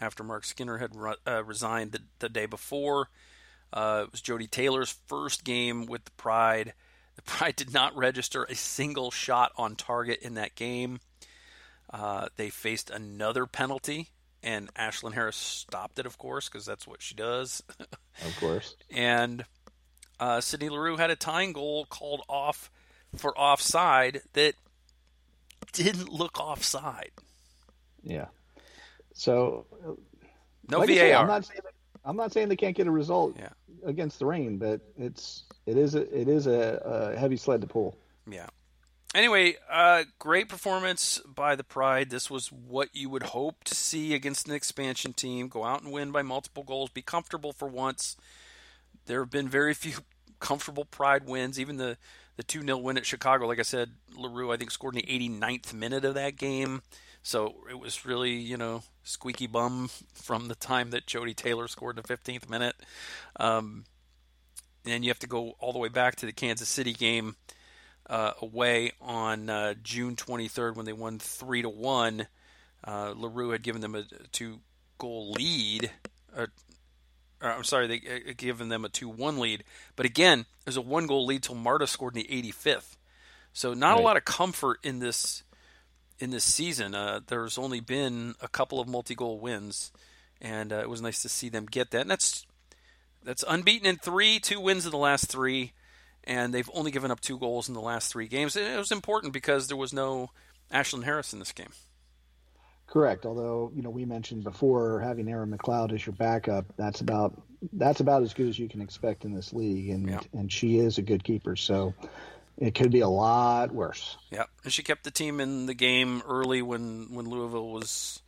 after 0.02 0.24
Mark 0.24 0.46
Skinner 0.46 0.78
had 0.78 0.92
uh, 1.28 1.44
resigned 1.44 1.92
the, 1.92 2.00
the, 2.20 2.30
day 2.30 2.46
before. 2.46 3.10
Uh, 3.72 4.06
it 4.06 4.12
was 4.12 4.22
Jodie 4.22 4.50
Taylor's 4.50 4.98
first 5.08 5.44
game 5.44 5.86
with 5.86 6.06
the 6.06 6.12
Pride. 6.12 6.74
The 7.26 7.32
Pride 7.32 7.56
did 7.56 7.74
not 7.74 7.96
register 7.98 8.44
a 8.44 8.56
single 8.56 9.12
shot 9.12 9.52
on 9.58 9.76
target 9.76 10.20
in 10.22 10.36
that 10.36 10.56
game. 10.56 11.00
Uh, 11.92 12.28
they 12.38 12.50
faced 12.50 12.90
another 12.90 13.46
penalty, 13.46 14.10
and 14.42 14.74
Ashlyn 14.76 15.14
Harris 15.14 15.36
stopped 15.36 16.00
it, 16.00 16.06
of 16.06 16.18
course, 16.18 16.48
because 16.48 16.66
that's 16.66 16.88
what 16.88 17.02
she 17.02 17.16
does. 17.16 17.62
of 18.26 18.38
course. 18.40 18.76
and 18.90 19.44
uh, 20.20 20.40
Sydney 20.40 20.70
Leroux 20.70 20.98
had 20.98 21.10
a 21.10 21.16
tying 21.16 21.52
goal 21.52 21.86
called 21.86 22.22
off 22.30 22.70
for 23.16 23.38
offside 23.38 24.22
that 24.34 24.54
didn't 25.74 26.10
look 26.10 26.40
offside. 26.40 27.12
Yeah. 28.04 28.28
So 29.14 29.66
no 30.70 30.80
like 30.80 30.90
VAR. 30.90 30.98
Said, 30.98 31.14
I'm 31.16 31.28
not 31.28 31.46
saying 31.46 31.60
I'm 32.06 32.16
not 32.16 32.34
saying 32.34 32.50
they 32.50 32.56
can't 32.56 32.76
get 32.76 32.88
a 32.88 32.92
result 32.92 33.36
yeah. 33.38 33.50
against 33.86 34.20
the 34.20 34.26
Reign, 34.26 34.58
but 34.58 34.82
it's 34.98 35.44
it 35.66 35.78
is 35.78 35.96
a, 35.96 36.02
it 36.18 36.28
is 36.28 36.48
a, 36.48 36.82
a 37.14 37.18
heavy 37.18 37.38
sled 37.38 37.62
to 37.62 37.68
pull. 37.68 37.98
Yeah. 38.30 38.48
Anyway, 39.16 39.56
uh, 39.70 40.04
great 40.20 40.48
performance 40.50 41.20
by 41.26 41.56
the 41.56 41.64
Pride. 41.64 42.12
This 42.12 42.30
was 42.30 42.52
what 42.52 42.90
you 42.94 43.10
would 43.10 43.24
hope 43.24 43.64
to 43.64 43.74
see 43.74 44.14
against 44.14 44.48
an 44.48 44.54
expansion 44.54 45.14
team. 45.14 45.48
Go 45.48 45.64
out 45.64 45.82
and 45.82 45.92
win 45.92 46.12
by 46.12 46.22
multiple 46.22 46.64
goals. 46.64 46.92
Be 46.92 47.02
comfortable 47.02 47.52
for 47.52 47.68
once. 47.68 48.16
There 49.08 49.22
have 49.22 49.32
been 49.32 49.50
very 49.50 49.74
few 49.74 49.94
comfortable 50.40 50.86
Pride 50.86 51.26
wins. 51.26 51.60
Even 51.60 51.78
the 51.78 51.98
the 52.38 52.44
2 52.44 52.62
0 52.62 52.78
win 52.78 52.98
at 52.98 53.06
Chicago, 53.06 53.48
like 53.48 53.60
I 53.60 53.64
said, 53.64 53.92
Leroux 54.16 54.52
I 54.52 54.58
think, 54.58 54.72
scored 54.72 54.96
in 54.96 55.02
the 55.06 55.30
89th 55.30 55.74
minute 55.74 56.06
of 56.06 56.14
that 56.14 56.38
game. 56.38 56.82
So 57.24 57.56
it 57.70 57.80
was 57.80 58.06
really, 58.06 58.32
you 58.32 58.58
know, 58.58 58.84
squeaky 59.04 59.48
bum 59.48 59.90
from 60.14 60.48
the 60.48 60.56
time 60.56 60.92
that 60.92 61.06
Jodie 61.06 61.36
Taylor 61.36 61.68
scored 61.68 61.98
in 61.98 62.04
the 62.06 62.18
15th 62.18 62.50
minute. 62.50 62.76
Um, 63.40 63.86
and 64.86 65.04
you 65.04 65.10
have 65.10 65.20
to 65.20 65.28
go 65.28 65.56
all 65.60 65.74
the 65.74 65.80
way 65.80 65.90
back 65.90 66.16
to 66.18 66.26
the 66.26 66.32
Kansas 66.32 66.70
City 66.70 66.94
game 66.94 67.36
uh, 68.10 68.32
away 68.42 68.92
on 69.02 69.50
uh, 69.50 69.76
June 69.84 70.16
23rd 70.16 70.76
when 70.76 70.86
they 70.86 70.94
won 70.94 71.20
3 71.20 71.62
to 71.64 71.70
1. 71.70 72.28
Uh, 72.84 73.14
Leroux 73.16 73.52
had 73.52 73.62
given 73.62 73.82
them 73.82 73.96
a 73.96 74.04
two 74.32 74.60
goal 74.98 75.32
lead, 75.32 75.92
uh, 76.36 76.48
or, 77.42 77.52
I'm 77.52 77.64
sorry, 77.64 77.88
they 77.88 77.98
uh, 77.98 78.34
given 78.38 78.70
them 78.70 78.86
a 78.86 78.90
2 78.90 79.10
1 79.10 79.40
lead. 79.40 79.64
But 79.96 80.06
again, 80.06 80.46
there's 80.64 80.78
a 80.78 80.82
one 80.82 81.08
goal 81.08 81.26
lead 81.26 81.44
till 81.44 81.56
Marta 81.56 81.88
scored 81.88 82.16
in 82.16 82.24
the 82.24 82.52
85th. 82.52 82.98
So 83.52 83.74
not 83.74 83.92
right. 83.92 84.00
a 84.00 84.04
lot 84.04 84.18
of 84.18 84.26
comfort 84.26 84.80
in 84.84 85.00
this 85.00 85.44
in 86.20 86.32
this 86.32 86.44
season. 86.44 86.94
Uh, 86.94 87.22
there's 87.28 87.58
only 87.58 87.80
been 87.80 88.36
a 88.42 88.48
couple 88.48 88.80
of 88.80 88.88
multi 88.88 89.16
goal 89.16 89.40
wins, 89.40 89.92
and 90.42 90.72
uh, 90.72 90.78
it 90.78 90.90
was 90.90 91.02
nice 91.02 91.22
to 91.22 91.30
see 91.30 91.50
them 91.50 91.66
get 91.66 91.92
that. 91.92 92.02
And 92.02 92.12
that's 92.12 92.46
that's 93.24 93.44
unbeaten 93.48 93.88
in 93.88 93.98
three, 93.98 94.40
two 94.40 94.60
wins 94.60 94.86
in 94.86 94.92
the 94.92 94.98
last 94.98 95.28
three, 95.28 95.74
and 96.24 96.54
they've 96.54 96.70
only 96.74 96.92
given 96.92 97.12
up 97.12 97.20
two 97.20 97.38
goals 97.38 97.68
in 97.68 97.74
the 97.74 97.82
last 97.82 98.12
three 98.12 98.28
games. 98.28 98.56
And 98.56 98.66
it 98.66 98.78
was 98.78 98.92
important 98.92 99.34
because 99.34 99.68
there 99.68 99.78
was 99.78 99.94
no 99.94 100.30
Ashlyn 100.72 101.04
Harris 101.04 101.34
in 101.34 101.40
this 101.40 101.52
game. 101.52 101.72
Correct. 102.88 103.26
Although 103.26 103.72
you 103.76 103.82
know 103.82 103.90
we 103.90 104.06
mentioned 104.06 104.44
before 104.44 105.00
having 105.00 105.30
Erin 105.30 105.52
McLeod 105.52 105.94
as 105.94 106.06
your 106.06 106.14
backup, 106.14 106.66
that's 106.76 107.02
about 107.02 107.40
that's 107.74 108.00
about 108.00 108.24
as 108.24 108.34
good 108.34 108.48
as 108.48 108.58
you 108.58 108.68
can 108.68 108.82
expect 108.82 109.26
in 109.26 109.34
this 109.34 109.54
league, 109.54 109.90
and 109.90 110.10
yeah. 110.10 110.22
and 110.34 110.52
she 110.52 110.80
is 110.80 110.98
a 110.98 111.04
good 111.04 111.24
keeper. 111.24 111.56
So 111.56 111.94
it 112.60 112.76
could 112.76 112.92
be 112.92 113.00
a 113.00 113.08
lot 113.08 113.72
worse. 113.72 114.18
Yeah, 114.30 114.44
and 114.64 114.72
she 114.72 114.84
kept 114.84 115.04
the 115.04 115.12
team 115.12 115.40
in 115.40 115.66
the 115.66 115.74
game 115.74 116.22
early 116.28 116.62
when 116.62 117.08
when 117.14 117.30
Louisville 117.30 117.70
was 117.70 118.22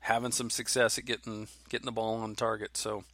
having 0.00 0.32
some 0.32 0.50
success 0.50 0.98
at 0.98 1.04
getting 1.04 1.48
getting 1.68 1.86
the 1.86 1.92
ball 1.92 2.16
on 2.16 2.34
target. 2.34 2.76
So 2.76 3.04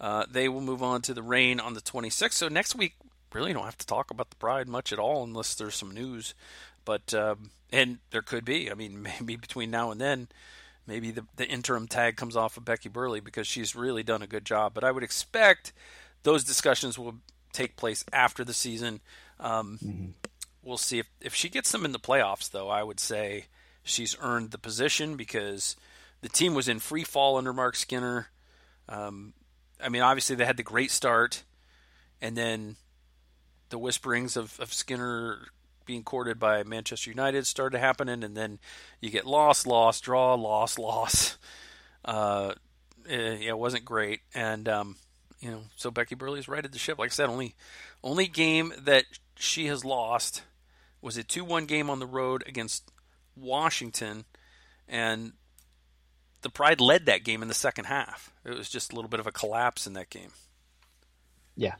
uh, 0.00 0.24
they 0.30 0.48
will 0.48 0.60
move 0.60 0.82
on 0.82 1.02
to 1.02 1.14
the 1.14 1.22
Reign 1.22 1.58
on 1.58 1.74
the 1.74 1.80
26th. 1.80 2.34
So 2.34 2.48
next 2.48 2.76
week, 2.76 2.94
really 3.32 3.52
don't 3.52 3.64
have 3.64 3.78
to 3.78 3.86
talk 3.86 4.10
about 4.10 4.30
the 4.30 4.36
Pride 4.36 4.68
much 4.68 4.92
at 4.92 4.98
all 4.98 5.24
unless 5.24 5.54
there's 5.54 5.74
some 5.74 5.90
news. 5.90 6.34
But 6.84 7.12
um, 7.12 7.50
and 7.72 7.98
there 8.10 8.22
could 8.22 8.44
be. 8.44 8.70
I 8.70 8.74
mean, 8.74 9.02
maybe 9.20 9.36
between 9.36 9.70
now 9.70 9.90
and 9.90 10.00
then, 10.00 10.28
maybe 10.86 11.10
the, 11.10 11.26
the 11.36 11.46
interim 11.46 11.88
tag 11.88 12.16
comes 12.16 12.36
off 12.36 12.56
of 12.56 12.64
Becky 12.64 12.88
Burleigh 12.88 13.20
because 13.20 13.46
she's 13.46 13.74
really 13.74 14.04
done 14.04 14.22
a 14.22 14.28
good 14.28 14.44
job. 14.44 14.74
But 14.74 14.84
I 14.84 14.92
would 14.92 15.02
expect 15.02 15.72
those 16.22 16.44
discussions 16.44 16.98
will 16.98 17.16
take 17.52 17.76
place 17.76 18.04
after 18.12 18.44
the 18.44 18.54
season. 18.54 19.00
Um, 19.40 19.78
mm-hmm. 19.82 20.06
We'll 20.62 20.78
see 20.78 20.98
if 20.98 21.08
if 21.20 21.34
she 21.34 21.48
gets 21.48 21.72
them 21.72 21.84
in 21.84 21.92
the 21.92 21.98
playoffs. 21.98 22.50
Though 22.50 22.68
I 22.68 22.82
would 22.82 23.00
say 23.00 23.46
she's 23.82 24.16
earned 24.20 24.50
the 24.50 24.58
position 24.58 25.16
because 25.16 25.76
the 26.20 26.28
team 26.28 26.54
was 26.54 26.68
in 26.68 26.78
free 26.78 27.04
fall 27.04 27.36
under 27.36 27.52
Mark 27.52 27.76
Skinner. 27.76 28.28
Um, 28.88 29.34
I 29.82 29.88
mean, 29.88 30.02
obviously 30.02 30.36
they 30.36 30.44
had 30.44 30.56
the 30.56 30.62
great 30.62 30.90
start, 30.90 31.44
and 32.20 32.36
then 32.36 32.76
the 33.68 33.78
whisperings 33.78 34.36
of, 34.36 34.58
of 34.60 34.72
Skinner 34.72 35.48
being 35.84 36.02
courted 36.02 36.38
by 36.38 36.62
Manchester 36.64 37.10
United 37.10 37.46
started 37.46 37.78
happening, 37.78 38.22
and 38.22 38.36
then 38.36 38.58
you 39.00 39.10
get 39.10 39.26
loss, 39.26 39.66
loss, 39.66 40.00
draw, 40.00 40.34
loss, 40.34 40.78
loss. 40.78 41.38
Uh, 42.04 42.54
it, 43.06 43.42
it 43.42 43.58
wasn't 43.58 43.84
great, 43.84 44.20
and 44.34 44.68
um, 44.68 44.96
you 45.40 45.50
know, 45.50 45.62
so 45.76 45.90
Becky 45.90 46.14
Burleigh's 46.14 46.48
righted 46.48 46.72
the 46.72 46.78
ship. 46.78 46.98
Like 46.98 47.10
I 47.10 47.14
said, 47.14 47.28
only 47.28 47.54
only 48.02 48.26
game 48.26 48.72
that 48.82 49.04
she 49.36 49.66
has 49.66 49.84
lost 49.84 50.42
was 51.00 51.16
a 51.16 51.22
two-one 51.22 51.66
game 51.66 51.90
on 51.90 51.98
the 51.98 52.06
road 52.06 52.44
against 52.46 52.90
Washington, 53.36 54.24
and 54.88 55.32
the 56.42 56.50
Pride 56.50 56.80
led 56.80 57.06
that 57.06 57.24
game 57.24 57.42
in 57.42 57.48
the 57.48 57.54
second 57.54 57.86
half. 57.86 58.32
It 58.44 58.56
was 58.56 58.68
just 58.68 58.92
a 58.92 58.96
little 58.96 59.08
bit 59.08 59.20
of 59.20 59.26
a 59.26 59.32
collapse 59.32 59.86
in 59.86 59.92
that 59.94 60.10
game. 60.10 60.30
Yeah, 61.56 61.74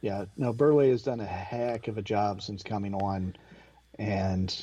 yeah. 0.00 0.26
No, 0.36 0.52
Burleigh 0.52 0.90
has 0.90 1.02
done 1.02 1.20
a 1.20 1.26
heck 1.26 1.88
of 1.88 1.98
a 1.98 2.02
job 2.02 2.42
since 2.42 2.62
coming 2.62 2.94
on, 2.94 3.36
and 3.98 4.54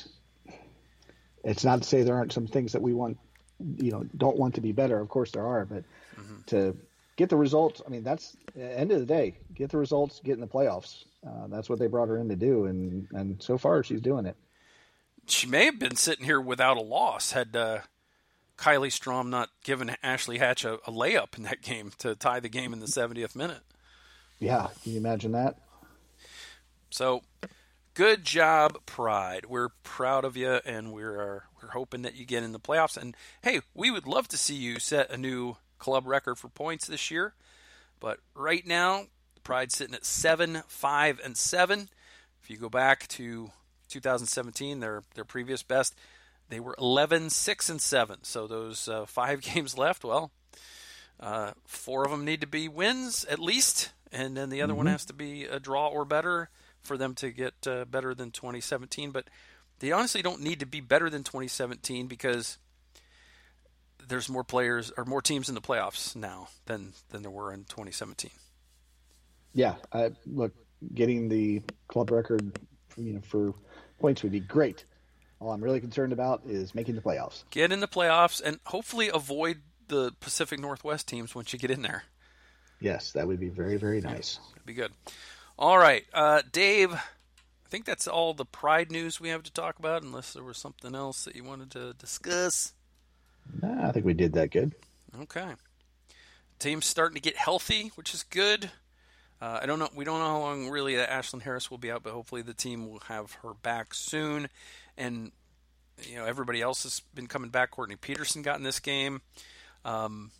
it's 1.44 1.64
not 1.64 1.82
to 1.82 1.88
say 1.88 2.02
there 2.02 2.16
aren't 2.16 2.32
some 2.32 2.46
things 2.46 2.72
that 2.72 2.82
we 2.82 2.92
want, 2.92 3.18
you 3.76 3.90
know, 3.90 4.04
don't 4.16 4.36
want 4.36 4.54
to 4.56 4.60
be 4.60 4.72
better. 4.72 4.98
Of 4.98 5.08
course 5.08 5.32
there 5.32 5.46
are, 5.46 5.64
but 5.64 5.84
mm-hmm. 6.16 6.42
to 6.46 6.76
get 7.16 7.28
the 7.28 7.36
results. 7.36 7.82
I 7.86 7.90
mean, 7.90 8.02
that's 8.02 8.36
end 8.58 8.92
of 8.92 9.00
the 9.00 9.06
day. 9.06 9.38
Get 9.54 9.70
the 9.70 9.78
results. 9.78 10.20
Get 10.24 10.34
in 10.34 10.40
the 10.40 10.46
playoffs. 10.46 11.04
Uh, 11.26 11.46
that's 11.48 11.68
what 11.68 11.78
they 11.78 11.86
brought 11.86 12.08
her 12.08 12.18
in 12.18 12.28
to 12.28 12.36
do, 12.36 12.66
and 12.66 13.06
and 13.12 13.42
so 13.42 13.58
far 13.58 13.82
she's 13.82 14.00
doing 14.00 14.26
it. 14.26 14.36
She 15.26 15.46
may 15.46 15.66
have 15.66 15.78
been 15.78 15.96
sitting 15.96 16.24
here 16.24 16.40
without 16.40 16.76
a 16.76 16.82
loss 16.82 17.32
had 17.32 17.54
uh, 17.54 17.78
Kylie 18.58 18.90
Strom 18.90 19.30
not 19.30 19.50
given 19.62 19.94
Ashley 20.02 20.38
Hatch 20.38 20.64
a, 20.64 20.74
a 20.74 20.90
layup 20.90 21.36
in 21.36 21.44
that 21.44 21.62
game 21.62 21.92
to 21.98 22.14
tie 22.16 22.40
the 22.40 22.48
game 22.48 22.72
in 22.72 22.80
the 22.80 22.86
70th 22.86 23.36
minute. 23.36 23.60
Yeah, 24.40 24.68
can 24.82 24.92
you 24.92 24.98
imagine 24.98 25.32
that? 25.32 25.56
So, 26.90 27.22
good 27.94 28.24
job, 28.24 28.84
Pride. 28.84 29.46
We're 29.46 29.68
proud 29.84 30.24
of 30.24 30.36
you, 30.36 30.60
and 30.64 30.92
we're 30.92 31.44
we're 31.62 31.70
hoping 31.70 32.02
that 32.02 32.16
you 32.16 32.26
get 32.26 32.42
in 32.42 32.52
the 32.52 32.58
playoffs. 32.58 32.96
And 32.96 33.16
hey, 33.42 33.60
we 33.74 33.90
would 33.90 34.06
love 34.06 34.26
to 34.28 34.36
see 34.36 34.56
you 34.56 34.80
set 34.80 35.10
a 35.10 35.16
new 35.16 35.56
club 35.82 36.06
record 36.06 36.36
for 36.38 36.48
points 36.48 36.86
this 36.86 37.10
year. 37.10 37.34
But 37.98 38.20
right 38.34 38.64
now, 38.64 39.06
the 39.34 39.40
Pride's 39.40 39.76
sitting 39.76 39.94
at 39.94 40.04
seven, 40.04 40.62
five, 40.68 41.20
and 41.22 41.36
seven. 41.36 41.88
If 42.40 42.48
you 42.48 42.56
go 42.56 42.68
back 42.68 43.08
to 43.08 43.50
2017, 43.88 44.78
their 44.78 45.02
their 45.14 45.24
previous 45.24 45.64
best, 45.64 45.96
they 46.48 46.60
were 46.60 46.76
11, 46.78 47.30
6, 47.30 47.68
and 47.68 47.80
7. 47.80 48.18
So 48.22 48.46
those 48.46 48.88
uh, 48.88 49.06
five 49.06 49.40
games 49.54 49.76
left, 49.76 50.04
well, 50.04 50.30
uh, 51.18 51.52
four 51.66 52.04
of 52.04 52.12
them 52.12 52.24
need 52.24 52.40
to 52.42 52.46
be 52.46 52.68
wins 52.68 53.24
at 53.24 53.40
least, 53.40 53.90
and 54.12 54.36
then 54.36 54.50
the 54.50 54.62
other 54.62 54.72
mm-hmm. 54.72 54.78
one 54.78 54.86
has 54.86 55.04
to 55.06 55.12
be 55.12 55.44
a 55.44 55.58
draw 55.58 55.88
or 55.88 56.04
better 56.04 56.48
for 56.80 56.96
them 56.96 57.14
to 57.16 57.30
get 57.30 57.54
uh, 57.66 57.84
better 57.84 58.14
than 58.14 58.30
2017. 58.30 59.10
But 59.10 59.28
they 59.80 59.90
honestly 59.90 60.22
don't 60.22 60.42
need 60.42 60.60
to 60.60 60.66
be 60.66 60.80
better 60.80 61.10
than 61.10 61.24
2017 61.24 62.06
because 62.06 62.58
there's 64.08 64.28
more 64.28 64.44
players 64.44 64.92
or 64.96 65.04
more 65.04 65.22
teams 65.22 65.48
in 65.48 65.54
the 65.54 65.60
playoffs 65.60 66.14
now 66.16 66.48
than 66.66 66.92
than 67.10 67.22
there 67.22 67.30
were 67.30 67.52
in 67.52 67.64
2017. 67.64 68.30
Yeah, 69.54 69.74
I, 69.92 70.12
look, 70.26 70.52
getting 70.94 71.28
the 71.28 71.62
club 71.88 72.10
record, 72.10 72.58
you 72.96 73.12
know, 73.14 73.20
for 73.20 73.54
points 74.00 74.22
would 74.22 74.32
be 74.32 74.40
great. 74.40 74.84
All 75.40 75.50
I'm 75.52 75.62
really 75.62 75.80
concerned 75.80 76.12
about 76.12 76.42
is 76.46 76.74
making 76.74 76.94
the 76.94 77.00
playoffs. 77.00 77.44
Get 77.50 77.72
in 77.72 77.80
the 77.80 77.88
playoffs 77.88 78.40
and 78.42 78.60
hopefully 78.64 79.10
avoid 79.12 79.58
the 79.88 80.12
Pacific 80.20 80.60
Northwest 80.60 81.08
teams 81.08 81.34
once 81.34 81.52
you 81.52 81.58
get 81.58 81.70
in 81.70 81.82
there. 81.82 82.04
Yes, 82.80 83.12
that 83.12 83.26
would 83.26 83.40
be 83.40 83.48
very, 83.48 83.76
very 83.76 84.00
nice. 84.00 84.38
Yeah, 84.40 84.48
that'd 84.50 84.66
be 84.66 84.74
good. 84.74 84.92
All 85.58 85.78
right, 85.78 86.04
uh, 86.14 86.42
Dave. 86.50 86.92
I 86.92 87.68
think 87.68 87.84
that's 87.86 88.06
all 88.06 88.34
the 88.34 88.44
Pride 88.44 88.90
news 88.90 89.20
we 89.20 89.30
have 89.30 89.42
to 89.44 89.52
talk 89.52 89.78
about, 89.78 90.02
unless 90.02 90.32
there 90.32 90.44
was 90.44 90.58
something 90.58 90.94
else 90.94 91.24
that 91.24 91.34
you 91.34 91.44
wanted 91.44 91.70
to 91.72 91.94
discuss. 91.94 92.74
Nah, 93.60 93.88
I 93.88 93.92
think 93.92 94.04
we 94.04 94.14
did 94.14 94.32
that 94.34 94.50
good. 94.50 94.72
Okay. 95.22 95.52
Team's 96.58 96.86
starting 96.86 97.16
to 97.16 97.20
get 97.20 97.36
healthy, 97.36 97.92
which 97.96 98.14
is 98.14 98.22
good. 98.22 98.70
Uh, 99.40 99.58
I 99.62 99.66
don't 99.66 99.78
know. 99.78 99.88
We 99.94 100.04
don't 100.04 100.20
know 100.20 100.28
how 100.28 100.38
long 100.38 100.70
really 100.70 100.96
that 100.96 101.10
Ashlyn 101.10 101.42
Harris 101.42 101.70
will 101.70 101.78
be 101.78 101.90
out, 101.90 102.02
but 102.02 102.12
hopefully 102.12 102.42
the 102.42 102.54
team 102.54 102.88
will 102.88 103.00
have 103.08 103.32
her 103.42 103.54
back 103.54 103.94
soon 103.94 104.48
and 104.96 105.32
you 106.02 106.16
know 106.16 106.24
everybody 106.24 106.60
else 106.60 106.82
has 106.84 107.00
been 107.14 107.26
coming 107.26 107.50
back. 107.50 107.70
Courtney 107.70 107.96
Petersen 107.96 108.42
got 108.42 108.58
in 108.58 108.64
this 108.64 108.80
game. 108.80 109.20
Um, 109.84 110.30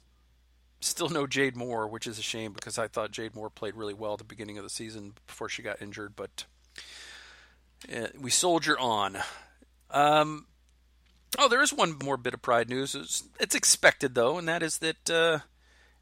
still 0.80 1.08
no 1.08 1.26
Jade 1.26 1.56
Moore, 1.56 1.88
which 1.88 2.06
is 2.06 2.18
a 2.18 2.22
shame 2.22 2.52
because 2.52 2.78
I 2.78 2.88
thought 2.88 3.10
Jade 3.10 3.34
Moore 3.34 3.50
played 3.50 3.74
really 3.74 3.94
well 3.94 4.12
at 4.12 4.18
the 4.18 4.24
beginning 4.24 4.58
of 4.58 4.64
the 4.64 4.70
season 4.70 5.14
before 5.26 5.48
she 5.48 5.62
got 5.62 5.82
injured. 5.82 6.14
But 6.16 6.44
uh, 7.94 8.08
we 8.18 8.30
soldier 8.30 8.78
on. 8.78 9.18
Um, 9.90 10.46
oh, 11.38 11.48
there 11.48 11.62
is 11.62 11.72
one 11.72 11.96
more 12.02 12.16
bit 12.16 12.34
of 12.34 12.42
pride 12.42 12.68
news. 12.68 12.94
It's, 12.94 13.24
it's 13.40 13.54
expected 13.54 14.14
though, 14.14 14.38
and 14.38 14.48
that 14.48 14.62
is 14.62 14.78
that 14.78 15.10
uh, 15.10 15.38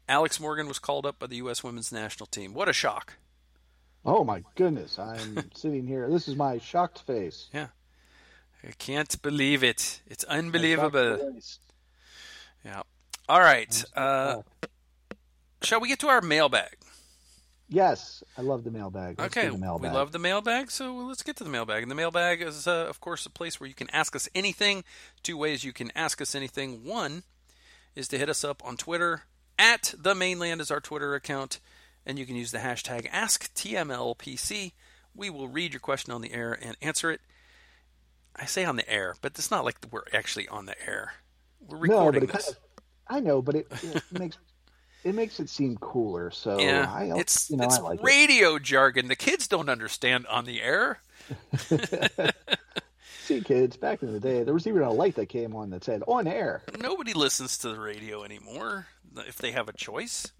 Alex 0.07 0.39
Morgan 0.39 0.67
was 0.67 0.79
called 0.79 1.05
up 1.05 1.19
by 1.19 1.27
the 1.27 1.37
U.S. 1.37 1.63
Women's 1.63 1.91
National 1.91 2.27
Team. 2.27 2.53
What 2.53 2.69
a 2.69 2.73
shock! 2.73 3.13
Oh 4.05 4.23
my 4.23 4.43
goodness! 4.55 4.97
I'm 4.99 5.51
sitting 5.53 5.85
here. 5.85 6.09
This 6.09 6.27
is 6.27 6.35
my 6.35 6.57
shocked 6.57 7.03
face. 7.03 7.49
Yeah. 7.53 7.67
I 8.63 8.71
can't 8.77 9.19
believe 9.21 9.63
it. 9.63 10.01
It's 10.05 10.23
unbelievable. 10.25 11.39
Yeah. 12.63 12.83
All 13.27 13.39
right. 13.39 13.83
Uh, 13.95 14.41
shall 15.63 15.79
we 15.79 15.87
get 15.87 15.99
to 15.99 16.09
our 16.09 16.21
mailbag? 16.21 16.77
Yes, 17.71 18.21
I 18.37 18.41
love 18.41 18.65
the 18.65 18.71
mailbag. 18.71 19.17
Let's 19.17 19.37
okay, 19.37 19.49
mailbag. 19.49 19.91
we 19.91 19.97
love 19.97 20.11
the 20.11 20.19
mailbag, 20.19 20.69
so 20.69 20.93
let's 20.93 21.23
get 21.23 21.37
to 21.37 21.45
the 21.45 21.49
mailbag. 21.49 21.83
And 21.83 21.89
the 21.89 21.95
mailbag 21.95 22.41
is, 22.41 22.67
uh, 22.67 22.85
of 22.89 22.99
course, 22.99 23.25
a 23.25 23.29
place 23.29 23.61
where 23.61 23.67
you 23.67 23.73
can 23.73 23.89
ask 23.91 24.13
us 24.13 24.27
anything. 24.35 24.83
Two 25.23 25.37
ways 25.37 25.63
you 25.63 25.71
can 25.71 25.89
ask 25.95 26.19
us 26.21 26.35
anything. 26.35 26.83
One 26.83 27.23
is 27.95 28.09
to 28.09 28.17
hit 28.17 28.27
us 28.27 28.43
up 28.43 28.61
on 28.65 28.75
Twitter 28.75 29.23
at 29.57 29.93
the 29.97 30.13
Mane 30.13 30.37
Land 30.37 30.59
is 30.59 30.69
our 30.69 30.81
Twitter 30.81 31.15
account, 31.15 31.61
and 32.05 32.19
you 32.19 32.25
can 32.25 32.35
use 32.35 32.51
the 32.51 32.57
hashtag 32.57 33.09
AskTMLPC. 33.09 34.73
We 35.15 35.29
will 35.29 35.47
read 35.47 35.71
your 35.71 35.79
question 35.79 36.11
on 36.11 36.21
the 36.21 36.33
air 36.33 36.57
and 36.61 36.75
answer 36.81 37.09
it. 37.09 37.21
I 38.35 38.45
say 38.45 38.65
on 38.65 38.75
the 38.75 38.89
air, 38.89 39.15
but 39.21 39.33
it's 39.37 39.51
not 39.51 39.63
like 39.63 39.77
we're 39.89 40.03
actually 40.13 40.47
on 40.49 40.65
the 40.65 40.75
air. 40.85 41.13
We're 41.65 41.77
recording 41.77 42.21
no, 42.21 42.27
but 42.27 42.35
this. 42.35 42.45
Kind 42.45 42.57
of, 42.57 43.15
I 43.15 43.19
know, 43.21 43.41
but 43.41 43.55
it, 43.55 43.67
it 43.81 44.03
makes 44.11 44.37
it 45.03 45.15
makes 45.15 45.39
it 45.39 45.49
seem 45.49 45.77
cooler. 45.77 46.31
So 46.31 46.59
yeah, 46.59 46.91
I, 46.93 47.11
it's 47.17 47.49
you 47.49 47.57
know, 47.57 47.65
it's 47.65 47.79
like 47.79 48.01
radio 48.03 48.55
it. 48.55 48.63
jargon. 48.63 49.07
The 49.07 49.15
kids 49.15 49.47
don't 49.47 49.69
understand 49.69 50.27
on 50.27 50.45
the 50.45 50.61
air. 50.61 50.99
See, 53.23 53.41
kids, 53.41 53.77
back 53.77 54.01
in 54.03 54.11
the 54.11 54.19
day, 54.19 54.43
there 54.43 54.53
was 54.53 54.67
even 54.67 54.81
a 54.81 54.91
light 54.91 55.15
that 55.15 55.27
came 55.29 55.55
on 55.55 55.69
that 55.71 55.83
said 55.83 56.03
"on 56.07 56.27
air." 56.27 56.63
Nobody 56.79 57.13
listens 57.13 57.57
to 57.59 57.69
the 57.69 57.79
radio 57.79 58.23
anymore 58.23 58.87
if 59.27 59.37
they 59.37 59.51
have 59.51 59.69
a 59.69 59.73
choice. 59.73 60.31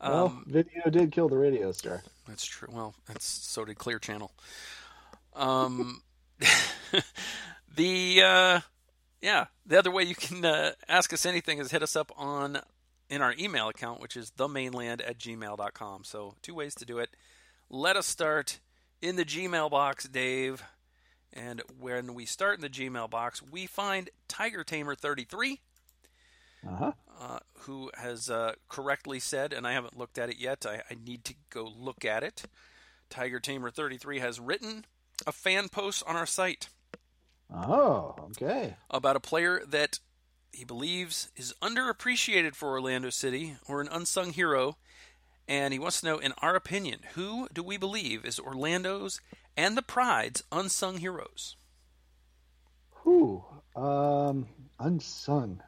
Well, 0.00 0.26
um, 0.26 0.44
video 0.46 0.90
did 0.90 1.12
kill 1.12 1.28
the 1.28 1.36
radio 1.36 1.72
star. 1.72 2.02
That's 2.28 2.44
true. 2.44 2.68
Well, 2.70 2.94
that's 3.06 3.24
so 3.24 3.64
did 3.64 3.78
Clear 3.78 3.98
Channel. 3.98 4.30
Um, 5.34 6.02
the 7.76 8.22
uh, 8.22 8.60
yeah, 9.22 9.46
the 9.64 9.78
other 9.78 9.90
way 9.90 10.04
you 10.04 10.14
can 10.14 10.44
uh, 10.44 10.72
ask 10.88 11.12
us 11.12 11.26
anything 11.26 11.58
is 11.58 11.70
hit 11.70 11.82
us 11.82 11.96
up 11.96 12.12
on 12.16 12.60
in 13.08 13.22
our 13.22 13.34
email 13.38 13.68
account, 13.68 14.00
which 14.00 14.16
is 14.16 14.30
themaneland 14.30 15.00
at 15.06 15.18
gmail.com. 15.18 16.04
So 16.04 16.34
two 16.42 16.54
ways 16.54 16.74
to 16.76 16.84
do 16.84 16.98
it. 16.98 17.10
Let 17.70 17.96
us 17.96 18.06
start 18.06 18.60
in 19.02 19.16
the 19.16 19.24
Gmail 19.24 19.70
box, 19.70 20.08
Dave. 20.08 20.62
And 21.32 21.62
when 21.78 22.14
we 22.14 22.24
start 22.24 22.56
in 22.56 22.62
the 22.62 22.68
Gmail 22.68 23.10
box, 23.10 23.42
we 23.42 23.66
find 23.66 24.08
Tiger 24.28 24.64
Tamer 24.64 24.94
33, 24.94 25.60
uh-huh. 26.66 26.92
uh, 27.20 27.38
who 27.60 27.90
has 27.94 28.30
uh, 28.30 28.54
correctly 28.68 29.20
said, 29.20 29.52
and 29.52 29.66
I 29.66 29.72
haven't 29.72 29.98
looked 29.98 30.18
at 30.18 30.30
it 30.30 30.38
yet. 30.38 30.64
I, 30.66 30.82
I 30.90 30.96
need 31.04 31.24
to 31.24 31.34
go 31.50 31.70
look 31.76 32.04
at 32.04 32.22
it. 32.22 32.44
Tiger 33.10 33.38
Tamer 33.38 33.70
33 33.70 34.20
has 34.20 34.40
written 34.40 34.84
a 35.26 35.32
fan 35.32 35.68
post 35.68 36.02
on 36.06 36.16
our 36.16 36.26
site. 36.26 36.68
Oh, 37.54 38.14
okay. 38.30 38.76
About 38.90 39.16
a 39.16 39.20
player 39.20 39.62
that 39.68 40.00
he 40.56 40.64
believes 40.64 41.30
is 41.36 41.54
underappreciated 41.60 42.54
for 42.54 42.70
Orlando 42.70 43.10
City 43.10 43.56
or 43.68 43.80
an 43.80 43.88
unsung 43.90 44.32
hero. 44.32 44.76
And 45.46 45.72
he 45.72 45.78
wants 45.78 46.00
to 46.00 46.06
know, 46.06 46.18
in 46.18 46.32
our 46.38 46.56
opinion, 46.56 47.00
who 47.14 47.48
do 47.52 47.62
we 47.62 47.76
believe 47.76 48.24
is 48.24 48.40
Orlando's 48.40 49.20
and 49.56 49.76
the 49.76 49.82
Pride's 49.82 50.42
unsung 50.50 50.98
heroes? 50.98 51.56
Who? 52.90 53.44
Um, 53.76 54.48
unsung. 54.80 55.62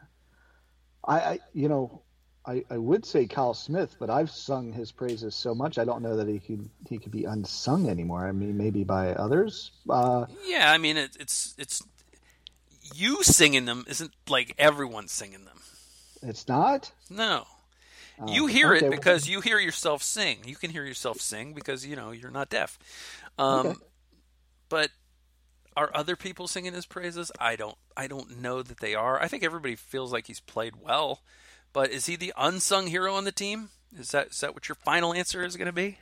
I, 1.05 1.19
I, 1.19 1.39
you 1.53 1.69
know, 1.69 2.03
I, 2.47 2.65
I 2.71 2.79
would 2.79 3.05
say 3.05 3.27
Kyle 3.27 3.53
Smith, 3.53 3.97
but 4.01 4.09
I've 4.09 4.31
sung 4.31 4.73
his 4.73 4.91
praises 4.91 5.35
so 5.35 5.55
much 5.55 5.77
I 5.79 5.85
don't 5.85 6.03
know 6.03 6.17
that 6.17 6.29
he 6.29 6.39
could 6.39 6.71
he 6.89 6.99
could 6.99 7.13
be 7.13 7.25
unsung 7.25 7.91
anymore. 7.91 8.27
I 8.27 8.33
mean, 8.33 8.57
maybe 8.57 8.85
by 8.85 9.13
others. 9.13 9.71
Uh, 9.89 10.25
yeah, 10.47 10.73
I 10.73 10.79
mean 10.79 10.97
it, 10.97 11.17
it's 11.21 11.55
it's 11.59 11.83
you 12.95 13.23
singing 13.23 13.65
them 13.65 13.85
isn't 13.89 14.13
like 14.29 14.55
everyone 14.59 15.09
singing 15.09 15.45
them. 15.45 15.61
It's 16.23 16.49
not. 16.49 16.93
No, 17.11 17.47
Oh, 18.21 18.33
you 18.33 18.47
hear 18.47 18.75
okay, 18.75 18.87
it 18.87 18.91
because 18.91 19.29
you 19.29 19.41
hear 19.41 19.59
yourself 19.61 20.03
sing. 20.03 20.39
You 20.45 20.57
can 20.57 20.71
hear 20.71 20.85
yourself 20.85 21.21
sing 21.21 21.53
because 21.55 21.87
you 21.87 21.95
know 21.95 22.11
you're 22.11 22.31
not 22.33 22.51
deaf. 22.51 22.79
Um, 23.39 23.67
Okay. 23.67 23.79
But 24.69 24.91
are 25.77 25.91
other 25.95 26.17
people 26.17 26.49
singing 26.49 26.75
his 26.75 26.85
praises? 26.85 27.31
I 27.41 27.55
don't. 27.57 27.77
I 27.97 28.07
don't 28.09 28.43
know 28.43 28.63
that 28.63 28.81
they 28.81 28.95
are. 28.95 29.21
I 29.23 29.29
think 29.29 29.45
everybody 29.45 29.77
feels 29.77 30.13
like 30.13 30.27
he's 30.27 30.41
played 30.41 30.75
well, 30.77 31.23
but 31.73 31.91
is 31.91 32.07
he 32.07 32.17
the 32.17 32.35
unsung 32.37 32.89
hero 32.89 33.15
on 33.15 33.25
the 33.25 33.33
team? 33.33 33.71
Is 33.99 34.11
that 34.11 34.29
is 34.33 34.41
that 34.41 34.53
what 34.53 34.69
your 34.69 34.77
final 34.77 35.15
answer 35.15 35.45
is 35.45 35.57
going 35.57 35.67
to 35.67 35.73
be? 35.73 35.99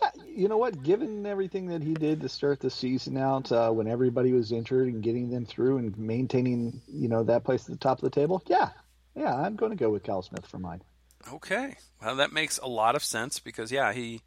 Yeah, 0.00 0.10
you 0.26 0.48
know 0.48 0.58
what? 0.58 0.82
Given 0.82 1.24
everything 1.26 1.68
that 1.68 1.82
he 1.82 1.94
did 1.94 2.20
to 2.20 2.28
start 2.28 2.60
the 2.60 2.70
season 2.70 3.16
out, 3.16 3.50
uh, 3.50 3.70
when 3.70 3.88
everybody 3.88 4.32
was 4.32 4.52
injured 4.52 4.88
and 4.88 5.02
getting 5.02 5.30
them 5.30 5.46
through 5.46 5.78
and 5.78 5.96
maintaining, 5.98 6.82
you 6.86 7.08
know, 7.08 7.22
that 7.24 7.44
place 7.44 7.62
at 7.62 7.70
the 7.70 7.76
top 7.76 7.98
of 7.98 8.04
the 8.04 8.10
table, 8.10 8.42
yeah, 8.46 8.70
yeah, 9.14 9.34
I'm 9.34 9.56
going 9.56 9.70
to 9.70 9.76
go 9.76 9.90
with 9.90 10.02
Cal 10.02 10.22
Smith 10.22 10.46
for 10.46 10.58
mine. 10.58 10.82
Okay. 11.32 11.76
Well, 12.02 12.16
that 12.16 12.32
makes 12.32 12.58
a 12.58 12.66
lot 12.66 12.94
of 12.94 13.02
sense 13.02 13.38
because 13.38 13.72
yeah, 13.72 13.92
he, 13.92 14.22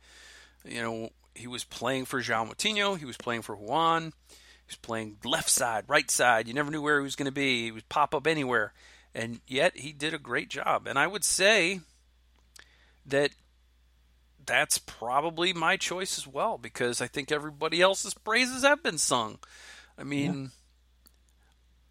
you 0.65 0.81
know, 0.81 1.09
he 1.35 1.47
was 1.47 1.63
playing 1.63 2.05
for 2.05 2.21
João 2.21 2.49
Moutinho. 2.49 2.97
He 2.97 3.05
was 3.05 3.17
playing 3.17 3.43
for 3.43 3.55
Ruan. 3.55 4.13
He 4.29 4.71
was 4.71 4.77
playing 4.77 5.17
left 5.23 5.49
side, 5.49 5.85
right 5.87 6.09
side. 6.09 6.47
You 6.47 6.53
never 6.53 6.71
knew 6.71 6.81
where 6.81 6.99
he 6.99 7.03
was 7.03 7.15
going 7.15 7.27
to 7.27 7.31
be. 7.31 7.65
He 7.65 7.71
would 7.71 7.87
pop 7.89 8.13
up 8.13 8.27
anywhere, 8.27 8.73
and 9.15 9.39
yet 9.47 9.77
he 9.77 9.93
did 9.93 10.13
a 10.13 10.19
great 10.19 10.49
job. 10.49 10.87
And 10.87 10.99
I 10.99 11.07
would 11.07 11.23
say 11.23 11.79
that 13.05 13.31
that's 14.45 14.77
probably 14.77 15.53
my 15.53 15.77
choice 15.77 16.17
as 16.17 16.27
well 16.27 16.57
because 16.57 17.01
I 17.01 17.07
think 17.07 17.31
everybody 17.31 17.81
else's 17.81 18.13
praises 18.13 18.63
have 18.63 18.81
been 18.81 18.97
sung. 18.97 19.39
I 19.97 20.03
mean, 20.03 20.51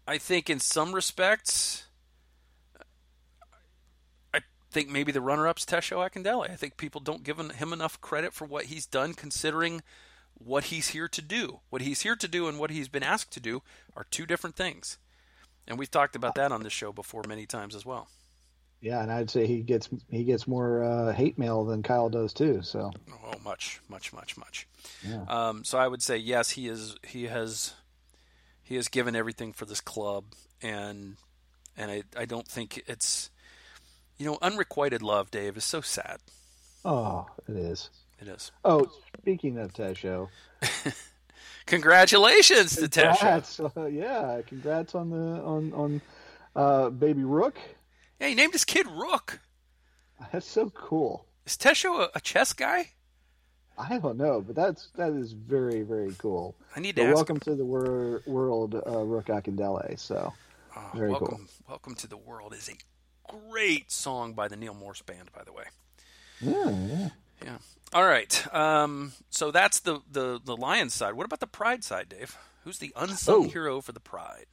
I 0.07 0.17
think 0.17 0.49
in 0.49 0.59
some 0.59 0.93
respects, 0.93 1.85
I 4.33 4.39
think 4.71 4.89
maybe 4.89 5.11
the 5.11 5.21
runner-up's 5.21 5.65
Tesho 5.65 5.97
Akindele. 6.09 6.49
I 6.49 6.55
think 6.55 6.77
people 6.77 7.01
don't 7.01 7.23
give 7.23 7.39
him 7.39 7.73
enough 7.73 8.01
credit 8.01 8.33
for 8.33 8.45
what 8.45 8.65
he's 8.65 8.85
done, 8.85 9.13
considering 9.13 9.81
what 10.33 10.65
he's 10.65 10.89
here 10.89 11.07
to 11.07 11.21
do. 11.21 11.59
What 11.69 11.81
he's 11.81 12.01
here 12.01 12.15
to 12.15 12.27
do 12.27 12.47
and 12.47 12.57
what 12.57 12.71
he's 12.71 12.87
been 12.87 13.03
asked 13.03 13.31
to 13.33 13.39
do 13.39 13.61
are 13.95 14.05
two 14.09 14.25
different 14.25 14.55
things, 14.55 14.97
and 15.67 15.77
we've 15.77 15.91
talked 15.91 16.15
about 16.15 16.35
that 16.35 16.51
on 16.51 16.63
this 16.63 16.73
show 16.73 16.91
before 16.91 17.23
many 17.27 17.45
times 17.45 17.75
as 17.75 17.85
well. 17.85 18.07
Yeah, 18.81 19.01
and 19.01 19.11
I'd 19.11 19.29
say 19.29 19.45
he 19.45 19.59
gets 19.61 19.89
he 20.09 20.23
gets 20.23 20.47
more 20.47 20.83
uh, 20.83 21.11
hate 21.13 21.37
mail 21.37 21.65
than 21.65 21.83
Kyle 21.83 22.09
does 22.09 22.31
too. 22.33 22.61
So 22.61 22.91
Oh, 23.11 23.33
much, 23.43 23.81
much, 23.89 24.13
much, 24.13 24.37
much. 24.37 24.67
yeah, 25.05 25.23
Um, 25.27 25.63
so 25.65 25.77
I 25.77 25.87
would 25.87 26.01
say 26.01 26.15
yes, 26.17 26.51
he 26.51 26.67
is. 26.67 26.95
He 27.05 27.25
has. 27.25 27.73
He 28.63 28.75
has 28.75 28.87
given 28.87 29.15
everything 29.15 29.51
for 29.51 29.65
this 29.65 29.81
club, 29.81 30.23
and 30.61 31.17
and 31.75 31.91
I 31.91 32.03
I 32.17 32.25
don't 32.25 32.47
think 32.47 32.83
it's. 32.87 33.29
You 34.17 34.25
know, 34.25 34.37
unrequited 34.41 35.01
love, 35.01 35.31
Dave, 35.31 35.55
is 35.55 35.63
so 35.63 35.79
sad. 35.81 36.17
oh, 36.83 37.25
it 37.47 37.55
is. 37.55 37.89
It 38.21 38.27
is. 38.27 38.51
Oh, 38.65 38.89
speaking 39.17 39.57
of 39.57 39.71
Tesho, 39.73 40.27
Congratulations 41.65 42.75
to 42.75 42.87
Tesho. 42.87 43.77
Uh, 43.77 43.85
yeah, 43.87 44.41
congrats 44.45 44.95
on 44.95 45.09
the 45.09 45.41
on 45.41 45.73
on 45.73 46.01
uh, 46.55 46.89
baby 46.89 47.23
Rook. 47.23 47.57
Yeah, 48.19 48.27
he 48.27 48.35
named 48.35 48.53
his 48.53 48.65
kid 48.65 48.87
Rook. 48.87 49.39
That's 50.31 50.45
so 50.47 50.69
cool. 50.71 51.25
Is 51.45 51.55
Tesho 51.57 51.99
a, 52.01 52.09
a 52.15 52.19
chess 52.21 52.53
guy? 52.53 52.89
I 53.77 53.97
don't 53.99 54.17
know, 54.17 54.41
but 54.41 54.55
that's 54.55 54.89
that 54.97 55.13
is 55.13 55.31
very 55.31 55.83
very 55.83 56.13
cool. 56.17 56.55
I 56.75 56.81
need 56.81 56.97
to 56.97 57.03
ask. 57.03 57.15
welcome 57.15 57.39
to 57.41 57.55
the 57.55 57.63
wor- 57.63 58.21
world, 58.25 58.75
uh, 58.75 58.99
Rook 59.03 59.27
Akindele. 59.27 59.97
So 59.97 60.33
Oh, 60.75 60.89
very 60.93 61.09
welcome, 61.09 61.27
cool. 61.37 61.47
welcome 61.67 61.95
to 61.95 62.07
the 62.07 62.17
world 62.17 62.53
is 62.53 62.69
a 62.69 62.73
great 63.49 63.89
song 63.91 64.33
by 64.33 64.47
the 64.49 64.55
Neil 64.57 64.73
Morse 64.73 65.01
Band, 65.01 65.31
by 65.33 65.43
the 65.43 65.51
way. 65.53 65.63
yeah, 66.41 66.69
yeah. 66.87 67.09
Yeah. 67.43 67.57
All 67.93 68.03
right. 68.05 68.53
Um, 68.53 69.13
so 69.29 69.49
that's 69.49 69.79
the, 69.79 70.01
the 70.11 70.41
the 70.43 70.57
Lions 70.57 70.93
side. 70.93 71.13
What 71.13 71.25
about 71.25 71.39
the 71.39 71.47
Pride 71.47 71.85
side, 71.85 72.09
Dave? 72.09 72.37
Who's 72.65 72.79
the 72.79 72.91
unsung 72.97 73.35
Oh. 73.35 73.43
hero 73.43 73.79
for 73.81 73.93
the 73.93 74.01
Pride? 74.01 74.45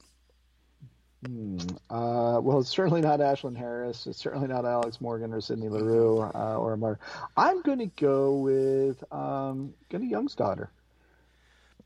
Hmm. 1.25 1.57
Uh, 1.89 2.39
well, 2.41 2.59
it's 2.59 2.69
certainly 2.69 3.01
not 3.01 3.19
Ashlyn 3.19 3.57
Harris. 3.57 4.05
It's 4.05 4.19
certainly 4.19 4.47
not 4.47 4.65
Alex 4.65 5.01
Morgan 5.01 5.33
or 5.33 5.41
Sydney 5.41 5.69
Leroux 5.69 6.21
uh, 6.21 6.57
or 6.57 6.77
Mar. 6.77 6.99
I'm 7.35 7.61
going 7.61 7.79
to 7.79 7.87
go 7.87 8.35
with 8.37 9.03
um, 9.11 9.73
Gunny 9.89 10.11
Jónsdóttir. 10.11 10.67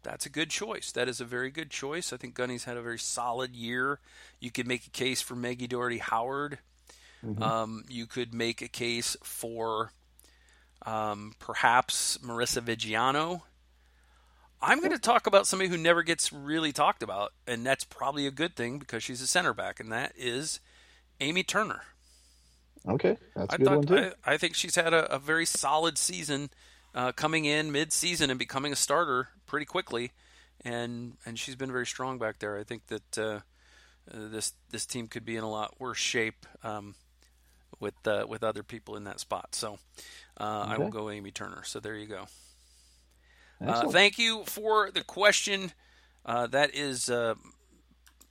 That's 0.03 0.25
a 0.25 0.29
good 0.29 0.49
choice. 0.49 0.91
That 0.91 1.07
is 1.07 1.21
a 1.21 1.25
very 1.25 1.51
good 1.51 1.69
choice. 1.69 2.11
I 2.11 2.17
think 2.17 2.33
Gunny's 2.33 2.63
had 2.63 2.75
a 2.75 2.81
very 2.81 2.99
solid 2.99 3.55
year. 3.55 3.99
You 4.39 4.51
could 4.51 4.67
make 4.67 4.87
a 4.87 4.89
case 4.89 5.21
for 5.21 5.35
Meggie 5.35 5.67
Dougherty 5.67 5.99
Howard. 5.99 6.57
Um, 7.39 7.83
you 7.87 8.07
could 8.07 8.33
make 8.33 8.63
a 8.63 8.67
case 8.67 9.15
for 9.21 9.91
um, 10.85 11.33
perhaps 11.37 12.17
Marisa 12.23 12.61
Viggiano. 12.61 13.43
I'm 14.61 14.79
going 14.79 14.91
to 14.91 14.99
talk 14.99 15.27
about 15.27 15.47
somebody 15.47 15.69
who 15.69 15.77
never 15.77 16.03
gets 16.03 16.31
really 16.31 16.71
talked 16.71 17.01
about, 17.01 17.33
and 17.47 17.65
that's 17.65 17.83
probably 17.83 18.27
a 18.27 18.31
good 18.31 18.55
thing 18.55 18.77
because 18.77 19.03
she's 19.03 19.21
a 19.21 19.27
center 19.27 19.53
back, 19.53 19.79
and 19.79 19.91
that 19.91 20.13
is 20.15 20.59
Amy 21.19 21.43
Turner. 21.43 21.81
Okay, 22.87 23.17
that's 23.35 23.53
a 23.53 23.55
I 23.55 23.57
good 23.57 23.69
one 23.69 23.81
too. 23.83 24.11
I, 24.25 24.33
I 24.33 24.37
think 24.37 24.55
she's 24.55 24.75
had 24.75 24.93
a, 24.93 25.11
a 25.13 25.19
very 25.19 25.45
solid 25.45 25.97
season, 25.97 26.49
uh, 26.93 27.11
coming 27.11 27.45
in 27.45 27.71
mid-season 27.71 28.29
and 28.29 28.39
becoming 28.39 28.73
a 28.73 28.75
starter 28.75 29.29
pretty 29.45 29.65
quickly, 29.65 30.11
and 30.63 31.13
and 31.25 31.37
she's 31.37 31.55
been 31.55 31.71
very 31.71 31.85
strong 31.85 32.17
back 32.17 32.39
there. 32.39 32.57
I 32.57 32.63
think 32.63 32.87
that 32.87 33.17
uh, 33.17 33.21
uh, 33.21 33.39
this 34.29 34.53
this 34.69 34.85
team 34.85 35.07
could 35.07 35.25
be 35.25 35.35
in 35.37 35.43
a 35.43 35.49
lot 35.49 35.79
worse 35.79 35.97
shape 35.97 36.45
um, 36.63 36.95
with 37.79 37.95
uh, 38.05 38.25
with 38.27 38.43
other 38.43 38.63
people 38.63 38.95
in 38.95 39.03
that 39.05 39.19
spot. 39.19 39.53
So 39.53 39.77
uh, 40.39 40.65
I 40.67 40.77
will 40.77 40.89
go 40.89 41.09
Amy 41.09 41.31
Turner. 41.31 41.63
So 41.63 41.79
there 41.79 41.95
you 41.95 42.07
go. 42.07 42.25
Uh, 43.65 43.89
thank 43.89 44.17
you 44.17 44.43
for 44.45 44.89
the 44.91 45.03
question. 45.03 45.71
Uh, 46.25 46.47
that 46.47 46.73
is 46.75 47.09
uh, 47.09 47.35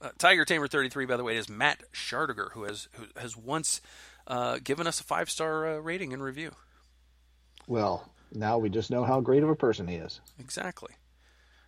uh, 0.01 0.09
Tiger 0.19 0.45
Tamer 0.45 0.69
thirty 0.69 0.89
three. 0.89 1.07
By 1.07 1.17
the 1.17 1.25
way, 1.25 1.37
it 1.37 1.39
is 1.39 1.49
Matt 1.49 1.83
Schardiger, 1.93 2.51
who 2.53 2.65
has 2.65 2.89
who 2.93 3.05
has 3.17 3.37
once 3.37 3.81
uh, 4.27 4.59
given 4.63 4.87
us 4.87 5.01
a 5.01 5.05
five 5.05 5.31
star 5.31 5.69
uh, 5.69 5.79
rating 5.79 6.13
and 6.13 6.23
review. 6.23 6.53
well, 7.67 8.11
now 8.33 8.59
we 8.59 8.69
just 8.69 8.91
know 8.91 9.05
how 9.05 9.21
great 9.21 9.43
of 9.43 9.49
a 9.49 9.57
person 9.57 9.89
he 9.89 9.97
is. 9.97 10.21
Exactly. 10.39 10.95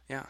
Yeah, 0.09 0.27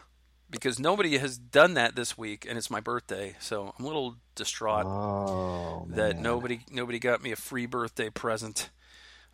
because 0.49 0.79
nobody 0.79 1.17
has 1.17 1.37
done 1.37 1.73
that 1.75 1.95
this 1.95 2.17
week, 2.17 2.45
and 2.47 2.57
it's 2.57 2.69
my 2.71 2.79
birthday, 2.79 3.35
so 3.39 3.73
I'm 3.77 3.83
a 3.83 3.87
little 3.87 4.15
distraught 4.35 4.85
Oh, 4.85 5.85
that 5.89 6.17
nobody 6.19 6.61
nobody 6.71 6.99
got 6.99 7.21
me 7.21 7.31
a 7.31 7.35
free 7.35 7.65
birthday 7.65 8.09
present. 8.09 8.69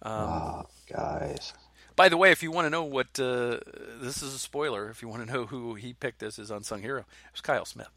Um, 0.02 0.12
Oh, 0.14 0.64
guys. 0.92 1.54
By 2.00 2.08
the 2.08 2.16
way, 2.16 2.32
if 2.32 2.42
you 2.42 2.50
want 2.50 2.66
to 2.66 2.70
know 2.70 2.86
what 2.86 3.20
uh, 3.20 3.60
this 4.00 4.24
is 4.24 4.34
a 4.34 4.40
spoiler, 4.40 4.90
if 4.90 5.02
you 5.02 5.10
want 5.10 5.28
to 5.28 5.34
know 5.34 5.46
who 5.46 5.76
he 5.76 5.92
picked 5.92 6.24
as 6.24 6.38
his 6.38 6.50
unsung 6.50 6.82
hero, 6.82 7.02
it 7.02 7.34
was 7.34 7.42
Kyle 7.42 7.66
Smith. 7.66 7.90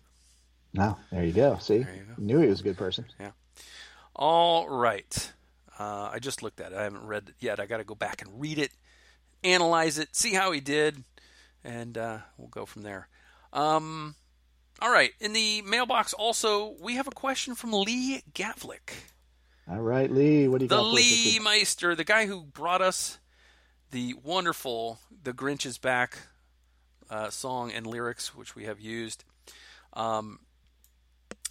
No, 0.74 0.98
there 1.12 1.24
you 1.24 1.32
go. 1.32 1.56
See, 1.60 1.76
you 1.76 1.84
go. 1.84 2.14
knew 2.18 2.40
he 2.40 2.48
was 2.48 2.58
a 2.58 2.64
good 2.64 2.76
person. 2.76 3.04
Yeah. 3.20 3.30
All 4.16 4.68
right. 4.68 5.32
Uh, 5.78 6.10
I 6.12 6.18
just 6.18 6.42
looked 6.42 6.60
at 6.60 6.72
it. 6.72 6.78
I 6.78 6.82
haven't 6.82 7.06
read 7.06 7.28
it 7.28 7.36
yet. 7.38 7.60
I 7.60 7.66
got 7.66 7.76
to 7.76 7.84
go 7.84 7.94
back 7.94 8.22
and 8.22 8.40
read 8.40 8.58
it, 8.58 8.72
analyze 9.44 10.00
it, 10.00 10.16
see 10.16 10.34
how 10.34 10.50
he 10.50 10.58
did, 10.58 11.04
and 11.62 11.96
uh, 11.96 12.18
we'll 12.36 12.48
go 12.48 12.66
from 12.66 12.82
there. 12.82 13.06
Um, 13.52 14.16
all 14.80 14.90
right. 14.90 15.12
In 15.20 15.32
the 15.32 15.62
mailbox, 15.62 16.12
also, 16.12 16.74
we 16.80 16.96
have 16.96 17.06
a 17.06 17.12
question 17.12 17.54
from 17.54 17.72
Lee 17.72 18.24
Gavlik, 18.34 18.94
All 19.70 19.80
right, 19.80 20.10
Lee. 20.10 20.48
What 20.48 20.58
do 20.58 20.64
you 20.64 20.68
the 20.68 20.76
got 20.78 20.92
this 20.92 21.34
Lee? 21.34 21.38
Meister, 21.38 21.94
the 21.94 22.02
guy 22.02 22.26
who 22.26 22.42
brought 22.42 22.82
us 22.82 23.20
the 23.92 24.14
wonderful 24.24 24.98
"The 25.22 25.32
Grinch 25.32 25.64
Is 25.64 25.78
Back" 25.78 26.18
uh, 27.08 27.30
song 27.30 27.70
and 27.70 27.86
lyrics, 27.86 28.34
which 28.34 28.56
we 28.56 28.64
have 28.64 28.80
used. 28.80 29.24
Um, 29.92 30.40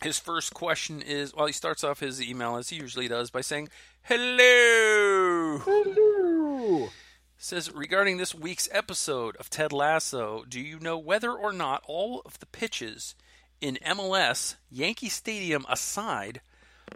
his 0.03 0.17
first 0.17 0.53
question 0.53 1.01
is 1.01 1.33
well, 1.33 1.45
he 1.45 1.53
starts 1.53 1.83
off 1.83 1.99
his 1.99 2.21
email 2.21 2.57
as 2.57 2.69
he 2.69 2.75
usually 2.77 3.07
does 3.07 3.29
by 3.29 3.41
saying, 3.41 3.69
Hello! 4.01 5.59
Hello. 5.59 6.89
Says, 7.37 7.71
regarding 7.71 8.17
this 8.17 8.35
week's 8.35 8.69
episode 8.71 9.35
of 9.37 9.49
Ted 9.49 9.71
Lasso, 9.71 10.43
do 10.47 10.59
you 10.59 10.79
know 10.79 10.97
whether 10.97 11.31
or 11.31 11.53
not 11.53 11.83
all 11.87 12.21
of 12.25 12.39
the 12.39 12.45
pitches 12.45 13.15
in 13.59 13.77
MLS, 13.85 14.55
Yankee 14.69 15.09
Stadium 15.09 15.65
aside, 15.69 16.41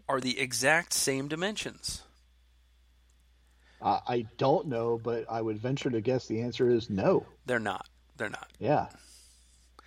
are 0.09 0.19
the 0.19 0.39
exact 0.39 0.93
same 0.93 1.27
dimensions? 1.27 2.03
Uh, 3.85 3.99
I 4.07 4.25
don't 4.37 4.65
know, 4.67 4.99
but 5.01 5.25
I 5.29 5.43
would 5.43 5.59
venture 5.59 5.91
to 5.91 6.01
guess 6.01 6.25
the 6.25 6.41
answer 6.41 6.71
is 6.71 6.89
no. 6.89 7.23
They're 7.45 7.59
not. 7.59 7.87
They're 8.17 8.31
not. 8.31 8.49
Yeah. 8.59 8.87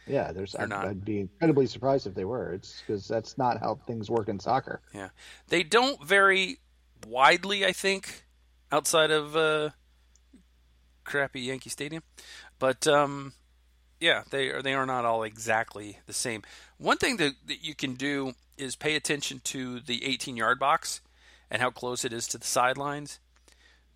Yeah, 0.06 0.30
there's. 0.30 0.54
I'd. 0.54 0.72
I'd 0.72 1.04
be 1.04 1.18
incredibly 1.18 1.66
surprised 1.66 2.06
if 2.06 2.14
they 2.14 2.24
were. 2.24 2.52
It's 2.52 2.80
because 2.80 3.08
that's 3.08 3.36
not 3.36 3.58
how 3.58 3.80
things 3.88 4.08
work 4.08 4.28
in 4.28 4.38
soccer. 4.38 4.80
Yeah. 4.94 5.08
They 5.48 5.64
don't 5.64 6.02
vary 6.06 6.60
widely, 7.08 7.66
I 7.66 7.72
think, 7.72 8.24
outside 8.70 9.10
of 9.10 9.36
uh, 9.36 9.70
crappy 11.02 11.40
Yankee 11.40 11.70
Stadium. 11.70 12.04
But 12.60 12.86
um, 12.86 13.32
yeah, 13.98 14.22
they 14.30 14.50
are 14.50 14.62
they 14.62 14.74
are 14.74 14.86
not 14.86 15.06
all 15.06 15.24
exactly 15.24 15.98
the 16.06 16.12
same. 16.12 16.44
One 16.78 16.98
thing 16.98 17.16
that, 17.16 17.32
that 17.48 17.64
you 17.64 17.74
can 17.74 17.94
do 17.94 18.34
is 18.56 18.76
pay 18.76 18.94
attention 18.94 19.40
to 19.44 19.80
the 19.80 20.04
18 20.04 20.36
yard 20.36 20.60
box 20.60 21.00
and 21.50 21.60
how 21.60 21.70
close 21.70 22.04
it 22.04 22.12
is 22.12 22.28
to 22.28 22.38
the 22.38 22.46
sidelines. 22.46 23.18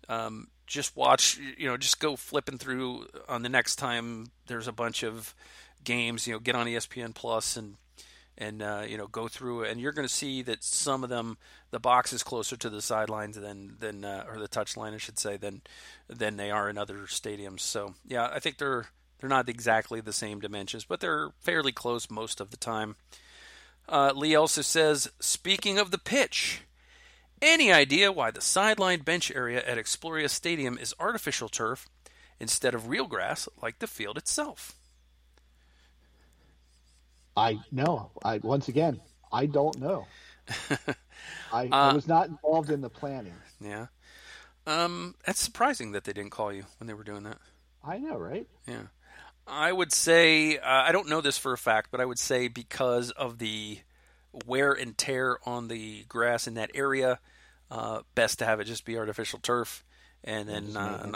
Um, 0.09 0.47
just 0.65 0.95
watch, 0.95 1.37
you 1.57 1.67
know, 1.67 1.77
just 1.77 1.99
go 1.99 2.15
flipping 2.15 2.57
through 2.57 3.07
on 3.27 3.43
the 3.43 3.49
next 3.49 3.75
time 3.75 4.31
there's 4.47 4.67
a 4.67 4.71
bunch 4.71 5.03
of 5.03 5.35
games. 5.83 6.27
You 6.27 6.33
know, 6.33 6.39
get 6.39 6.55
on 6.55 6.67
ESPN 6.67 7.13
Plus 7.13 7.57
and 7.57 7.77
and 8.37 8.61
uh, 8.61 8.83
you 8.87 8.97
know 8.97 9.07
go 9.07 9.27
through 9.27 9.63
and 9.63 9.79
you're 9.79 9.91
going 9.91 10.07
to 10.07 10.13
see 10.13 10.41
that 10.41 10.63
some 10.63 11.03
of 11.03 11.09
them 11.09 11.37
the 11.71 11.79
box 11.79 12.13
is 12.13 12.23
closer 12.23 12.57
to 12.57 12.69
the 12.69 12.81
sidelines 12.81 13.39
than 13.39 13.75
than 13.79 14.03
uh, 14.03 14.25
or 14.27 14.39
the 14.39 14.47
touchline 14.47 14.93
I 14.93 14.97
should 14.97 15.19
say 15.19 15.37
than 15.37 15.61
than 16.07 16.37
they 16.37 16.51
are 16.51 16.69
in 16.69 16.77
other 16.77 16.99
stadiums. 17.05 17.61
So 17.61 17.93
yeah, 18.07 18.29
I 18.33 18.39
think 18.39 18.57
they're 18.57 18.87
they're 19.19 19.29
not 19.29 19.49
exactly 19.49 20.01
the 20.01 20.13
same 20.13 20.39
dimensions, 20.39 20.83
but 20.83 20.99
they're 20.99 21.29
fairly 21.39 21.71
close 21.71 22.09
most 22.09 22.41
of 22.41 22.51
the 22.51 22.57
time. 22.57 22.95
Uh, 23.87 24.11
Lee 24.15 24.35
also 24.35 24.61
says, 24.61 25.09
speaking 25.19 25.77
of 25.77 25.91
the 25.91 25.97
pitch, 25.97 26.61
any 27.43 27.71
idea 27.71 28.11
why 28.11 28.31
the 28.31 28.41
sideline 28.41 29.01
bench 29.01 29.29
area 29.29 29.61
at 29.63 29.77
Exploria 29.77 30.29
Stadium 30.29 30.77
is 30.77 30.95
artificial 30.99 31.49
turf 31.49 31.87
instead 32.39 32.73
of 32.73 32.87
real 32.87 33.05
grass 33.05 33.47
like 33.61 33.79
the 33.79 33.87
field 33.87 34.17
itself? 34.17 34.73
I 37.35 37.59
know. 37.71 38.11
I 38.23 38.37
once 38.37 38.67
again, 38.67 38.99
I 39.31 39.45
don't 39.45 39.77
know. 39.79 40.07
I, 41.51 41.65
uh, 41.65 41.69
I, 41.71 41.93
was 41.93 42.07
not 42.07 42.27
involved 42.27 42.69
in 42.69 42.81
the 42.81 42.89
planning. 42.89 43.33
Yeah. 43.59 43.87
Um, 44.65 45.15
that's 45.25 45.39
surprising 45.39 45.91
that 45.91 46.05
they 46.05 46.13
didn't 46.13 46.31
call 46.31 46.53
you 46.53 46.65
when 46.79 46.87
they 46.87 46.93
were 46.93 47.03
doing 47.03 47.23
that. 47.23 47.39
I 47.83 47.97
know, 47.97 48.17
right? 48.17 48.47
Yeah. 48.67 48.83
I 49.45 49.73
would 49.73 49.91
say 49.91 50.57
uh, 50.57 50.63
I 50.63 50.91
don't 50.91 51.09
know 51.09 51.21
this 51.21 51.37
for 51.37 51.51
a 51.51 51.57
fact, 51.57 51.89
but 51.91 51.99
I 51.99 52.05
would 52.05 52.19
say 52.19 52.47
because 52.47 53.11
of 53.11 53.39
the 53.39 53.79
wear 54.45 54.71
and 54.71 54.97
tear 54.97 55.37
on 55.45 55.67
the 55.67 56.05
grass 56.07 56.47
in 56.47 56.53
that 56.53 56.71
area, 56.73 57.19
uh, 57.73 58.01
best 58.13 58.37
to 58.39 58.45
have 58.45 58.59
it 58.59 58.65
just 58.65 58.85
be 58.85 58.97
artificial 58.97 59.39
turf, 59.39 59.83
and 60.23 60.47
then 60.47 60.77
uh, 60.77 61.11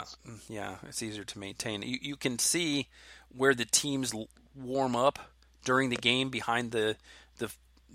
yeah, 0.48 0.74
it's 0.88 1.02
easier 1.04 1.22
to 1.22 1.38
maintain. 1.38 1.82
You 1.82 1.98
you 2.02 2.16
can 2.16 2.38
see 2.40 2.88
where 3.28 3.54
the 3.54 3.64
teams 3.64 4.12
warm 4.56 4.96
up 4.96 5.20
during 5.64 5.90
the 5.90 5.96
game 5.96 6.30
behind 6.30 6.72
the, 6.72 6.96
the, 7.38 7.48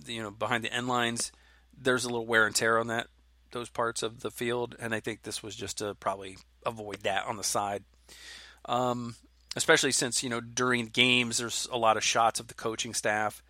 the 0.06 0.14
you 0.14 0.24
know 0.24 0.32
behind 0.32 0.64
the 0.64 0.72
end 0.72 0.88
lines. 0.88 1.34
There's 1.78 2.06
a 2.06 2.10
little 2.10 2.26
wear 2.26 2.46
and 2.46 2.56
tear 2.56 2.80
on 2.80 2.88
that 2.88 3.08
those 3.52 3.70
parts 3.70 4.02
of 4.02 4.22
the 4.22 4.32
field, 4.32 4.78
and 4.80 4.96
I 4.96 5.02
think 5.02 5.24
this 5.24 5.44
was 5.44 5.58
just 5.58 5.80
to 5.80 5.94
probably 5.96 6.38
avoid 6.66 7.02
that 7.02 7.26
on 7.26 7.36
the 7.36 7.44
side. 7.44 7.84
Um, 8.64 9.16
especially 9.58 9.92
since 9.92 10.24
you 10.24 10.30
know 10.30 10.40
during 10.40 10.86
games 10.86 11.38
there's 11.38 11.68
a 11.70 11.78
lot 11.78 11.98
of 11.98 12.04
shots 12.04 12.40
of 12.40 12.48
the 12.48 12.54
coaching 12.54 12.94
staff, 12.94 13.44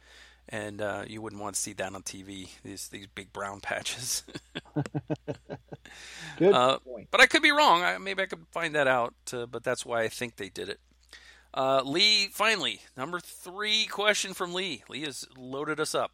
and 0.49 0.81
uh, 0.81 1.03
you 1.07 1.21
wouldn't 1.21 1.41
want 1.41 1.55
to 1.55 1.61
see 1.61 1.73
that 1.73 1.93
on 1.93 2.03
TV. 2.03 2.49
These 2.63 2.89
these 2.89 3.07
big 3.07 3.33
brown 3.33 3.61
patches. 3.61 4.23
Good 6.37 6.53
uh, 6.53 6.79
point. 6.79 7.09
But 7.11 7.21
I 7.21 7.25
could 7.25 7.41
be 7.41 7.51
wrong. 7.51 7.83
I, 7.83 7.97
maybe 7.97 8.23
I 8.23 8.25
could 8.25 8.45
find 8.51 8.75
that 8.75 8.87
out. 8.87 9.13
Uh, 9.31 9.45
but 9.45 9.63
that's 9.63 9.85
why 9.85 10.01
I 10.01 10.07
think 10.07 10.35
they 10.35 10.49
did 10.49 10.69
it. 10.69 10.79
Uh, 11.53 11.81
Lee, 11.83 12.29
finally, 12.31 12.81
number 12.97 13.19
three 13.19 13.85
question 13.85 14.33
from 14.33 14.53
Lee. 14.53 14.83
Lee 14.89 15.03
has 15.03 15.27
loaded 15.37 15.79
us 15.79 15.93
up. 15.93 16.11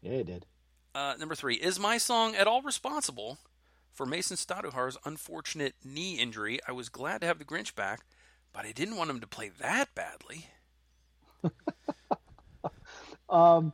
Yeah, 0.00 0.16
he 0.16 0.22
did. 0.22 0.46
Uh, 0.94 1.14
number 1.18 1.34
three 1.34 1.56
is 1.56 1.78
my 1.78 1.98
song 1.98 2.34
at 2.34 2.46
all 2.46 2.62
responsible 2.62 3.38
for 3.92 4.06
Mason 4.06 4.36
Stajduhar's 4.36 4.96
unfortunate 5.04 5.74
knee 5.84 6.18
injury? 6.18 6.58
I 6.66 6.72
was 6.72 6.88
glad 6.88 7.20
to 7.20 7.26
have 7.26 7.38
the 7.38 7.44
Grinch 7.44 7.74
back, 7.74 8.00
but 8.52 8.64
I 8.64 8.72
didn't 8.72 8.96
want 8.96 9.10
him 9.10 9.20
to 9.20 9.26
play 9.26 9.50
that 9.60 9.94
badly. 9.94 10.46
um, 13.32 13.72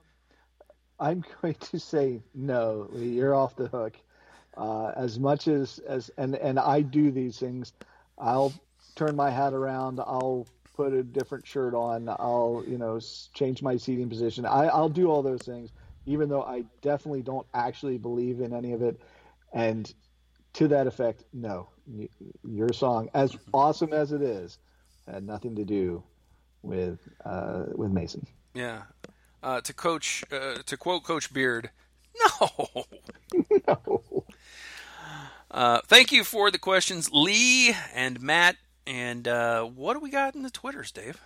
I'm 0.98 1.24
going 1.42 1.54
to 1.54 1.78
say 1.78 2.22
no. 2.34 2.88
You're 2.94 3.34
off 3.34 3.56
the 3.56 3.68
hook. 3.68 3.96
Uh, 4.56 4.92
as 4.96 5.20
much 5.20 5.46
as 5.46 5.78
as 5.80 6.10
and 6.18 6.34
and 6.34 6.58
I 6.58 6.80
do 6.80 7.10
these 7.10 7.38
things, 7.38 7.72
I'll 8.18 8.52
turn 8.96 9.14
my 9.14 9.30
hat 9.30 9.52
around. 9.52 10.00
I'll 10.00 10.46
put 10.74 10.92
a 10.92 11.02
different 11.02 11.46
shirt 11.46 11.74
on. 11.74 12.08
I'll 12.08 12.64
you 12.66 12.78
know 12.78 12.98
change 13.34 13.62
my 13.62 13.76
seating 13.76 14.08
position. 14.08 14.46
I, 14.46 14.66
I'll 14.66 14.88
do 14.88 15.10
all 15.10 15.22
those 15.22 15.42
things, 15.42 15.70
even 16.06 16.28
though 16.28 16.42
I 16.42 16.64
definitely 16.82 17.22
don't 17.22 17.46
actually 17.54 17.98
believe 17.98 18.40
in 18.40 18.52
any 18.52 18.72
of 18.72 18.82
it. 18.82 19.00
And 19.52 19.92
to 20.54 20.66
that 20.68 20.88
effect, 20.88 21.22
no, 21.32 21.68
your 22.44 22.72
song, 22.72 23.10
as 23.14 23.36
awesome 23.54 23.92
as 23.92 24.10
it 24.10 24.22
is, 24.22 24.58
had 25.06 25.24
nothing 25.24 25.54
to 25.54 25.64
do 25.64 26.02
with 26.62 26.98
uh, 27.24 27.64
with 27.76 27.92
Mason. 27.92 28.26
Yeah. 28.54 28.82
Uh, 29.42 29.60
to 29.60 29.72
coach, 29.72 30.24
uh, 30.32 30.58
to 30.66 30.76
quote 30.76 31.04
Coach 31.04 31.32
Beard, 31.32 31.70
no, 32.40 32.84
no. 33.68 34.24
Uh, 35.50 35.80
thank 35.86 36.12
you 36.12 36.24
for 36.24 36.50
the 36.50 36.58
questions, 36.58 37.10
Lee 37.12 37.74
and 37.94 38.20
Matt. 38.20 38.56
And 38.86 39.28
uh, 39.28 39.64
what 39.64 39.94
do 39.94 40.00
we 40.00 40.10
got 40.10 40.34
in 40.34 40.42
the 40.42 40.50
Twitters, 40.50 40.90
Dave? 40.90 41.20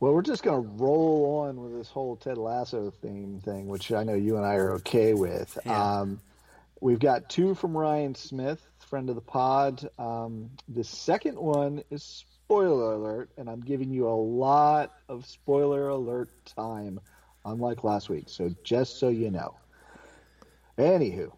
Well, 0.00 0.14
we're 0.14 0.22
just 0.22 0.42
going 0.42 0.62
to 0.62 0.68
roll 0.82 1.44
on 1.46 1.60
with 1.60 1.76
this 1.76 1.88
whole 1.88 2.16
Ted 2.16 2.38
Lasso 2.38 2.90
theme 2.90 3.40
thing, 3.44 3.66
which 3.66 3.92
I 3.92 4.04
know 4.04 4.14
you 4.14 4.36
and 4.36 4.46
I 4.46 4.54
are 4.54 4.72
okay 4.74 5.12
with. 5.12 5.58
Yeah. 5.66 6.00
Um, 6.00 6.20
we've 6.80 7.00
got 7.00 7.28
two 7.28 7.54
from 7.54 7.76
Ryan 7.76 8.14
Smith, 8.14 8.64
friend 8.78 9.08
of 9.10 9.16
the 9.16 9.20
pod. 9.20 9.88
Um, 9.98 10.50
the 10.68 10.84
second 10.84 11.36
one 11.36 11.82
is 11.90 12.24
spoiler 12.44 12.94
alert, 12.94 13.30
and 13.36 13.50
I'm 13.50 13.60
giving 13.60 13.90
you 13.90 14.08
a 14.08 14.14
lot 14.14 14.94
of 15.08 15.26
spoiler 15.26 15.88
alert 15.88 16.30
time, 16.46 17.00
unlike 17.52 17.84
last 17.84 18.08
week. 18.08 18.24
So 18.28 18.54
just 18.62 18.98
so 18.98 19.08
you 19.08 19.30
know. 19.30 19.54
Anywho, 20.76 21.32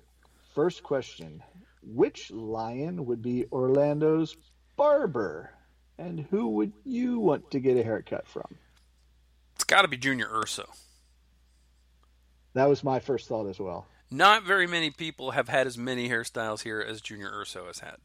first 0.55 0.83
question: 0.83 1.43
Which 1.83 2.31
lion 2.31 3.07
would 3.07 3.23
be 3.23 3.47
Orlando's 3.53 4.37
barber? 4.77 5.51
And 5.99 6.21
who 6.31 6.49
would 6.51 6.73
you 6.85 7.19
want 7.19 7.51
to 7.51 7.61
get 7.61 7.77
a 7.77 7.83
haircut 7.83 8.27
from? 8.27 8.57
It's 9.55 9.65
got 9.65 9.83
to 9.83 9.89
be 9.89 9.99
Junior 9.99 10.29
Urso. 10.33 10.67
That 12.55 12.71
was 12.71 12.83
my 12.83 13.01
first 13.01 13.29
thought 13.29 13.47
as 13.47 13.59
well. 13.59 13.87
Not 14.11 14.45
very 14.45 14.67
many 14.67 14.91
people 14.91 15.33
have 15.33 15.49
had 15.49 15.67
as 15.67 15.77
many 15.77 16.09
hairstyles 16.09 16.63
here 16.63 16.81
as 16.81 17.03
Junior 17.03 17.31
Urso 17.33 17.67
has 17.67 17.81
had 17.81 17.97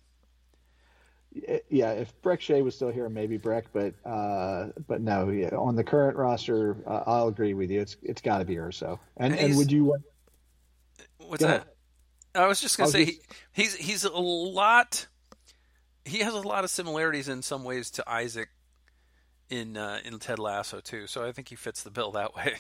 yeah, 1.70 1.92
if 1.92 2.14
Brek 2.22 2.40
Shea 2.40 2.62
was 2.62 2.76
still 2.76 2.92
here, 2.92 3.10
maybe 3.10 3.38
Brek, 3.38 3.66
but 3.74 3.94
uh, 4.10 4.70
but 4.88 5.02
no, 5.02 5.30
yeah, 5.30 5.50
on 5.56 5.76
the 5.76 5.84
current 5.84 6.18
roster, 6.18 6.78
uh, 6.88 7.04
I'll 7.06 7.28
agree 7.28 7.54
with 7.54 7.70
you. 7.70 7.82
It's 7.82 7.98
it's 8.02 8.22
got 8.22 8.40
to 8.40 8.46
be 8.46 8.58
Urso. 8.58 9.00
And 9.18 9.34
and, 9.34 9.50
and 9.50 9.58
would 9.58 9.72
you? 9.72 9.98
What's 11.20 11.44
that? 11.44 11.50
Ahead. 11.50 11.66
I 12.36 12.48
was 12.48 12.60
just 12.62 12.78
gonna 12.78 12.90
say 12.90 13.06
just... 13.06 13.22
he, 13.54 13.64
he's 13.64 13.76
he's 13.76 14.04
a 14.04 14.12
lot. 14.12 15.08
He 16.06 16.20
has 16.20 16.34
a 16.34 16.40
lot 16.40 16.64
of 16.64 16.70
similarities 16.70 17.28
in 17.28 17.42
some 17.42 17.64
ways 17.64 17.90
to 17.92 18.10
Isaac 18.10 18.50
in 19.50 19.78
uh, 19.78 20.00
in 20.06 20.20
Ted 20.20 20.40
Lasso 20.40 20.80
too. 20.80 21.08
So 21.08 21.26
I 21.26 21.32
think 21.32 21.50
he 21.50 21.56
fits 21.56 21.84
the 21.84 21.92
bill 21.92 22.12
that 22.12 22.36
way. 22.36 22.56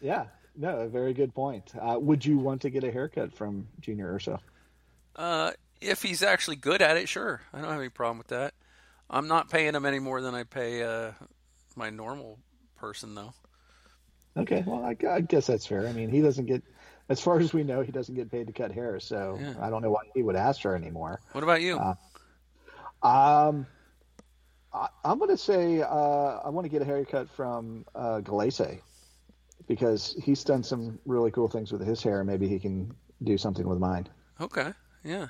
Yeah, 0.00 0.26
no, 0.56 0.80
a 0.80 0.88
very 0.88 1.12
good 1.12 1.34
point. 1.34 1.72
Uh, 1.78 1.98
would 1.98 2.24
you 2.24 2.38
want 2.38 2.62
to 2.62 2.70
get 2.70 2.84
a 2.84 2.90
haircut 2.90 3.34
from 3.34 3.66
Junior 3.80 4.14
Urso? 4.14 4.40
Uh, 5.16 5.52
if 5.80 6.02
he's 6.02 6.22
actually 6.22 6.56
good 6.56 6.82
at 6.82 6.96
it, 6.96 7.08
sure. 7.08 7.40
I 7.52 7.60
don't 7.60 7.70
have 7.70 7.80
any 7.80 7.88
problem 7.88 8.18
with 8.18 8.28
that. 8.28 8.54
I'm 9.08 9.28
not 9.28 9.50
paying 9.50 9.74
him 9.74 9.84
any 9.86 9.98
more 9.98 10.20
than 10.20 10.34
I 10.34 10.44
pay 10.44 10.82
uh, 10.82 11.12
my 11.74 11.90
normal 11.90 12.38
person, 12.76 13.14
though. 13.14 13.34
Okay, 14.36 14.62
well, 14.66 14.84
I, 14.84 14.96
I, 15.08 15.20
guess 15.20 15.48
that's 15.48 15.66
fair. 15.66 15.88
I 15.88 15.92
mean, 15.92 16.08
he 16.08 16.20
doesn't 16.20 16.46
get, 16.46 16.62
as 17.08 17.20
far 17.20 17.40
as 17.40 17.52
we 17.52 17.64
know, 17.64 17.80
he 17.80 17.90
doesn't 17.90 18.14
get 18.14 18.30
paid 18.30 18.46
to 18.46 18.52
cut 18.52 18.70
hair, 18.70 19.00
so 19.00 19.38
yeah. 19.40 19.54
I 19.60 19.70
don't 19.70 19.82
know 19.82 19.90
why 19.90 20.02
he 20.14 20.22
would 20.22 20.36
ask 20.36 20.62
her 20.62 20.76
anymore. 20.76 21.20
What 21.32 21.42
about 21.42 21.62
you? 21.62 21.78
Uh, 21.78 21.94
um, 23.06 23.66
I, 24.72 24.88
am 25.04 25.18
going 25.18 25.30
to 25.30 25.36
say 25.36 25.82
uh, 25.82 25.86
I 25.86 26.48
want 26.48 26.64
to 26.64 26.68
get 26.68 26.80
a 26.80 26.84
haircut 26.84 27.28
from 27.30 27.84
uh, 27.94 28.20
Gallese 28.20 28.80
because 29.66 30.16
he's 30.22 30.44
done 30.44 30.62
some 30.62 31.00
really 31.06 31.32
cool 31.32 31.48
things 31.48 31.72
with 31.72 31.84
his 31.84 32.02
hair. 32.02 32.22
Maybe 32.22 32.46
he 32.46 32.60
can 32.60 32.94
do 33.24 33.36
something 33.36 33.66
with 33.66 33.78
mine. 33.78 34.08
Okay, 34.40 34.72
yeah. 35.02 35.26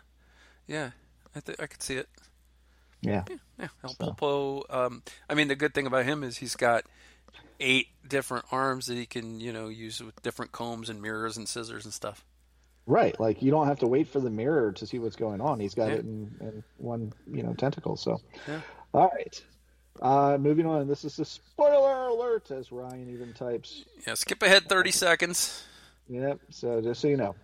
Yeah, 0.70 0.90
I 1.34 1.40
th- 1.40 1.58
I 1.58 1.66
could 1.66 1.82
see 1.82 1.96
it. 1.96 2.08
Yeah. 3.02 3.24
Yeah. 3.28 3.36
yeah. 3.58 3.68
El 3.82 3.90
so. 3.90 3.96
Pulpo. 3.96 4.74
Um, 4.74 5.02
I 5.28 5.34
mean, 5.34 5.48
the 5.48 5.56
good 5.56 5.74
thing 5.74 5.86
about 5.86 6.04
him 6.04 6.22
is 6.22 6.36
he's 6.36 6.54
got 6.54 6.84
eight 7.58 7.88
different 8.06 8.44
arms 8.52 8.86
that 8.86 8.94
he 8.94 9.04
can, 9.04 9.40
you 9.40 9.52
know, 9.52 9.66
use 9.66 10.00
with 10.00 10.22
different 10.22 10.52
combs 10.52 10.88
and 10.88 11.02
mirrors 11.02 11.36
and 11.36 11.48
scissors 11.48 11.84
and 11.84 11.92
stuff. 11.92 12.24
Right. 12.86 13.18
Like 13.18 13.42
you 13.42 13.50
don't 13.50 13.66
have 13.66 13.80
to 13.80 13.88
wait 13.88 14.06
for 14.06 14.20
the 14.20 14.30
mirror 14.30 14.70
to 14.72 14.86
see 14.86 15.00
what's 15.00 15.16
going 15.16 15.40
on. 15.40 15.58
He's 15.58 15.74
got 15.74 15.88
yeah. 15.88 15.94
it 15.94 16.00
in, 16.04 16.36
in, 16.40 16.64
one, 16.76 17.12
you 17.26 17.42
know, 17.42 17.52
tentacle. 17.54 17.96
So, 17.96 18.20
yeah. 18.46 18.60
all 18.94 19.10
right. 19.12 19.42
Uh, 20.00 20.38
moving 20.38 20.66
on. 20.66 20.86
This 20.86 21.04
is 21.04 21.18
a 21.18 21.24
spoiler 21.24 22.06
alert, 22.06 22.52
as 22.52 22.70
Ryan 22.70 23.10
even 23.12 23.32
types. 23.32 23.84
Yeah. 24.06 24.14
Skip 24.14 24.40
ahead 24.40 24.68
thirty 24.68 24.92
seconds. 24.92 25.64
Yep. 26.08 26.38
So 26.50 26.80
just 26.80 27.00
so 27.00 27.08
you 27.08 27.16
know, 27.16 27.34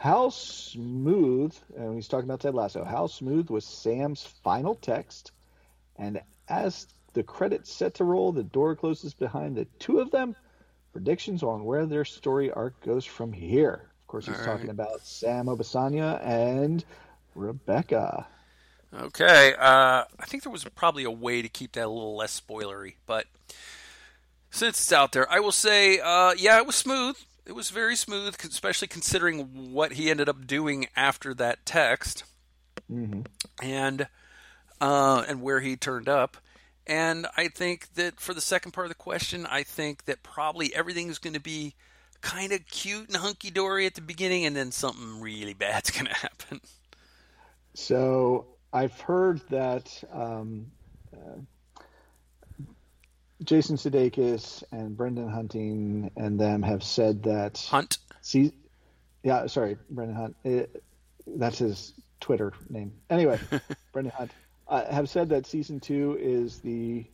how 0.00 0.30
smooth, 0.30 1.54
and 1.76 1.94
he's 1.94 2.08
talking 2.08 2.24
about 2.24 2.40
Ted 2.40 2.54
Lasso, 2.54 2.84
how 2.84 3.06
smooth 3.06 3.50
was 3.50 3.66
Sam's 3.66 4.24
final 4.42 4.74
text? 4.74 5.30
And 5.96 6.22
as 6.48 6.86
the 7.12 7.22
credits 7.22 7.70
set 7.70 7.92
to 7.96 8.04
roll, 8.04 8.32
the 8.32 8.42
door 8.42 8.74
closes 8.74 9.12
behind 9.12 9.56
the 9.56 9.66
two 9.78 10.00
of 10.00 10.10
them. 10.10 10.34
Predictions 10.94 11.42
on 11.42 11.66
where 11.66 11.84
their 11.84 12.06
story 12.06 12.50
arc 12.50 12.80
goes 12.82 13.04
from 13.04 13.30
here. 13.30 13.90
Of 14.00 14.06
course, 14.06 14.24
he's 14.24 14.38
All 14.38 14.44
talking 14.46 14.68
right. 14.68 14.70
about 14.70 15.06
Sam 15.06 15.48
Obisanya 15.48 16.18
and 16.24 16.82
Rebecca. 17.34 18.26
Okay, 18.98 19.52
uh, 19.52 20.04
I 20.18 20.26
think 20.26 20.44
there 20.44 20.50
was 20.50 20.64
probably 20.64 21.04
a 21.04 21.10
way 21.10 21.42
to 21.42 21.48
keep 21.50 21.72
that 21.72 21.84
a 21.84 21.90
little 21.90 22.16
less 22.16 22.40
spoilery, 22.40 22.94
but 23.04 23.26
since 24.50 24.80
it's 24.80 24.92
out 24.92 25.12
there, 25.12 25.30
I 25.30 25.40
will 25.40 25.52
say, 25.52 26.00
uh, 26.00 26.32
yeah, 26.38 26.56
it 26.56 26.66
was 26.66 26.76
smooth. 26.76 27.18
It 27.50 27.56
was 27.56 27.70
very 27.70 27.96
smooth, 27.96 28.36
especially 28.48 28.86
considering 28.86 29.72
what 29.72 29.94
he 29.94 30.08
ended 30.08 30.28
up 30.28 30.46
doing 30.46 30.86
after 30.94 31.34
that 31.34 31.66
text, 31.66 32.22
hmm 32.86 33.22
and 33.60 34.06
uh, 34.80 35.24
and 35.26 35.42
where 35.42 35.58
he 35.58 35.74
turned 35.74 36.08
up. 36.08 36.36
And 36.86 37.26
I 37.36 37.48
think 37.48 37.94
that 37.94 38.20
for 38.20 38.34
the 38.34 38.40
second 38.40 38.70
part 38.70 38.84
of 38.86 38.90
the 38.90 38.94
question, 38.94 39.46
I 39.46 39.64
think 39.64 40.04
that 40.04 40.22
probably 40.22 40.72
everything 40.72 41.08
is 41.08 41.18
going 41.18 41.34
to 41.34 41.40
be 41.40 41.74
kind 42.20 42.52
of 42.52 42.64
cute 42.68 43.08
and 43.08 43.16
hunky 43.16 43.50
dory 43.50 43.84
at 43.84 43.96
the 43.96 44.00
beginning, 44.00 44.46
and 44.46 44.54
then 44.54 44.70
something 44.70 45.20
really 45.20 45.54
bad's 45.54 45.90
going 45.90 46.06
to 46.06 46.14
happen. 46.14 46.60
So 47.74 48.46
I've 48.72 49.00
heard 49.00 49.40
that 49.48 50.04
um, 50.12 50.66
uh, 51.12 51.40
Jason 53.44 53.76
Sudeikis 53.76 54.62
and 54.70 54.96
Brendan 54.96 55.28
Hunting 55.28 56.10
and 56.16 56.38
them 56.38 56.62
have 56.62 56.82
said 56.82 57.22
that 57.24 57.58
Hunt. 57.70 57.98
see, 58.20 58.52
yeah, 59.22 59.46
sorry, 59.46 59.78
Brendan 59.88 60.16
Hunt. 60.16 60.36
It, 60.44 60.82
that's 61.26 61.58
his 61.58 61.94
Twitter 62.20 62.52
name. 62.68 62.92
Anyway, 63.08 63.38
Brendan 63.92 64.12
Hunt 64.16 64.30
uh, 64.68 64.92
have 64.92 65.08
said 65.08 65.30
that 65.30 65.46
season 65.46 65.80
two 65.80 66.16
is 66.20 66.60
the 66.60 67.04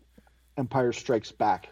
Empire 0.57 0.93
Strikes 0.93 1.33
Back 1.33 1.69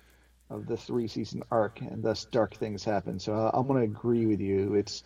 of 0.50 0.66
the 0.66 0.76
three 0.76 1.09
season 1.09 1.42
arc, 1.50 1.80
and 1.80 2.02
thus 2.02 2.24
dark 2.26 2.55
things 2.55 2.84
happen. 2.84 3.18
So 3.18 3.34
uh, 3.34 3.50
I'm 3.52 3.66
going 3.66 3.80
to 3.80 3.84
agree 3.84 4.26
with 4.26 4.40
you. 4.40 4.74
It's 4.74 5.02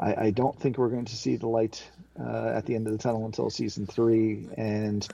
I, 0.00 0.14
I 0.14 0.30
don't 0.30 0.58
think 0.58 0.78
we're 0.78 0.88
going 0.88 1.04
to 1.06 1.16
see 1.16 1.36
the 1.36 1.48
light 1.48 1.82
uh, 2.18 2.52
at 2.54 2.66
the 2.66 2.74
end 2.74 2.86
of 2.86 2.92
the 2.92 2.98
tunnel 2.98 3.26
until 3.26 3.50
season 3.50 3.86
three, 3.86 4.48
and 4.56 5.06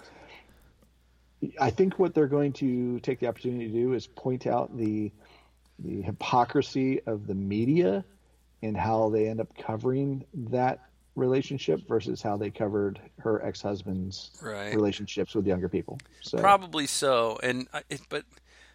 I 1.60 1.70
think 1.70 1.98
what 1.98 2.14
they're 2.14 2.26
going 2.26 2.52
to 2.54 3.00
take 3.00 3.20
the 3.20 3.26
opportunity 3.26 3.66
to 3.68 3.72
do 3.72 3.92
is 3.94 4.06
point 4.06 4.46
out 4.46 4.76
the 4.76 5.12
the 5.80 6.02
hypocrisy 6.02 7.00
of 7.06 7.26
the 7.26 7.34
media 7.34 8.04
and 8.62 8.76
how 8.76 9.08
they 9.10 9.28
end 9.28 9.40
up 9.40 9.48
covering 9.58 10.24
that 10.34 10.78
relationship 11.16 11.80
versus 11.88 12.22
how 12.22 12.36
they 12.36 12.48
covered 12.50 13.00
her 13.18 13.44
ex-husband's 13.44 14.30
Right. 14.40 14.72
relationships 14.74 15.34
with 15.34 15.46
younger 15.46 15.68
people. 15.68 15.98
So 16.22 16.38
Probably 16.38 16.86
so, 16.86 17.38
and 17.42 17.66
I- 17.72 17.82
it, 17.90 18.02
but 18.08 18.24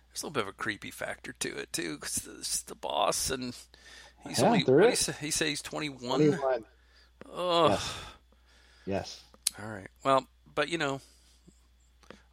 there's 0.09 0.21
a 0.23 0.25
little 0.25 0.31
bit 0.31 0.43
of 0.43 0.49
a 0.49 0.53
creepy 0.53 0.91
factor 0.91 1.33
to 1.39 1.57
it 1.57 1.71
too, 1.71 1.95
because 1.95 2.27
it's 2.39 2.61
the 2.63 2.75
boss, 2.75 3.29
and 3.29 3.55
he's 4.27 4.39
Yeah, 4.39 4.45
only 4.47 4.63
what 4.65 4.89
he 4.89 4.95
say, 4.95 5.13
he 5.21 5.31
say 5.31 5.49
he's 5.49 5.61
21. 5.61 5.99
21. 6.31 6.65
Oh, 7.31 7.67
Yes. 7.69 7.93
Yes. 8.85 9.23
all 9.57 9.69
right. 9.69 9.87
Well, 10.03 10.27
but 10.53 10.67
you 10.69 10.77
know, 10.77 10.99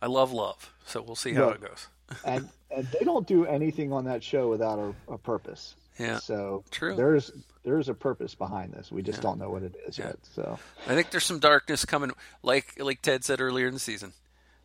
I 0.02 0.06
love 0.06 0.32
love, 0.32 0.72
so 0.86 1.02
we'll 1.02 1.16
see 1.16 1.32
how 1.32 1.48
it 1.50 1.60
goes. 1.60 1.88
and, 2.24 2.48
and 2.70 2.86
they 2.98 3.04
don't 3.04 3.26
do 3.26 3.46
anything 3.46 3.92
on 3.92 4.04
that 4.04 4.22
show 4.22 4.48
without 4.48 4.78
a, 4.78 5.12
a 5.12 5.18
purpose. 5.18 5.74
Yeah, 5.98 6.18
So 6.18 6.62
True. 6.70 6.94
there's 6.94 7.32
there's 7.64 7.88
a 7.88 7.94
purpose 7.94 8.34
behind 8.34 8.72
this. 8.74 8.92
We 8.92 9.02
just 9.02 9.18
Yeah. 9.18 9.22
don't 9.22 9.38
know 9.38 9.48
what 9.50 9.62
it 9.62 9.74
is 9.88 9.98
Yeah. 9.98 10.08
yet. 10.08 10.18
So 10.34 10.58
I 10.86 10.94
think 10.94 11.10
there's 11.10 11.24
some 11.24 11.38
darkness 11.38 11.84
coming. 11.86 12.10
Like 12.42 12.74
like 12.78 13.00
Ted 13.00 13.24
said 13.24 13.40
earlier 13.40 13.66
in 13.66 13.74
the 13.74 13.80
season, 13.80 14.12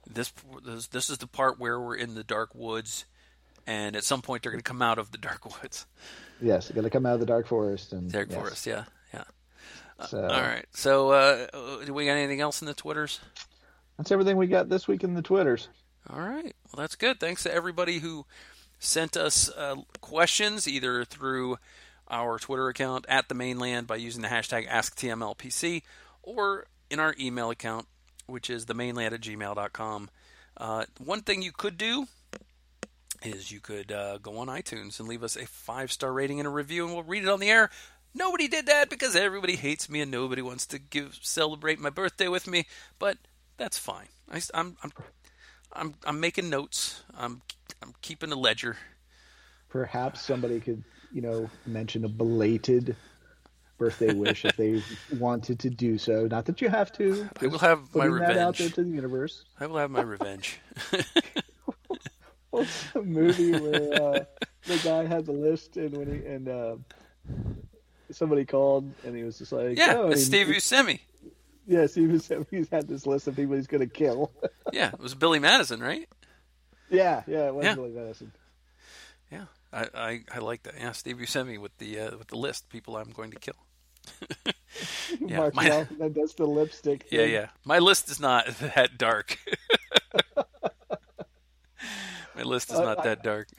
this 0.06 0.34
this, 0.66 0.88
this 0.88 1.10
is 1.10 1.20
the 1.20 1.28
part 1.28 1.58
where 1.60 1.80
we're 1.80 1.96
in 1.96 2.16
the 2.16 2.24
dark 2.24 2.54
woods, 2.54 3.06
and 3.66 3.96
at 3.96 4.04
some 4.04 4.22
point 4.22 4.44
they're 4.44 4.52
going 4.52 4.62
to 4.62 4.68
come 4.70 4.82
out 4.82 5.00
of 5.00 5.12
the 5.14 5.18
dark 5.18 5.46
woods, 5.62 5.86
yes, 6.42 6.70
going 6.70 6.84
to 6.84 6.90
come 6.90 7.06
out 7.06 7.14
of 7.14 7.22
the 7.22 7.26
dark 7.26 7.48
forest 7.48 7.94
and 7.94 8.12
dark 8.12 8.28
yes. 8.30 8.38
forest. 8.38 8.66
Yeah, 8.68 8.84
yeah. 9.14 9.24
So 10.08 10.22
All 10.22 10.42
right. 10.42 10.66
So, 10.74 11.12
uh, 11.12 11.48
do 11.86 11.94
we 11.94 12.06
got 12.08 12.14
anything 12.14 12.42
else 12.42 12.62
in 12.62 12.66
the 12.68 12.74
twitters? 12.74 13.22
That's 14.02 14.12
everything 14.12 14.38
we 14.38 14.48
got 14.48 14.68
this 14.68 14.88
week 14.88 15.04
in 15.04 15.14
the 15.14 15.22
twitters. 15.22 15.68
All 16.10 16.20
right. 16.20 16.56
Well, 16.66 16.82
that's 16.82 16.96
good. 16.96 17.20
Thanks 17.20 17.44
to 17.44 17.54
everybody 17.54 18.00
who 18.00 18.26
sent 18.80 19.16
us 19.16 19.48
uh, 19.56 19.76
questions 20.00 20.68
either 20.68 21.06
through 21.06 21.58
our 22.10 22.40
Twitter 22.40 22.68
account 22.68 23.06
at 23.08 23.30
the 23.30 23.36
Mane 23.36 23.60
Land 23.60 23.86
by 23.86 23.98
using 23.98 24.24
the 24.24 24.28
hashtag 24.28 24.68
AskTMLPC 24.68 25.84
or 26.24 26.66
in 26.90 27.00
our 27.00 27.14
email 27.20 27.52
account, 27.52 27.86
which 28.26 28.50
is 28.50 28.66
the 28.66 28.74
Mane 28.74 28.96
Land 28.96 29.14
at 29.14 29.22
gmail.com. 29.22 30.10
Uh, 30.58 30.86
one 30.98 31.22
thing 31.22 31.44
you 31.44 31.52
could 31.52 31.78
do 31.78 32.08
is 33.22 33.52
you 33.52 33.60
could 33.60 33.92
uh, 33.92 34.18
go 34.18 34.40
on 34.40 34.48
iTunes 34.48 35.00
and 35.00 35.08
leave 35.08 35.24
us 35.24 35.36
a 35.36 35.46
five 35.46 35.92
star 35.92 36.12
rating 36.12 36.40
and 36.40 36.48
a 36.48 36.52
review, 36.52 36.86
and 36.86 36.96
we'll 36.96 37.04
read 37.04 37.22
it 37.22 37.30
on 37.30 37.40
the 37.40 37.52
air. 37.52 37.70
Nobody 38.16 38.48
did 38.48 38.66
that 38.66 38.90
because 38.90 39.16
everybody 39.16 39.58
hates 39.58 39.88
me 39.92 40.02
and 40.02 40.10
nobody 40.10 40.42
wants 40.42 40.66
to 40.66 40.80
give 40.80 41.20
celebrate 41.22 41.80
my 41.80 41.92
birthday 41.92 42.28
with 42.28 42.48
me, 42.48 42.66
but 42.98 43.20
that's 43.62 43.78
fine. 43.78 44.08
I, 44.32 44.42
am 44.56 44.76
I'm 44.84 44.92
I'm 45.74 45.94
I'm 46.04 46.20
making 46.20 46.50
notes. 46.50 47.04
I'm 47.16 47.44
I'm 47.82 47.94
keeping 48.02 48.32
a 48.32 48.36
ledger. 48.36 48.76
Perhaps 49.70 50.22
somebody 50.22 50.60
could, 50.60 50.84
you 51.14 51.22
know, 51.22 51.50
mention 51.68 52.04
a 52.04 52.10
belated 52.10 52.96
birthday 53.78 54.14
wish 54.14 54.46
if 54.46 54.58
they 54.58 54.82
wanted 55.18 55.60
to 55.60 55.70
do 55.70 56.00
so. 56.00 56.26
Not 56.26 56.46
that 56.46 56.60
you 56.60 56.70
have 56.70 56.92
to. 56.94 57.30
I 57.40 57.48
will 57.48 57.60
have 57.60 57.96
my 57.96 58.08
that 58.08 58.38
out 58.38 58.58
there 58.58 58.68
revenge. 58.68 58.74
to 58.74 58.84
the 58.84 58.90
universe. 58.90 59.46
I 59.60 59.68
will 59.68 59.78
have 59.78 59.92
my 59.92 60.02
revenge. 60.02 60.60
What's 62.50 62.92
the 62.92 63.04
movie 63.04 63.52
where 63.52 63.94
uh, 64.02 64.26
the 64.66 64.78
guy 64.84 65.06
had 65.06 65.26
the 65.28 65.32
list 65.34 65.78
and 65.78 65.96
when 65.96 66.12
he 66.12 66.26
and 66.26 66.48
uh, 66.50 66.76
somebody 68.10 68.44
called 68.44 68.92
and 69.06 69.16
he 69.16 69.24
was 69.24 69.38
just 69.38 69.52
like, 69.52 69.78
yeah, 69.78 69.94
oh, 69.98 70.10
it's 70.10 70.26
Steve 70.26 70.48
Buscemi. 70.48 71.00
Yes, 71.72 71.96
he 71.96 72.06
was. 72.06 72.30
He's 72.52 72.70
had 72.70 72.88
this 72.88 73.06
list 73.08 73.28
of 73.28 73.36
people 73.38 73.56
he's 73.56 73.68
going 73.68 73.80
to 73.88 73.88
kill. 73.94 74.32
Yeah, 74.74 74.90
it 74.94 75.00
was 75.00 75.16
Billy 75.16 75.40
Madison, 75.40 75.80
right? 75.82 76.08
yeah, 76.90 77.24
yeah, 77.28 77.48
it 77.48 77.56
was 77.56 77.66
Yeah. 77.66 77.76
Billy 77.76 77.92
Madison. 77.92 78.32
Yeah, 79.32 79.46
I, 79.74 79.88
I, 79.94 80.20
I 80.34 80.38
like 80.40 80.64
that. 80.64 80.76
Yeah, 80.80 80.92
Steve 80.94 81.18
Buscemi 81.18 81.58
with 81.60 81.78
the 81.78 82.00
uh, 82.00 82.18
with 82.18 82.28
the 82.28 82.38
list 82.38 82.70
people 82.70 82.96
I'm 82.98 83.12
going 83.12 83.32
to 83.32 83.40
kill. 83.40 83.56
Yeah, 85.20 85.38
Mark 85.38 85.54
my- 85.56 85.70
that 86.00 86.14
does 86.14 86.34
the 86.36 86.46
lipstick. 86.46 87.06
Yeah, 87.12 87.24
thing. 87.24 87.34
yeah. 87.34 87.48
My 87.66 87.80
list 87.80 88.10
is 88.10 88.20
not 88.22 88.48
that 88.60 88.98
dark. 88.98 89.38
my 92.36 92.44
list 92.44 92.72
is 92.72 92.80
Uh, 92.80 92.84
not 92.84 93.04
that 93.04 93.24
dark. 93.24 93.50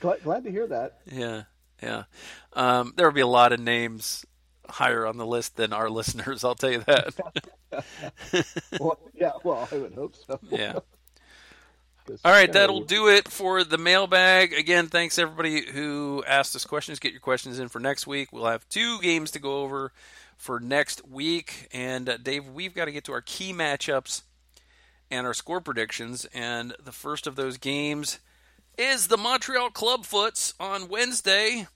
Glad, 0.00 0.22
glad 0.24 0.44
to 0.44 0.50
hear 0.50 0.66
that. 0.66 0.98
Yeah, 1.06 1.42
yeah. 1.82 2.04
Um, 2.52 2.92
there 2.96 3.06
will 3.06 3.14
be 3.14 3.20
a 3.20 3.26
lot 3.26 3.52
of 3.52 3.60
names 3.60 4.24
higher 4.68 5.06
on 5.06 5.16
the 5.16 5.26
list 5.26 5.56
than 5.56 5.72
our 5.72 5.90
listeners. 5.98 6.44
I'll 6.44 6.54
tell 6.54 6.72
you 6.72 6.84
that. 6.86 7.14
Well, 8.78 8.98
yeah, 9.14 9.32
well, 9.42 9.66
I 9.72 9.76
would 9.76 9.94
hope 9.94 10.14
so. 10.14 10.38
Yeah. 10.50 10.80
All 12.24 12.32
right, 12.32 12.52
that'll 12.52 12.80
do 12.82 13.08
it 13.08 13.28
for 13.28 13.64
the 13.64 13.78
mailbag. 13.78 14.52
Again, 14.52 14.88
thanks 14.88 15.18
everybody 15.18 15.64
who 15.70 16.24
asked 16.26 16.54
us 16.56 16.66
questions. 16.66 16.98
Get 16.98 17.12
your 17.12 17.20
questions 17.20 17.58
in 17.58 17.68
for 17.68 17.78
next 17.78 18.06
week. 18.06 18.32
We'll 18.32 18.46
have 18.46 18.68
two 18.68 19.00
games 19.00 19.30
to 19.32 19.38
go 19.38 19.62
over 19.62 19.92
for 20.36 20.58
next 20.58 21.06
week. 21.08 21.68
And 21.72 22.08
uh, 22.08 22.16
Dave, 22.16 22.46
we've 22.48 22.74
got 22.74 22.86
to 22.86 22.92
get 22.92 23.04
to 23.04 23.12
our 23.12 23.20
key 23.20 23.52
matchups 23.52 24.22
and 25.10 25.26
our 25.26 25.34
score 25.34 25.60
predictions. 25.60 26.26
And 26.34 26.74
the 26.82 26.92
first 26.92 27.26
of 27.26 27.36
those 27.36 27.56
games 27.56 28.18
is 28.76 29.06
the 29.06 29.16
Montreal 29.16 29.70
Clubfoots 29.70 30.54
on 30.58 30.88
Wednesday 30.88 31.68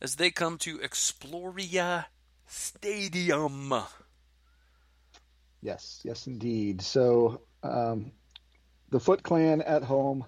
as 0.00 0.16
they 0.16 0.30
come 0.30 0.56
to 0.58 0.78
Exploria 0.78 2.06
Stadium. 2.48 3.74
Yes, 5.60 6.00
yes, 6.04 6.26
indeed. 6.26 6.82
So, 6.82 7.42
um, 7.62 8.12
the 8.90 9.00
Foot 9.00 9.22
Clan 9.22 9.62
at 9.62 9.82
home. 9.82 10.24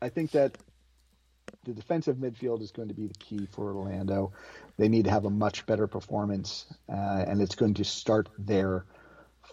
I 0.00 0.08
think 0.08 0.32
that 0.32 0.58
the 1.64 1.72
defensive 1.72 2.16
midfield 2.16 2.60
is 2.62 2.72
going 2.72 2.88
to 2.88 2.94
be 2.94 3.06
the 3.06 3.14
key 3.14 3.46
for 3.52 3.72
Orlando. 3.76 4.32
They 4.78 4.88
need 4.88 5.04
to 5.04 5.10
have 5.10 5.24
a 5.24 5.30
much 5.30 5.64
better 5.66 5.86
performance, 5.86 6.66
uh, 6.88 7.24
and 7.26 7.40
it's 7.40 7.54
going 7.54 7.74
to 7.74 7.84
start 7.84 8.28
there 8.38 8.84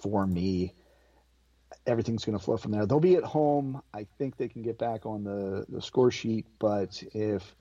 for 0.02 0.26
me. 0.26 0.74
Everything's 1.86 2.26
going 2.26 2.38
to 2.38 2.44
flow 2.44 2.58
from 2.58 2.72
there. 2.72 2.86
They'll 2.86 3.00
be 3.00 3.16
at 3.16 3.24
home. 3.24 3.82
I 3.94 4.08
think 4.18 4.38
they 4.38 4.48
can 4.48 4.64
get 4.64 4.80
back 4.80 5.06
on 5.06 5.24
the, 5.24 5.66
the 5.70 5.82
score 5.82 6.10
sheet, 6.10 6.48
but 6.58 7.04
if 7.14 7.56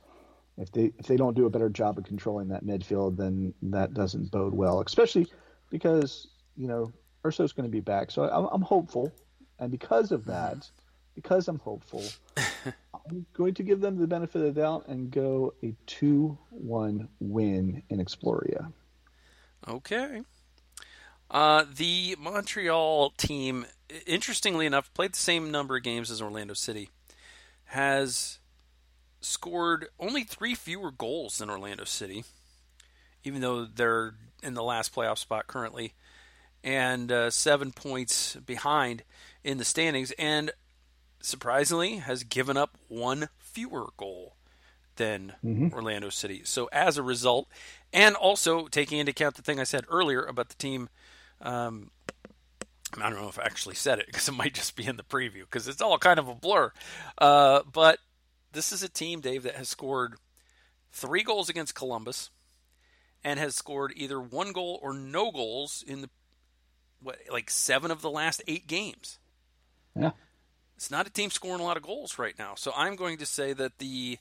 if 0.59 0.73
they 0.73 0.93
if 0.99 1.07
they 1.07 1.17
don't 1.17 1.37
do 1.37 1.47
a 1.47 1.51
better 1.51 1.69
job 1.69 1.99
of 1.99 2.05
controlling 2.05 2.49
that 2.49 2.65
midfield, 2.65 3.17
then 3.17 3.55
that 3.63 3.95
doesn't 3.95 4.31
bode 4.31 4.55
well. 4.55 4.81
Especially 4.81 5.27
because 5.71 6.29
you 6.57 6.67
know 6.67 6.93
Urso's 7.25 7.53
going 7.53 7.69
to 7.69 7.73
be 7.73 7.81
back, 7.81 8.11
so 8.11 8.25
I'm, 8.25 8.47
I'm 8.53 8.63
hopeful, 8.63 9.13
and 9.59 9.71
because 9.71 10.13
of 10.13 10.25
that, 10.27 10.69
because 11.15 11.49
I'm 11.49 11.59
hopeful, 11.59 12.05
I'm 12.67 13.25
going 13.35 13.55
to 13.55 13.63
give 13.63 13.81
them 13.81 13.99
the 13.99 14.07
benefit 14.07 14.43
of 14.43 14.55
the 14.55 14.61
doubt 14.61 14.87
and 14.89 15.11
go 15.11 15.55
a 15.63 15.75
two-one 15.87 17.09
win 17.21 17.83
in 17.89 17.99
Exploria. 17.99 18.73
Okay. 19.67 20.23
Uh, 21.31 21.65
the 21.75 22.17
Montreal 22.19 23.11
team, 23.11 23.67
interestingly 24.07 24.65
enough, 24.65 24.93
played 24.95 25.13
the 25.13 25.19
same 25.19 25.51
number 25.51 25.77
of 25.77 25.83
games 25.83 26.11
as 26.11 26.23
Orlando 26.23 26.55
City, 26.55 26.89
has 27.67 28.38
scored 29.21 29.89
only 29.99 30.25
three 30.25 30.55
fewer 30.55 30.91
goals 30.91 31.39
than 31.39 31.51
Orlando 31.51 31.85
City, 31.85 32.25
even 33.25 33.41
though 33.41 33.65
they're 33.65 34.15
in 34.43 34.55
the 34.55 34.63
last 34.63 34.95
playoff 34.95 35.19
spot 35.19 35.47
currently, 35.47 35.95
and 36.63 37.11
uh, 37.11 37.31
seven 37.31 37.73
points 37.73 38.37
behind 38.37 39.03
in 39.45 39.59
the 39.59 39.65
standings, 39.65 40.13
and 40.13 40.51
surprisingly 41.21 41.97
has 41.97 42.23
given 42.25 42.57
up 42.57 42.77
one 42.89 43.29
fewer 43.39 43.89
goal 43.97 44.35
than 44.97 45.35
mm-hmm. 45.45 45.73
Orlando 45.73 46.11
City. 46.11 46.43
So 46.45 46.69
as 46.73 46.97
a 46.97 47.03
result, 47.03 47.49
and 47.93 48.15
also 48.15 48.67
taking 48.67 48.99
into 48.99 49.11
account 49.11 49.37
the 49.37 49.43
thing 49.43 49.59
I 49.59 49.65
said 49.65 49.85
earlier 49.89 50.23
about 50.23 50.49
the 50.49 50.57
team. 50.57 50.89
Um, 51.41 51.91
I 52.97 53.11
don't 53.11 53.21
know 53.21 53.29
if 53.29 53.39
I 53.39 53.45
actually 53.45 53.75
said 53.75 53.99
it 53.99 54.07
because 54.07 54.29
it 54.29 54.33
might 54.33 54.55
just 54.55 54.77
be 54.77 54.87
in 54.87 54.97
the 54.97 55.03
preview 55.03 55.41
because 55.41 55.69
it's 55.69 55.83
all 55.83 55.99
kind 55.99 56.19
of 56.19 56.29
a 56.29 56.35
blur. 56.35 56.73
Uh, 57.19 57.61
but 57.71 57.99
this 58.59 58.73
is 58.73 58.83
a 58.83 58.89
team, 58.89 59.21
Dave, 59.21 59.45
that 59.45 59.55
has 59.55 59.69
scored 59.69 60.17
three 60.91 61.23
goals 61.23 61.49
against 61.49 61.77
Columbus 61.77 62.31
and 63.23 63.39
has 63.39 63.55
scored 63.55 63.93
either 63.95 64.21
one 64.21 64.51
goal 64.51 64.81
or 64.83 64.93
no 64.93 65.31
goals 65.31 65.85
in 65.87 66.01
the 66.01 66.11
what 67.01 67.19
like 67.31 67.51
seven 67.51 67.93
of 67.93 68.03
the 68.03 68.11
last 68.11 68.43
eight 68.49 68.67
games. 68.67 69.21
Yeah. 69.95 70.11
It's 70.75 70.91
not 70.91 71.07
a 71.07 71.11
team 71.11 71.31
scoring 71.31 71.61
a 71.61 71.65
lot 71.65 71.77
of 71.77 71.85
goals 71.85 72.19
right 72.19 72.37
now. 72.37 72.55
So 72.57 72.73
I'm 72.77 72.97
going 72.97 73.19
to 73.19 73.27
say 73.27 73.53
that 73.53 73.79
the 73.79 74.19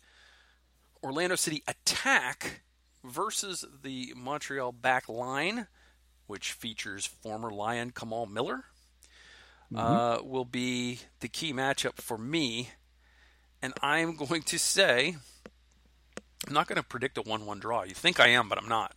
Orlando 1.04 1.36
City 1.36 1.64
attack 1.68 2.62
versus 3.04 3.66
the 3.82 4.14
Montreal 4.16 4.72
back 4.72 5.10
line, 5.10 5.66
which 6.28 6.52
features 6.52 7.08
former 7.08 7.50
Lion 7.50 7.90
Kamal 7.90 8.28
Miller, 8.28 8.66
mm-hmm. 9.74 9.78
uh, 9.78 10.22
will 10.22 10.46
be 10.46 11.00
the 11.22 11.28
key 11.28 11.54
matchup 11.54 11.96
for 11.96 12.20
me. 12.20 12.70
And 13.62 13.74
I'm 13.82 14.16
going 14.16 14.44
to 14.44 14.60
say, 14.60 15.16
I'm 16.48 16.54
not 16.54 16.68
going 16.68 16.78
to 16.78 16.84
predict 16.84 17.18
a 17.18 17.22
1 17.22 17.46
1 17.46 17.60
draw. 17.60 17.84
You 17.84 17.94
think 17.94 18.20
I 18.20 18.28
am, 18.28 18.50
but 18.50 18.58
I'm 18.58 18.70
not. 18.70 18.94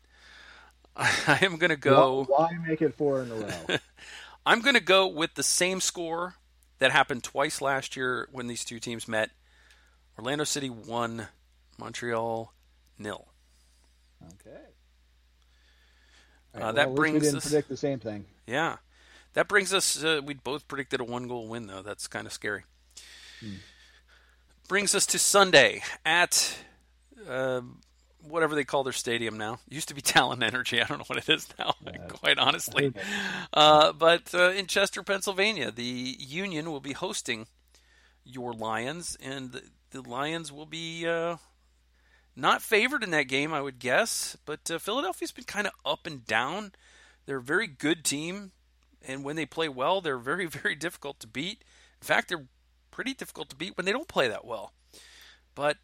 I 0.96 1.38
am 1.42 1.56
going 1.56 1.70
to 1.70 1.76
go. 1.76 2.24
Why 2.24 2.50
make 2.66 2.82
it 2.82 2.94
four 2.94 3.22
in 3.22 3.30
a 3.30 3.34
row? 3.34 3.76
I'm 4.46 4.60
going 4.60 4.74
to 4.74 4.82
go 4.82 5.06
with 5.06 5.34
the 5.34 5.42
same 5.42 5.80
score 5.80 6.34
that 6.78 6.90
happened 6.90 7.22
twice 7.22 7.60
last 7.60 7.96
year 7.96 8.28
when 8.32 8.46
these 8.46 8.64
two 8.64 8.80
teams 8.80 9.06
met. 9.06 9.30
Orlando 10.18 10.44
City 10.44 10.68
won, 10.68 11.28
Montreal 11.78 12.52
nil. 12.98 13.28
Okay. 14.22 14.56
Uh, 16.54 16.58
right, 16.58 16.62
uh, 16.62 16.72
that 16.72 16.94
brings 16.94 17.14
we 17.14 17.20
didn't 17.20 17.36
us, 17.36 17.44
predict 17.44 17.68
the 17.68 17.76
same 17.76 17.98
thing. 17.98 18.24
Yeah, 18.46 18.76
that 19.34 19.48
brings 19.48 19.72
us. 19.72 20.02
Uh, 20.02 20.20
we 20.24 20.34
both 20.34 20.68
predicted 20.68 21.00
a 21.00 21.04
one-goal 21.04 21.48
win, 21.48 21.66
though. 21.66 21.82
That's 21.82 22.08
kind 22.08 22.26
of 22.26 22.32
scary. 22.32 22.64
Hmm. 23.40 23.54
Brings 24.70 24.94
us 24.94 25.04
to 25.06 25.18
Sunday 25.18 25.82
at 26.06 26.56
uh, 27.28 27.60
whatever 28.22 28.54
they 28.54 28.62
call 28.62 28.84
their 28.84 28.92
stadium 28.92 29.36
now. 29.36 29.54
It 29.66 29.74
used 29.74 29.88
to 29.88 29.94
be 29.94 30.00
Talen 30.00 30.44
Energy. 30.44 30.80
I 30.80 30.84
don't 30.84 30.98
know 30.98 31.04
what 31.08 31.18
it 31.18 31.28
is 31.28 31.48
now, 31.58 31.74
quite 32.08 32.38
honestly. 32.38 32.94
Uh, 33.52 33.92
but 33.92 34.32
uh, 34.32 34.50
in 34.50 34.68
Chester, 34.68 35.02
Pennsylvania, 35.02 35.72
the 35.72 36.16
Union 36.20 36.70
will 36.70 36.78
be 36.78 36.92
hosting 36.92 37.48
your 38.24 38.52
Lions, 38.52 39.18
and 39.20 39.50
the, 39.50 39.62
the 39.90 40.08
Lions 40.08 40.52
will 40.52 40.66
be 40.66 41.04
uh, 41.04 41.38
not 42.36 42.62
favored 42.62 43.02
in 43.02 43.10
that 43.10 43.24
game, 43.24 43.52
I 43.52 43.60
would 43.62 43.80
guess. 43.80 44.36
But 44.46 44.70
uh, 44.70 44.78
Philadelphia's 44.78 45.32
been 45.32 45.46
kind 45.46 45.66
of 45.66 45.72
up 45.84 46.06
and 46.06 46.24
down. 46.24 46.70
They're 47.26 47.38
a 47.38 47.42
very 47.42 47.66
good 47.66 48.04
team, 48.04 48.52
and 49.04 49.24
when 49.24 49.34
they 49.34 49.46
play 49.46 49.68
well, 49.68 50.00
they're 50.00 50.16
very, 50.16 50.46
very 50.46 50.76
difficult 50.76 51.18
to 51.18 51.26
beat. 51.26 51.64
In 52.00 52.06
fact, 52.06 52.28
they're 52.28 52.46
pretty 52.90 53.14
difficult 53.14 53.48
to 53.50 53.56
beat 53.56 53.76
when 53.76 53.86
they 53.86 53.92
don't 53.92 54.08
play 54.08 54.28
that 54.28 54.44
well. 54.44 54.72
But 55.54 55.78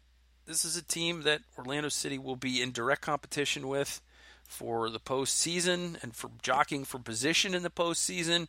this 0.45 0.63
is 0.63 0.77
a 0.77 0.83
team 0.83 1.23
that 1.23 1.41
Orlando 1.57 1.89
City 1.89 2.17
will 2.17 2.35
be 2.35 2.61
in 2.61 2.71
direct 2.71 3.01
competition 3.01 3.67
with 3.67 4.01
for 4.43 4.89
the 4.89 4.99
postseason 4.99 6.01
and 6.01 6.15
for 6.15 6.31
jockeying 6.41 6.85
for 6.85 6.99
position 6.99 7.53
in 7.53 7.63
the 7.63 7.69
postseason. 7.69 8.47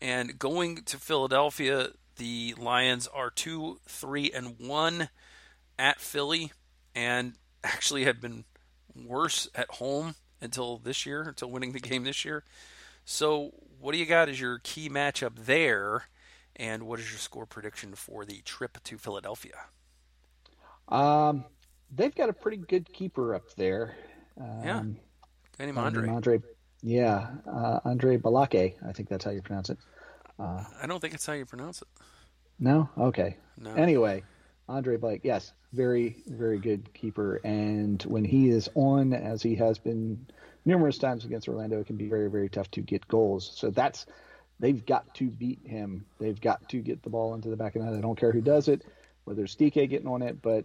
And 0.00 0.38
going 0.38 0.76
to 0.84 0.96
Philadelphia, 0.96 1.88
the 2.16 2.54
Lions 2.56 3.06
are 3.06 3.30
two, 3.30 3.78
three, 3.86 4.30
and 4.30 4.56
one 4.58 5.10
at 5.78 6.00
Philly 6.00 6.52
and 6.94 7.34
actually 7.64 8.04
had 8.04 8.20
been 8.20 8.44
worse 8.94 9.48
at 9.54 9.70
home 9.72 10.14
until 10.40 10.78
this 10.78 11.04
year, 11.04 11.22
until 11.22 11.50
winning 11.50 11.72
the 11.72 11.80
game 11.80 12.04
this 12.04 12.24
year. 12.24 12.44
So, 13.04 13.52
what 13.80 13.92
do 13.92 13.98
you 13.98 14.06
got 14.06 14.28
as 14.28 14.40
your 14.40 14.58
key 14.58 14.88
matchup 14.88 15.46
there? 15.46 16.04
And 16.58 16.84
what 16.84 16.98
is 16.98 17.10
your 17.10 17.18
score 17.18 17.46
prediction 17.46 17.94
for 17.94 18.24
the 18.24 18.42
trip 18.42 18.78
to 18.84 18.98
Philadelphia? 18.98 19.54
Um, 20.88 21.44
they've 21.94 22.14
got 22.14 22.28
a 22.28 22.32
pretty 22.32 22.56
good 22.56 22.92
keeper 22.92 23.34
up 23.34 23.54
there. 23.54 23.94
Um, 24.40 24.62
yeah, 24.64 24.82
guy 25.58 25.66
named 25.66 25.78
Andre. 25.78 26.08
Andre, 26.08 26.42
yeah, 26.82 27.28
uh, 27.46 27.80
Andre 27.84 28.16
Balake. 28.16 28.74
I 28.86 28.92
think 28.92 29.08
that's 29.08 29.24
how 29.24 29.30
you 29.30 29.42
pronounce 29.42 29.70
it. 29.70 29.78
Uh, 30.38 30.64
I 30.80 30.86
don't 30.86 31.00
think 31.00 31.14
it's 31.14 31.26
how 31.26 31.32
you 31.32 31.46
pronounce 31.46 31.82
it. 31.82 31.88
No. 32.58 32.88
Okay. 32.98 33.36
No. 33.56 33.74
Anyway, 33.74 34.22
Andre 34.68 34.96
Blake. 34.96 35.20
Yes, 35.24 35.52
very, 35.72 36.22
very 36.26 36.58
good 36.58 36.92
keeper. 36.94 37.36
And 37.44 38.02
when 38.04 38.24
he 38.24 38.48
is 38.48 38.68
on, 38.74 39.12
as 39.12 39.42
he 39.42 39.54
has 39.56 39.78
been 39.78 40.26
numerous 40.64 40.98
times 40.98 41.24
against 41.24 41.48
Orlando, 41.48 41.80
it 41.80 41.86
can 41.86 41.96
be 41.96 42.08
very, 42.08 42.30
very 42.30 42.48
tough 42.48 42.70
to 42.72 42.80
get 42.80 43.06
goals. 43.08 43.52
So 43.54 43.70
that's 43.70 44.06
they've 44.60 44.84
got 44.84 45.14
to 45.14 45.30
beat 45.30 45.60
him. 45.64 46.04
They've 46.18 46.40
got 46.40 46.68
to 46.70 46.80
get 46.80 47.02
the 47.02 47.10
ball 47.10 47.34
into 47.34 47.48
the 47.48 47.56
back 47.56 47.76
of 47.76 47.82
the 47.82 47.90
net. 47.90 47.98
I 47.98 48.00
don't 48.00 48.18
care 48.18 48.32
who 48.32 48.40
does 48.40 48.68
it, 48.68 48.84
whether 49.24 49.44
it's 49.44 49.56
DK 49.56 49.88
getting 49.88 50.08
on 50.08 50.22
it, 50.22 50.40
but 50.42 50.64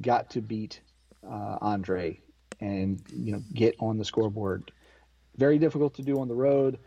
got 0.00 0.30
to 0.30 0.40
beat 0.40 0.80
uh, 1.26 1.58
Andre 1.60 2.20
and 2.60 3.02
you 3.14 3.32
know 3.32 3.42
get 3.52 3.76
on 3.78 3.98
the 3.98 4.04
scoreboard. 4.04 4.70
Very 5.36 5.58
difficult 5.58 5.94
to 5.94 6.02
do 6.02 6.20
on 6.20 6.28
the 6.28 6.34
road. 6.34 6.78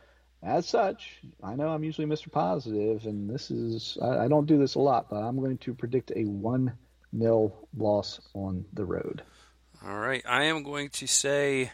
As 0.43 0.67
such, 0.67 1.21
I 1.41 1.55
know 1.55 1.69
I'm 1.69 1.83
usually 1.83 2.05
Mr. 2.05 2.31
Positive, 2.31 3.05
and 3.05 3.29
this 3.29 3.49
is 3.49 3.97
I, 4.01 4.25
I 4.25 4.27
don't 4.27 4.45
do 4.45 4.57
this 4.57 4.75
a 4.75 4.79
lot, 4.79 5.09
but 5.09 5.17
I'm 5.17 5.39
going 5.39 5.57
to 5.59 5.73
predict 5.73 6.11
a 6.15 6.23
one 6.25 6.73
nil 7.11 7.67
loss 7.75 8.19
on 8.33 8.65
the 8.73 8.86
road. 8.86 9.23
All 9.86 9.97
right. 9.97 10.23
I 10.27 10.45
am 10.45 10.63
going 10.63 10.89
to 10.89 11.07
say, 11.07 11.71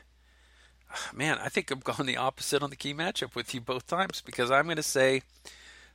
man, 1.13 1.37
I 1.39 1.49
think 1.49 1.71
I'm 1.71 1.79
going 1.79 2.05
the 2.05 2.17
opposite 2.17 2.63
on 2.63 2.69
the 2.69 2.75
key 2.75 2.93
matchup 2.93 3.35
with 3.35 3.53
you 3.53 3.61
both 3.61 3.87
times 3.87 4.21
because 4.21 4.51
I'm 4.51 4.65
going 4.65 4.77
to 4.77 4.83
say, 4.83 5.21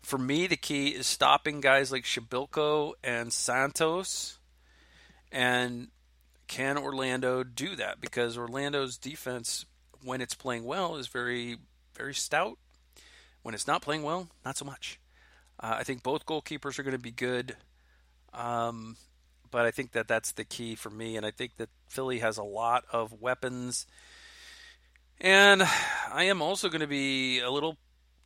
for 0.03 0.19
me, 0.19 0.47
the 0.47 0.57
key 0.57 0.89
is 0.89 1.07
stopping 1.07 1.61
guys 1.61 1.91
like 1.91 2.05
Przybylko 2.05 2.93
and 3.03 3.33
Santos. 3.33 4.39
And 5.33 5.89
can 6.47 6.79
Orlando 6.79 7.43
do 7.43 7.77
that? 7.77 8.01
Because 8.01 8.39
Orlando's 8.39 8.97
defense, 8.97 9.67
when 10.03 10.21
it's 10.21 10.35
playing 10.35 10.65
well, 10.65 10.97
is 10.97 11.09
very, 11.09 11.57
very 11.97 12.15
stout. 12.15 12.59
When 13.43 13.55
it's 13.55 13.67
not 13.67 13.83
playing 13.83 14.03
well, 14.03 14.29
not 14.45 14.57
so 14.57 14.65
much. 14.65 15.01
Uh, 15.59 15.77
I 15.79 15.85
think 15.85 16.03
both 16.03 16.27
goalkeepers 16.27 16.79
are 16.79 16.83
going 16.83 16.93
to 16.93 16.99
be 16.99 17.11
good. 17.11 17.57
Um, 18.35 18.97
but 19.51 19.65
I 19.67 19.71
think 19.71 19.93
that 19.93 20.09
that's 20.09 20.33
the 20.33 20.45
key 20.45 20.75
for 20.75 20.91
me. 20.91 21.17
And 21.17 21.25
I 21.25 21.31
think 21.31 21.57
that 21.57 21.71
Philly 21.89 22.19
has 22.19 22.37
a 22.37 22.43
lot 22.43 22.85
of 22.93 23.21
weapons. 23.21 23.87
And 25.21 25.63
I 26.13 26.25
am 26.25 26.43
also 26.43 26.69
going 26.69 26.81
to 26.81 26.87
be 26.87 27.41
a 27.41 27.51
little 27.51 27.77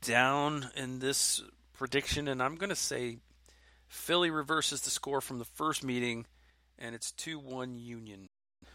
down 0.02 0.70
in 0.76 0.98
this 0.98 1.42
prediction, 1.72 2.28
and 2.28 2.42
I'm 2.42 2.56
going 2.56 2.70
to 2.70 2.76
say 2.76 3.18
Philly 3.88 4.30
reverses 4.30 4.82
the 4.82 4.90
score 4.90 5.20
from 5.20 5.38
the 5.38 5.44
first 5.44 5.84
meeting, 5.84 6.26
and 6.78 6.94
it's 6.94 7.12
2 7.12 7.38
1 7.38 7.76
Union. 7.78 8.28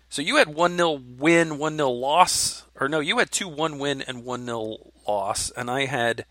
So 0.09 0.22
you 0.22 0.38
had 0.38 0.53
1 0.53 0.78
0 0.78 1.01
win, 1.18 1.57
1 1.57 1.78
0 1.78 1.89
loss. 1.89 2.63
Or 2.80 2.88
no, 2.88 2.99
you 2.99 3.18
had 3.18 3.32
2 3.32 3.47
1 3.47 3.80
win 3.80 4.01
and 4.01 4.24
1 4.24 4.45
0 4.45 4.78
loss, 5.07 5.51
and 5.51 5.70
I 5.70 5.86
had. 5.86 6.26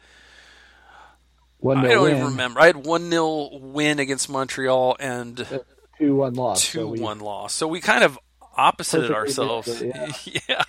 One 1.59 1.79
I 1.79 1.89
don't 1.89 2.05
win. 2.05 2.17
even 2.17 2.27
remember. 2.29 2.61
I 2.61 2.67
had 2.67 2.85
one 2.85 3.11
0 3.11 3.59
win 3.59 3.99
against 3.99 4.29
Montreal 4.29 4.97
and 5.01 5.41
uh, 5.41 5.59
two 5.99 6.17
one 6.17 6.35
loss. 6.35 6.67
Two 6.67 6.79
so 6.81 6.87
we, 6.89 7.01
one 7.01 7.21
loss. 7.21 7.55
So 7.55 7.67
we 7.67 7.81
kind 7.81 8.05
of 8.05 8.19
opposited 8.57 9.11
ourselves. 9.11 9.83
yeah. 9.83 10.13
yeah 10.49 10.65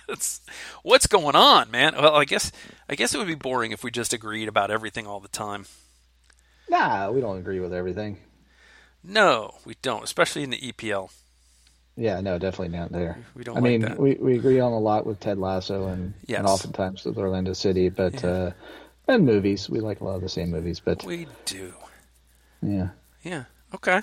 what's 0.82 1.06
going 1.06 1.36
on, 1.36 1.70
man? 1.70 1.94
Well, 1.96 2.14
I 2.14 2.24
guess 2.24 2.52
I 2.88 2.94
guess 2.94 3.14
it 3.14 3.18
would 3.18 3.26
be 3.26 3.34
boring 3.34 3.72
if 3.72 3.84
we 3.84 3.90
just 3.90 4.12
agreed 4.12 4.48
about 4.48 4.70
everything 4.70 5.06
all 5.06 5.20
the 5.20 5.28
time. 5.28 5.66
Nah, 6.68 7.10
we 7.10 7.20
don't 7.20 7.38
agree 7.38 7.60
with 7.60 7.72
everything. 7.72 8.18
No, 9.04 9.54
we 9.64 9.76
don't, 9.82 10.02
especially 10.02 10.42
in 10.42 10.50
the 10.50 10.58
EPL. 10.58 11.10
Yeah, 11.96 12.20
no, 12.20 12.38
definitely 12.38 12.76
not 12.76 12.92
there. 12.92 13.18
We 13.34 13.44
don't. 13.44 13.56
I 13.56 13.60
like 13.60 13.70
mean, 13.70 13.80
that. 13.82 13.98
we 13.98 14.14
we 14.14 14.36
agree 14.36 14.60
on 14.60 14.72
a 14.72 14.78
lot 14.78 15.06
with 15.06 15.20
Ted 15.20 15.38
Lasso 15.38 15.86
and, 15.86 16.14
yes. 16.26 16.38
and 16.38 16.46
oftentimes 16.46 17.04
with 17.04 17.16
Orlando 17.16 17.52
City, 17.52 17.88
but 17.88 18.22
yeah. 18.22 18.30
uh, 18.30 18.50
and 19.08 19.24
movies. 19.24 19.70
We 19.70 19.80
like 19.80 20.00
a 20.00 20.04
lot 20.04 20.16
of 20.16 20.22
the 20.22 20.28
same 20.28 20.50
movies, 20.50 20.80
but 20.80 21.04
we 21.04 21.26
do. 21.46 21.72
Yeah. 22.60 22.88
Yeah. 23.22 23.44
Okay. 23.74 24.02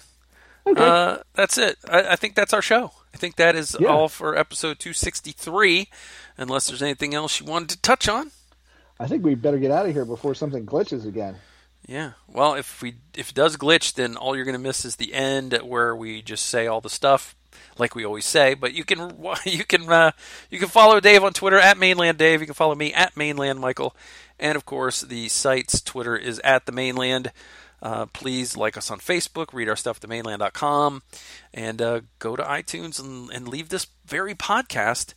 Okay. 0.68 0.82
Uh, 0.82 1.18
that's 1.34 1.57
it. 1.57 1.78
I, 1.89 2.11
I, 2.11 2.16
think 2.16 2.36
that's 2.36 2.53
our 2.53 2.61
show. 2.61 2.91
I 3.14 3.18
think 3.18 3.36
that 3.36 3.53
is 3.53 3.76
yeah. 3.78 3.89
all 3.89 4.07
for 4.07 4.38
episode 4.38 4.80
263, 4.80 5.89
unless 6.38 6.68
there's 6.68 6.82
anything 6.82 7.14
else 7.14 7.41
you 7.41 7.45
wanted 7.45 7.72
to 7.72 7.82
touch 7.82 8.07
on. 8.07 8.32
I 8.97 9.07
think 9.07 9.26
we 9.26 9.36
better 9.36 9.57
get 9.57 9.72
out 9.72 9.86
of 9.86 9.91
here 9.91 10.05
before 10.05 10.34
something 10.36 10.66
glitches 10.66 11.05
again. 11.05 11.36
Yeah. 11.86 12.11
Well, 12.28 12.53
if 12.53 12.82
we 12.82 12.95
if 13.14 13.32
it 13.32 13.36
does 13.36 13.57
glitch, 13.57 13.95
then 13.95 14.16
all 14.16 14.36
you're 14.36 14.45
going 14.45 14.53
to 14.53 14.59
miss 14.59 14.86
is 14.86 14.95
the 14.95 15.14
end 15.14 15.53
where 15.64 15.93
we 15.93 16.22
just 16.22 16.45
say 16.45 16.66
all 16.66 16.80
the 16.80 16.89
stuff. 16.89 17.36
like 17.78 17.95
we 17.95 18.05
always 18.05 18.26
say. 18.26 18.53
But 18.53 18.74
you 18.74 18.84
can 18.84 19.16
you 19.45 19.66
can 19.66 19.89
uh, 19.91 20.11
you 20.49 20.59
can 20.59 20.70
follow 20.70 20.99
Dave 20.99 21.24
on 21.24 21.34
Twitter 21.34 21.59
at 21.59 21.78
Mane 21.78 21.97
Land 21.97 22.18
Dave. 22.18 22.39
You 22.39 22.47
can 22.47 22.55
follow 22.55 22.76
me 22.76 22.93
at 22.93 23.18
Mane 23.18 23.38
Land 23.38 23.59
Michael, 23.59 23.95
and 24.39 24.55
of 24.55 24.66
course 24.66 25.01
the 25.01 25.28
site's 25.30 25.82
Twitter 25.82 26.16
is 26.16 26.39
at 26.39 26.66
the 26.66 26.72
Mane 26.72 26.95
Land. 26.95 27.32
Uh, 27.84 28.06
please 28.08 28.56
like 28.56 28.78
us 28.78 28.90
on 28.90 28.98
Facebook, 29.00 29.52
read 29.52 29.68
our 29.68 29.76
stuff 29.76 30.02
at 30.02 30.10
themaneland.com, 30.10 31.04
and 31.54 31.82
uh, 31.82 32.00
go 32.18 32.38
to 32.38 32.42
iTunes 32.42 32.98
and, 32.98 33.30
and 33.30 33.46
leave 33.46 33.68
this 33.68 33.88
very 34.06 34.34
podcast 34.34 35.14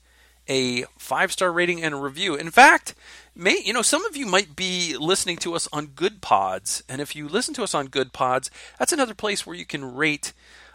a 0.49 0.83
five 0.99 1.33
star 1.33 1.53
rating 1.53 1.83
and 1.83 1.95
a 1.95 1.99
review. 1.99 2.35
In 2.35 2.51
fact, 2.51 2.95
may 3.35 3.61
you 3.65 3.73
know 3.73 3.83
some 3.83 4.05
of 4.05 4.17
you 4.17 4.27
might 4.27 4.57
be 4.57 4.97
listening 4.99 5.37
to 5.39 5.55
us 5.55 5.69
on 5.73 5.89
Goodpods, 5.89 6.83
and 6.89 7.01
if 7.01 7.15
you 7.15 7.29
listen 7.29 7.55
to 7.55 7.63
us 7.63 7.75
on 7.75 7.89
Goodpods, 7.89 8.51
that's 8.79 8.93
another 8.93 9.15
place 9.15 9.47
where 9.47 9.57
you 9.57 9.65
can 9.65 9.95
rate 9.95 10.33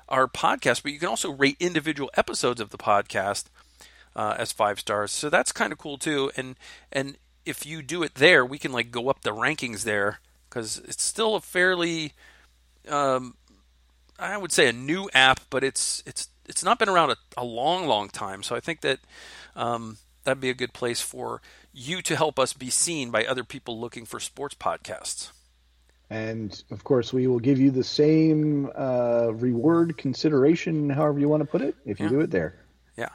our 0.08 0.28
podcast, 0.28 0.84
but 0.84 0.94
you 0.94 1.00
can 1.00 1.10
also 1.10 1.32
rate 1.32 1.58
individual 1.60 2.10
episodes 2.16 2.62
of 2.62 2.70
the 2.70 2.78
podcast 2.78 3.46
uh, 4.16 4.36
as 4.38 4.54
five 4.54 4.80
stars. 4.80 5.12
So 5.12 5.30
that's 5.30 5.52
kind 5.52 5.74
of 5.74 5.78
cool 5.78 5.98
too. 5.98 6.32
And 6.38 6.56
and 6.92 7.18
if 7.46 7.66
you 7.66 7.82
do 7.82 8.02
it 8.02 8.16
there, 8.16 8.46
we 8.46 8.58
can 8.58 8.72
like 8.72 8.92
go 8.92 9.10
up 9.10 9.24
the 9.24 9.32
rankings 9.32 9.84
there 9.84 10.20
because 10.52 10.80
it's 10.80 11.04
still 11.04 11.36
a 11.36 11.41
fairly, 11.41 12.14
um, 12.89 13.36
I 14.20 14.38
would 14.38 14.52
say 14.52 14.68
a 14.68 14.74
new 14.74 15.10
app, 15.14 15.39
but 15.49 15.64
it's 15.64 16.04
it's 16.06 16.28
it's 16.47 16.64
not 16.64 16.78
been 16.78 16.89
around 16.89 17.12
a, 17.12 17.18
a 17.38 17.45
long, 17.45 17.88
long 17.88 18.10
time. 18.10 18.43
So 18.43 18.56
I 18.56 18.60
think 18.60 18.82
that 18.82 18.99
um, 19.56 19.97
that'd 20.26 20.41
be 20.41 20.49
a 20.49 20.54
good 20.54 20.74
place 20.74 21.02
for 21.02 21.41
you 21.74 22.02
to 22.02 22.16
help 22.16 22.38
us 22.38 22.54
be 22.54 22.70
seen 22.70 23.10
by 23.10 23.26
other 23.26 23.43
people 23.43 23.80
looking 23.80 24.06
for 24.06 24.20
sports 24.20 24.56
podcasts. 24.56 25.32
And 26.10 26.62
of 26.72 26.84
course, 26.84 27.14
we 27.14 27.28
will 27.28 27.39
give 27.39 27.58
you 27.58 27.72
the 27.72 27.86
same 27.86 28.70
uh, 28.76 29.32
reward 29.34 29.97
consideration, 29.97 30.89
however 30.89 31.20
you 31.20 31.30
want 31.30 31.39
to 31.39 31.47
put 31.47 31.62
it, 31.62 31.74
if 31.86 32.02
you 32.02 32.08
yeah. 32.08 32.12
do 32.12 32.20
it 32.20 32.32
there. 32.32 32.56
Yeah. 32.97 33.10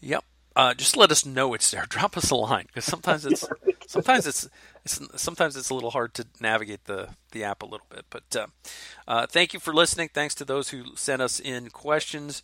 Yep. 0.00 0.24
Uh, 0.54 0.74
just 0.74 0.96
let 0.96 1.10
us 1.10 1.26
know 1.26 1.54
it's 1.54 1.72
there. 1.72 1.86
Drop 1.88 2.16
us 2.16 2.30
a 2.30 2.36
line 2.36 2.66
because 2.68 2.84
sometimes 2.84 3.26
it's 3.26 3.44
sometimes 3.88 4.28
it's, 4.28 4.48
it's, 4.84 5.00
sometimes 5.16 5.56
it's 5.56 5.70
a 5.70 5.74
little 5.74 5.90
hard 5.90 6.14
to 6.14 6.26
navigate 6.40 6.84
the 6.84 7.08
the 7.32 7.44
app 7.44 7.62
a 7.62 7.66
little 7.66 7.86
bit. 7.88 8.04
But 8.10 8.36
uh, 8.36 8.46
uh, 9.08 9.26
thank 9.26 9.54
you 9.54 9.60
for 9.60 9.72
listening. 9.72 10.10
Thanks 10.12 10.34
to 10.36 10.44
those 10.44 10.70
who 10.70 10.96
sent 10.96 11.22
us 11.22 11.40
in 11.40 11.70
questions, 11.70 12.42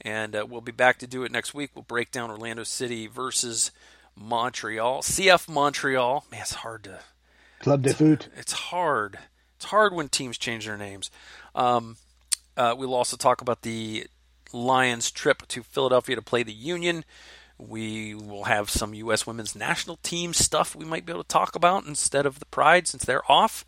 and 0.00 0.36
uh, 0.36 0.46
we'll 0.48 0.60
be 0.60 0.72
back 0.72 0.98
to 0.98 1.06
do 1.06 1.24
it 1.24 1.32
next 1.32 1.52
week. 1.54 1.70
We'll 1.74 1.82
break 1.82 2.10
down 2.10 2.30
Orlando 2.30 2.62
City 2.62 3.06
versus 3.06 3.70
Montreal, 4.16 5.02
CF 5.02 5.48
Montreal. 5.48 6.24
Man, 6.30 6.40
it's 6.40 6.54
hard 6.54 6.84
to 6.84 7.00
Club 7.60 7.82
de 7.82 7.92
Foot. 7.92 8.28
It's 8.36 8.52
hard. 8.52 9.18
It's 9.56 9.66
hard 9.66 9.92
when 9.92 10.08
teams 10.08 10.38
change 10.38 10.66
their 10.66 10.78
names. 10.78 11.10
Um, 11.54 11.96
uh, 12.56 12.74
we'll 12.76 12.94
also 12.94 13.16
talk 13.16 13.40
about 13.40 13.62
the 13.62 14.06
Lions' 14.52 15.10
trip 15.10 15.46
to 15.48 15.62
Philadelphia 15.62 16.16
to 16.16 16.22
play 16.22 16.42
the 16.42 16.52
Union. 16.52 17.04
We 17.68 18.14
will 18.14 18.44
have 18.44 18.70
some 18.70 18.94
U.S. 18.94 19.26
women's 19.26 19.54
national 19.54 19.96
team 20.02 20.32
stuff 20.34 20.74
we 20.74 20.84
might 20.84 21.06
be 21.06 21.12
able 21.12 21.22
to 21.22 21.28
talk 21.28 21.54
about 21.54 21.86
instead 21.86 22.26
of 22.26 22.38
the 22.38 22.46
Pride 22.46 22.88
since 22.88 23.04
they're 23.04 23.30
off. 23.30 23.64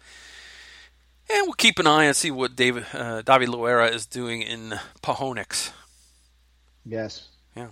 And 1.31 1.47
we'll 1.47 1.55
keep 1.55 1.79
an 1.79 1.87
eye 1.87 2.05
and 2.05 2.17
see 2.17 2.31
what 2.31 2.57
David 2.57 2.87
uh, 2.93 3.23
David 3.23 3.49
Loera 3.49 3.93
is 3.93 4.07
doing 4.07 4.43
in 4.43 4.75
Phoenix. 5.05 5.73
Yes. 6.85 7.29
Yeah. 7.57 7.69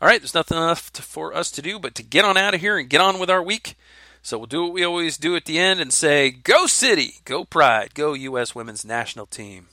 All 0.00 0.08
right. 0.08 0.20
There's 0.20 0.34
nothing 0.34 0.58
left 0.58 1.00
for 1.00 1.34
us 1.34 1.50
to 1.52 1.62
do 1.62 1.78
but 1.78 1.94
to 1.94 2.02
get 2.02 2.24
on 2.24 2.36
out 2.36 2.54
of 2.54 2.60
here 2.60 2.76
and 2.76 2.88
get 2.88 3.00
on 3.00 3.18
with 3.18 3.30
our 3.30 3.42
week. 3.42 3.76
So 4.22 4.36
we'll 4.36 4.46
do 4.46 4.64
what 4.64 4.72
we 4.72 4.84
always 4.84 5.16
do 5.16 5.34
at 5.34 5.46
the 5.46 5.58
end 5.58 5.80
and 5.80 5.92
say, 5.92 6.30
Go 6.30 6.66
City, 6.66 7.14
go 7.24 7.44
Pride, 7.44 7.94
go 7.94 8.12
U.S. 8.12 8.54
Women's 8.54 8.84
National 8.84 9.24
Team. 9.24 9.68